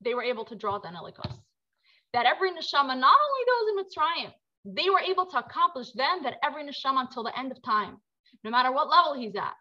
they 0.00 0.14
were 0.14 0.22
able 0.22 0.44
to 0.46 0.54
draw 0.54 0.78
the 0.78 0.88
Elikos. 0.88 1.34
That 2.12 2.26
every 2.26 2.50
neshama, 2.50 2.96
not 2.98 3.16
only 3.26 3.42
those 3.46 3.68
in 3.68 3.76
Mitzrayim, 3.82 4.32
they 4.64 4.88
were 4.88 5.00
able 5.00 5.26
to 5.26 5.38
accomplish 5.38 5.90
then 5.92 6.22
that 6.22 6.36
every 6.44 6.62
neshama 6.62 7.00
until 7.00 7.24
the 7.24 7.36
end 7.38 7.50
of 7.50 7.62
time, 7.62 7.98
no 8.44 8.50
matter 8.50 8.70
what 8.72 8.88
level 8.88 9.14
he's 9.14 9.34
at, 9.34 9.54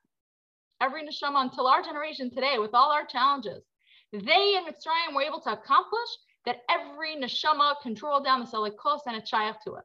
every 0.82 1.01
neshama 1.03 1.41
until 1.41 1.67
our 1.67 1.82
generation 1.82 2.30
today, 2.30 2.57
with 2.59 2.73
all 2.73 2.91
our 2.91 3.05
challenges, 3.05 3.63
they 4.11 4.55
in 4.55 4.65
Mitzrayim 4.65 5.15
were 5.15 5.21
able 5.21 5.41
to 5.41 5.51
accomplish 5.51 6.09
that 6.45 6.61
every 6.69 7.15
neshama 7.15 7.75
can 7.84 7.93
draw 7.93 8.19
down 8.19 8.39
the 8.39 8.45
selikos 8.45 9.01
and 9.05 9.17
a 9.17 9.21
chayach 9.21 9.59
to 9.65 9.75
it, 9.75 9.84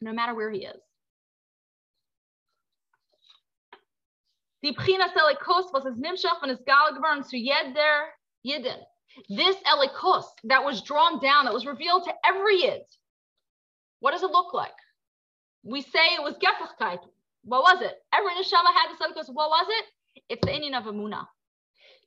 no 0.00 0.12
matter 0.12 0.34
where 0.34 0.50
he 0.50 0.64
is. 0.64 0.80
Die 4.64 4.72
Pchina 4.72 5.12
selikos 5.12 5.72
was 5.72 5.84
his 5.84 5.96
nimshach 5.96 6.42
and 6.42 6.50
his 6.50 6.60
galagvern 6.66 7.28
to 7.28 7.36
yeder 7.36 8.06
yidin. 8.46 8.78
This 9.28 9.56
elikos 9.66 10.24
that 10.44 10.64
was 10.64 10.82
drawn 10.82 11.20
down, 11.20 11.44
that 11.44 11.54
was 11.54 11.66
revealed 11.66 12.04
to 12.04 12.14
every 12.24 12.62
yid. 12.62 12.82
What 14.00 14.12
does 14.12 14.22
it 14.22 14.30
look 14.30 14.54
like? 14.54 14.74
We 15.62 15.82
say 15.82 16.14
it 16.14 16.22
was 16.22 16.34
gefachkeit. 16.34 17.00
What 17.44 17.62
was 17.62 17.82
it? 17.82 17.94
Every 18.12 18.32
neshama 18.32 18.72
had 18.72 18.88
the 18.90 19.04
selikos. 19.04 19.32
What 19.32 19.50
was 19.50 19.66
it? 19.68 19.84
It's 20.28 20.44
the 20.44 20.54
Indian 20.54 20.74
of 20.74 20.84
Amuna. 20.84 21.26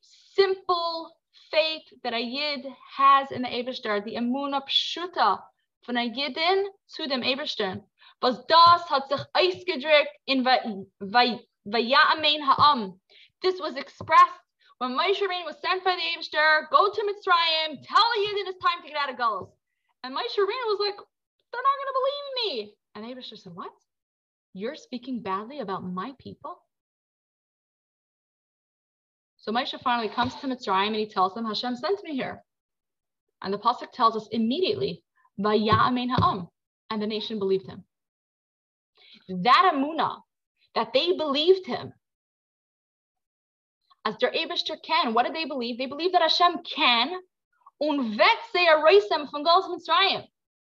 Simple 0.02 1.12
faith 1.52 1.84
that 2.04 2.14
a 2.14 2.20
Yid 2.20 2.66
has 2.98 3.32
in 3.32 3.42
the 3.42 3.50
Eberster, 3.50 4.04
the 4.04 4.16
Amuna 4.16 4.62
Pshuta 4.68 5.40
von 5.86 5.98
a 5.98 6.10
Yidin 6.10 6.66
zu 6.88 7.08
dem 7.08 7.22
Eberstern. 7.24 7.84
Was 8.22 8.46
das 8.48 8.90
hat 8.90 9.08
sich 9.10 9.22
ausgedrückt 9.34 10.14
in 10.28 10.44
Vaya'amein 10.44 12.42
Ha'am. 12.42 13.00
This 13.42 13.60
was 13.60 13.76
expressed 13.78 14.42
when 14.80 14.92
Moshe 14.92 15.22
was 15.46 15.56
sent 15.62 15.84
by 15.84 15.96
the 15.96 16.02
Eberster, 16.02 16.70
go 16.72 16.90
to 16.92 17.02
Mitzrayim, 17.02 17.82
tell 17.84 18.04
a 18.04 18.18
Yidin 18.20 18.48
it's 18.48 18.60
time 18.60 18.82
to 18.82 18.88
get 18.88 18.98
out 18.98 19.10
of 19.10 19.18
Gullus. 19.18 19.52
And 20.04 20.16
Moshe 20.16 20.38
was 20.38 20.80
like, 20.80 20.98
they're 21.52 21.62
not 21.62 21.78
going 21.80 21.88
to 21.88 22.00
believe 22.00 22.28
me. 22.36 22.76
And 22.96 23.04
the 23.06 23.22
said, 23.22 23.54
what? 23.56 23.72
You're 24.54 24.76
speaking 24.76 25.22
badly 25.22 25.60
about 25.60 25.84
my 25.84 26.14
people? 26.20 26.62
So 29.40 29.52
Moshe 29.52 29.80
finally 29.82 30.10
comes 30.10 30.36
to 30.36 30.48
Mitzrayim 30.48 30.88
and 30.88 30.96
he 30.96 31.08
tells 31.08 31.34
them, 31.34 31.46
Hashem 31.46 31.76
sent 31.78 32.04
me 32.04 32.16
here. 32.16 32.44
And 33.42 33.54
the 33.54 33.58
Pasuk 33.58 33.92
tells 33.94 34.16
us 34.16 34.28
immediately, 34.32 35.04
Vaya'amein 35.40 36.10
ha'am, 36.10 36.50
and 36.90 37.02
the 37.02 37.08
nation 37.08 37.40
believed 37.40 37.68
him. 37.68 37.86
That 39.30 39.72
amuna, 39.74 40.22
that 40.76 40.92
they 40.94 41.14
believed 41.14 41.66
him, 41.66 41.94
as 44.06 44.18
der 44.18 44.32
Eberster 44.32 44.82
can. 44.82 45.14
What 45.14 45.26
did 45.26 45.36
they 45.36 45.46
believe? 45.46 45.78
They 45.78 45.86
believe 45.86 46.14
that 46.14 46.22
Hashem 46.22 46.64
can 46.64 47.20
und 47.80 48.18
wird 48.18 48.40
sie 48.52 48.66
erreichen 48.66 49.30
von 49.30 49.44
Golos 49.44 49.70
Mitzrayim. 49.70 50.26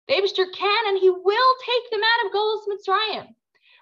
The 0.07 0.15
Eberster 0.15 0.45
can 0.51 0.87
and 0.87 0.97
he 0.97 1.09
will 1.09 1.53
take 1.65 1.91
them 1.91 2.01
out 2.03 2.25
of 2.25 2.33
Golos 2.33 2.67
Mitzrayim. 2.67 3.27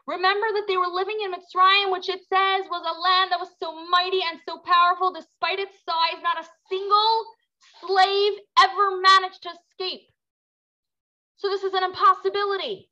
Remember 0.08 0.46
that 0.54 0.66
they 0.68 0.78
were 0.78 0.88
living 0.88 1.18
in 1.24 1.34
Mitzrayim, 1.34 1.92
which 1.92 2.10
it 2.10 2.22
says 2.30 2.70
was 2.70 2.86
a 2.86 3.02
land 3.02 3.32
that 3.32 3.40
was 3.40 3.50
so 3.58 3.74
mighty 3.90 4.22
and 4.22 4.40
so 4.46 4.60
powerful, 4.62 5.12
despite 5.12 5.58
its 5.58 5.74
size, 5.82 6.22
not 6.22 6.38
a 6.38 6.50
single 6.70 7.26
slave 7.82 8.34
ever 8.60 9.02
managed 9.02 9.42
to 9.44 9.50
escape. 9.50 10.06
So 11.38 11.50
this 11.50 11.64
is 11.64 11.74
an 11.74 11.84
impossibility. 11.84 12.90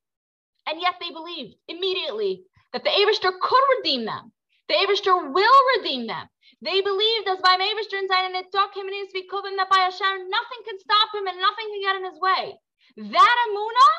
And 0.66 0.82
yet 0.82 0.96
they 1.00 1.12
believed 1.12 1.56
immediately 1.68 2.46
that 2.72 2.84
the 2.84 2.90
Abishter 2.90 3.32
could 3.40 3.66
redeem 3.78 4.06
them. 4.06 4.32
The 4.68 4.76
Abishter 4.76 5.14
will 5.14 5.60
redeem 5.78 6.08
them. 6.08 6.28
They 6.62 6.82
believed 6.82 7.28
as 7.28 7.42
by 7.42 7.58
Abishter 7.62 8.00
and 8.00 8.10
Zayin 8.10 8.34
and 8.34 8.46
Tok 8.52 8.76
him 8.76 8.88
and 8.88 9.60
that 9.60 9.70
by 9.70 9.86
Hashem 9.86 10.30
nothing 10.30 10.62
can 10.66 10.80
stop 10.80 11.10
him 11.14 11.28
and 11.28 11.38
nothing 11.38 11.68
can 11.70 11.82
get 11.82 11.96
in 11.98 12.06
his 12.10 12.20
way. 12.20 12.58
That 12.98 13.36
Amuna, 13.46 13.90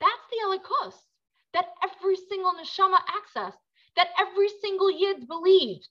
that's 0.00 0.26
the 0.30 0.44
Elikus 0.44 1.07
that 1.54 1.66
every 1.82 2.16
single 2.16 2.52
neshama 2.52 2.98
accessed, 3.18 3.58
that 3.96 4.08
every 4.18 4.48
single 4.60 4.90
yid 4.90 5.26
believed. 5.26 5.88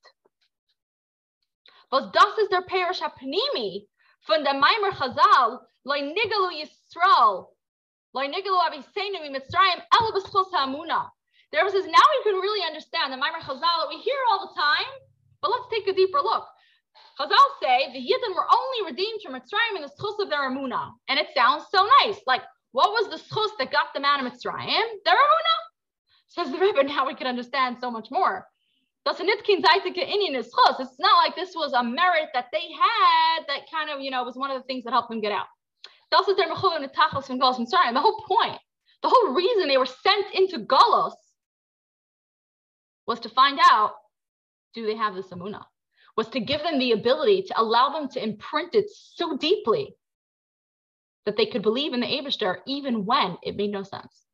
Was 1.91 2.11
das 2.11 2.37
ist 2.37 2.51
der 2.51 2.61
Perish 2.61 2.99
HaPnimi 2.99 3.87
von 4.27 4.43
der 4.43 4.53
Maimer 4.53 4.91
Chazal, 4.91 5.59
loy 5.85 6.01
nigalu 6.01 6.61
Yisrael, 6.61 7.47
loy 8.13 8.27
nigalu 8.27 8.59
aviseinu 8.67 9.23
mitzrayim, 9.31 9.81
elu 9.93 10.11
b'schos 10.11 10.51
ha'amuna. 10.51 11.09
The 11.51 11.59
Rebbe 11.59 11.71
says, 11.71 11.85
now 11.85 12.07
we 12.11 12.31
can 12.31 12.41
really 12.41 12.65
understand 12.65 13.13
the 13.13 13.17
Maimer 13.17 13.39
Chazal 13.39 13.61
that 13.61 13.89
we 13.89 13.97
hear 13.97 14.17
all 14.29 14.47
the 14.47 14.59
time, 14.59 14.91
but 15.41 15.49
let's 15.49 15.69
take 15.71 15.87
a 15.87 15.93
deeper 15.93 16.19
look. 16.19 16.45
Chazal 17.19 17.47
say 17.61 17.91
the 17.93 17.99
Yidden 17.99 18.35
were 18.35 18.45
only 18.51 18.91
redeemed 18.91 19.21
from 19.23 19.33
Mitzrayim 19.33 19.77
in 19.77 19.81
the 19.81 19.89
schus 19.89 20.21
of 20.21 20.29
their 20.29 20.49
Amuna. 20.49 20.91
And 21.07 21.17
it 21.17 21.27
sounds 21.35 21.65
so 21.71 21.87
nice. 22.03 22.19
Like, 22.27 22.43
what 22.71 22.91
was 22.91 23.09
the 23.09 23.17
schus 23.17 23.49
that 23.59 23.71
got 23.71 23.93
them 23.93 24.05
out 24.05 24.23
of 24.23 24.31
Mitzrayim? 24.31 24.83
Their 25.05 25.15
Amuna. 25.15 25.57
Says 26.27 26.51
the 26.51 26.57
Rebbe, 26.57 26.83
now 26.83 27.07
we 27.07 27.15
can 27.15 27.27
understand 27.27 27.77
so 27.79 27.89
much 27.89 28.11
more. 28.11 28.45
It's 29.05 29.19
not 30.99 31.23
like 31.23 31.35
this 31.35 31.55
was 31.55 31.71
a 31.73 31.83
merit 31.83 32.29
that 32.33 32.47
they 32.51 32.59
had 32.59 33.47
that 33.47 33.61
kind 33.71 33.89
of, 33.89 34.01
you 34.01 34.11
know, 34.11 34.23
was 34.23 34.35
one 34.35 34.51
of 34.51 34.61
the 34.61 34.67
things 34.67 34.83
that 34.83 34.91
helped 34.91 35.09
them 35.09 35.21
get 35.21 35.31
out. 35.31 35.45
The 36.11 36.17
whole 37.95 38.23
point, 38.27 38.59
the 39.01 39.09
whole 39.09 39.33
reason 39.33 39.67
they 39.67 39.77
were 39.77 39.85
sent 39.85 40.33
into 40.33 40.59
Golos 40.59 41.13
was 43.05 43.21
to 43.21 43.29
find 43.29 43.59
out 43.71 43.93
do 44.73 44.85
they 44.85 44.95
have 44.95 45.15
the 45.15 45.23
samuna? 45.23 45.63
Was 46.17 46.27
to 46.29 46.39
give 46.39 46.61
them 46.61 46.77
the 46.77 46.91
ability 46.91 47.43
to 47.43 47.59
allow 47.59 47.89
them 47.89 48.09
to 48.09 48.21
imprint 48.21 48.75
it 48.75 48.89
so 48.89 49.37
deeply 49.37 49.95
that 51.27 51.37
they 51.37 51.45
could 51.45 51.61
believe 51.61 51.93
in 51.93 51.99
the 51.99 52.07
Abishtar 52.07 52.57
even 52.65 53.05
when 53.05 53.37
it 53.43 53.55
made 53.55 53.71
no 53.71 53.83
sense 53.83 54.25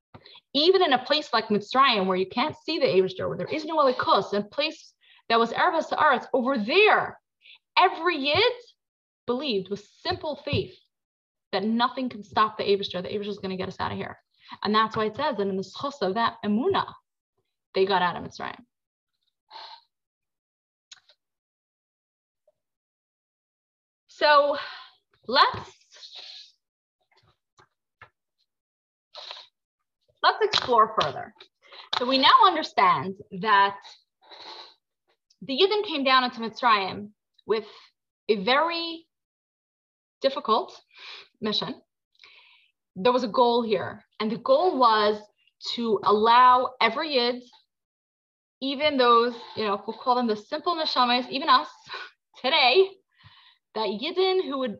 even 0.54 0.84
in 0.84 0.94
a 0.94 1.04
place 1.04 1.34
like 1.34 1.48
Mitzrayim, 1.48 2.06
where 2.06 2.18
you 2.18 2.28
can't 2.28 2.56
see 2.64 2.78
the 2.78 2.86
Eibushter, 2.86 3.28
where 3.28 3.38
there 3.38 3.48
is 3.48 3.66
no 3.66 3.78
Elikus, 3.78 4.34
a 4.34 4.44
place 4.44 4.94
that 5.30 5.40
was 5.40 5.52
Erev 5.52 5.90
Ha'aretz, 5.90 6.26
over 6.34 6.58
there, 6.58 7.20
every 7.78 8.18
Yid 8.18 8.54
believed 9.26 9.70
with 9.70 9.88
simple 10.02 10.40
faith 10.46 10.76
that 11.52 11.64
nothing 11.64 12.10
can 12.10 12.24
stop 12.24 12.58
the 12.58 12.64
Eibushter. 12.64 13.02
The 13.02 13.10
Eibushter 13.10 13.30
is 13.30 13.40
going 13.40 13.52
to 13.52 13.58
get 13.58 13.68
us 13.68 13.80
out 13.80 13.92
of 13.92 13.98
here. 13.98 14.18
And 14.64 14.74
that's 14.76 14.96
why 14.96 15.06
it 15.06 15.16
says 15.16 15.38
that 15.38 15.48
in 15.48 15.58
the 15.58 15.64
schus 15.64 16.02
of 16.02 16.16
that 16.16 16.36
emuna, 16.46 16.86
they 17.74 17.86
got 17.86 18.02
out 18.02 18.16
of 18.16 18.24
Mitzrayim. 18.24 18.60
So 24.08 24.58
let's 25.28 25.72
let's 30.24 30.42
explore 30.42 30.96
further. 31.00 31.34
So 32.00 32.06
we 32.08 32.18
now 32.18 32.48
understand 32.48 33.16
that 33.42 33.76
the 35.42 35.54
Yidden 35.54 35.86
came 35.86 36.04
down 36.04 36.24
into 36.24 36.40
Mitzrayim 36.40 37.10
with 37.46 37.66
a 38.30 38.44
very 38.44 39.06
difficult 40.22 40.74
mission. 41.42 41.76
There 42.96 43.12
was 43.12 43.24
a 43.24 43.28
goal 43.28 43.64
here, 43.64 44.04
and 44.20 44.32
the 44.32 44.38
goal 44.38 44.78
was 44.78 45.20
to 45.76 46.00
allow 46.04 46.72
every 46.82 47.16
Yid, 47.16 47.44
even 48.62 48.98
those, 48.98 49.34
you 49.58 49.66
know, 49.66 49.82
we'll 49.86 49.98
call 49.98 50.16
them 50.16 50.28
the 50.28 50.38
simple 50.38 50.76
neshamas, 50.76 51.30
even 51.30 51.50
us 51.50 51.68
today, 52.44 52.88
that 53.76 53.88
Yidden 53.90 54.46
who 54.46 54.60
would 54.60 54.78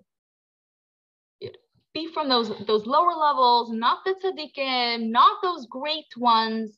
be 1.94 2.08
from 2.14 2.30
those 2.30 2.52
those 2.66 2.86
lower 2.86 3.14
levels, 3.14 3.72
not 3.72 4.00
the 4.06 4.16
tzaddikim, 4.16 5.10
not 5.10 5.42
those 5.42 5.68
great 5.68 6.08
ones, 6.18 6.78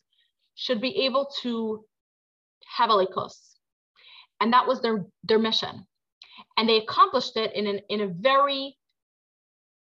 should 0.55 0.82
be 0.82 1.05
able 1.05 1.30
to 1.41 1.86
have 2.78 2.89
a 2.89 2.93
likos. 2.93 3.55
And 4.41 4.51
that 4.53 4.68
was 4.68 4.82
their, 4.82 5.05
their 5.24 5.39
mission. 5.39 5.88
And 6.57 6.68
they 6.68 6.78
accomplished 6.78 7.38
it 7.38 7.53
in, 7.53 7.68
an, 7.68 7.80
in 7.89 8.01
a 8.01 8.07
very 8.07 8.78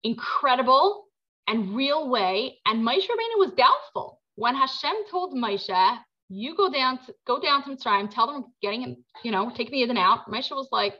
incredible 0.03 1.05
and 1.47 1.76
real 1.76 2.09
way. 2.09 2.59
And 2.65 2.86
Moshe 2.86 3.07
Rabbeinu 3.07 3.39
was 3.39 3.51
doubtful 3.57 4.22
when 4.36 4.55
Hashem 4.55 4.93
told 5.09 5.34
Moshe, 5.34 5.97
"You 6.30 6.55
go 6.55 6.72
down, 6.72 6.99
to, 7.05 7.15
go 7.26 7.39
down 7.39 7.63
to 7.63 7.70
Mitzrayim, 7.72 8.09
tell 8.13 8.28
them 8.28 8.45
getting 8.61 8.82
him, 8.82 8.97
you 9.24 9.32
know, 9.32 9.51
take 9.55 9.72
the 9.72 9.84
and 9.84 9.97
out." 9.97 10.28
Moshe 10.28 10.51
was 10.51 10.70
like, 10.72 10.95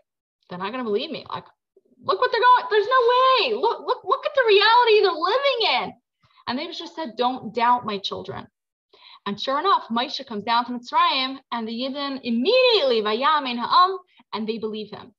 "They're 0.50 0.58
not 0.58 0.72
going 0.72 0.84
to 0.84 0.90
believe 0.90 1.12
me. 1.12 1.26
Like, 1.30 1.46
look 2.08 2.20
what 2.20 2.32
they're 2.32 2.42
going. 2.42 2.68
There's 2.72 2.88
no 2.88 3.02
way. 3.14 3.54
Look, 3.54 3.86
look, 3.86 4.04
look 4.04 4.26
at 4.26 4.32
the 4.36 4.44
reality 4.48 5.02
they're 5.02 5.12
living 5.12 5.84
in. 5.84 5.94
And 6.48 6.58
they 6.58 6.68
just 6.72 6.96
said, 6.96 7.18
don't 7.18 7.54
doubt 7.54 7.86
my 7.86 7.98
children. 7.98 8.48
And 9.26 9.40
sure 9.40 9.60
enough, 9.60 9.84
Moshe 9.92 10.26
comes 10.26 10.46
down 10.46 10.66
to 10.66 10.72
Mitzrayim 10.72 11.38
and 11.52 11.68
the 11.68 11.74
Yidden 11.74 12.22
immediately 12.24 13.02
vayamin 13.02 13.58
ha'am, 13.58 13.98
and 14.34 14.48
they 14.48 14.58
believe 14.58 14.90
him. 14.90 15.14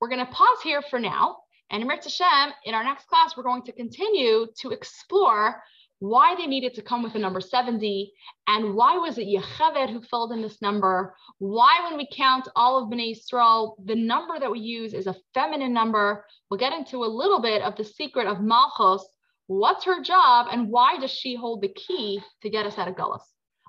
We're 0.00 0.10
going 0.10 0.24
to 0.24 0.30
pause 0.32 0.60
here 0.62 0.82
for 0.82 1.00
now. 1.00 1.38
And 1.70 1.82
in 1.82 1.88
Hashem, 1.88 2.52
in 2.66 2.74
our 2.74 2.84
next 2.84 3.08
class, 3.08 3.34
we're 3.36 3.42
going 3.42 3.62
to 3.62 3.72
continue 3.72 4.46
to 4.60 4.70
explore 4.70 5.62
why 6.04 6.34
they 6.36 6.46
needed 6.46 6.74
to 6.74 6.82
come 6.82 7.02
with 7.02 7.14
the 7.14 7.18
number 7.18 7.40
70, 7.40 8.12
and 8.46 8.74
why 8.74 8.98
was 8.98 9.16
it 9.16 9.26
Yocheved 9.26 9.90
who 9.90 10.02
filled 10.02 10.32
in 10.32 10.42
this 10.42 10.60
number? 10.60 11.14
Why, 11.38 11.80
when 11.84 11.96
we 11.96 12.06
count 12.12 12.46
all 12.54 12.76
of 12.76 12.90
Bnei 12.90 13.14
Yisrael, 13.14 13.74
the 13.82 13.94
number 13.94 14.38
that 14.38 14.50
we 14.50 14.60
use 14.60 14.92
is 14.92 15.06
a 15.06 15.16
feminine 15.32 15.72
number? 15.72 16.26
We'll 16.50 16.60
get 16.60 16.74
into 16.74 17.04
a 17.04 17.06
little 17.06 17.40
bit 17.40 17.62
of 17.62 17.74
the 17.76 17.84
secret 17.84 18.26
of 18.26 18.42
Malchus. 18.42 19.02
What's 19.46 19.86
her 19.86 20.02
job, 20.02 20.48
and 20.52 20.68
why 20.68 20.98
does 20.98 21.10
she 21.10 21.36
hold 21.36 21.62
the 21.62 21.74
key 21.74 22.20
to 22.42 22.50
get 22.50 22.66
us 22.66 22.76
out 22.76 22.88
of 22.88 22.96
Gullus, 22.96 23.24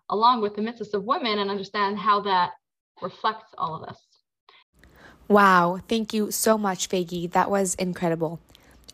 along 0.09 0.41
with 0.41 0.57
the 0.57 0.61
mitzvahs 0.61 0.93
of 0.93 1.05
women, 1.05 1.39
and 1.39 1.49
understand 1.49 1.97
how 1.97 2.19
that 2.21 2.51
reflects 3.01 3.53
all 3.57 3.75
of 3.75 3.87
this. 3.87 4.01
Wow, 5.29 5.79
thank 5.87 6.13
you 6.13 6.31
so 6.31 6.57
much, 6.57 6.89
Faigy. 6.89 7.31
That 7.31 7.49
was 7.49 7.75
incredible. 7.75 8.41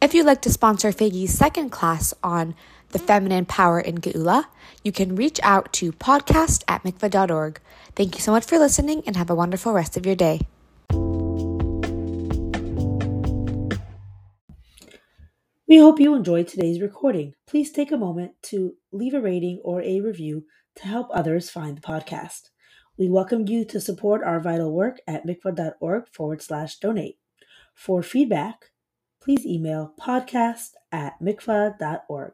If 0.02 0.14
you'd 0.14 0.26
like 0.26 0.42
to 0.44 0.52
sponsor 0.52 0.92
Faigy's 0.92 1.34
second 1.34 1.72
class 1.72 2.14
on 2.24 2.56
the 2.92 3.00
feminine 3.00 3.46
power 3.46 3.80
in 3.80 3.98
Geulah, 3.98 4.46
you 4.84 4.92
can 4.92 5.16
reach 5.16 5.40
out 5.44 5.72
to 5.74 5.92
podcast 5.92 6.64
at 6.68 6.84
mikvah.org. 6.84 7.60
Thank 7.96 8.16
you 8.16 8.22
so 8.22 8.32
much 8.32 8.46
for 8.46 8.58
listening 8.58 9.04
and 9.06 9.16
have 9.16 9.30
a 9.30 9.36
wonderful 9.36 9.74
rest 9.74 9.98
of 9.98 10.06
your 10.06 10.16
day. 10.16 10.42
We 15.72 15.78
hope 15.78 16.02
you 16.02 16.16
enjoyed 16.16 16.50
today's 16.50 16.82
recording. 16.82 17.34
Please 17.48 17.72
take 17.72 17.94
a 17.94 17.98
moment 17.98 18.34
to 18.44 18.74
leave 18.92 19.14
a 19.14 19.22
rating 19.22 19.62
or 19.64 19.82
a 19.82 20.02
review 20.02 20.44
to 20.76 20.88
help 20.88 21.08
others 21.14 21.50
find 21.50 21.78
the 21.78 21.82
podcast. 21.82 22.50
We 22.98 23.10
welcome 23.10 23.48
you 23.48 23.64
to 23.66 23.80
support 23.80 24.22
our 24.22 24.42
vital 24.42 24.74
work 24.74 24.98
at 25.08 25.26
mikvah.org 25.26 26.08
forward 26.14 26.42
slash 26.42 26.78
donate. 26.78 27.20
For 27.74 28.04
feedback, 28.04 28.72
please 29.22 29.46
email 29.46 29.94
podcast 30.00 30.72
at 30.92 31.14
mikvah.org. 31.22 32.34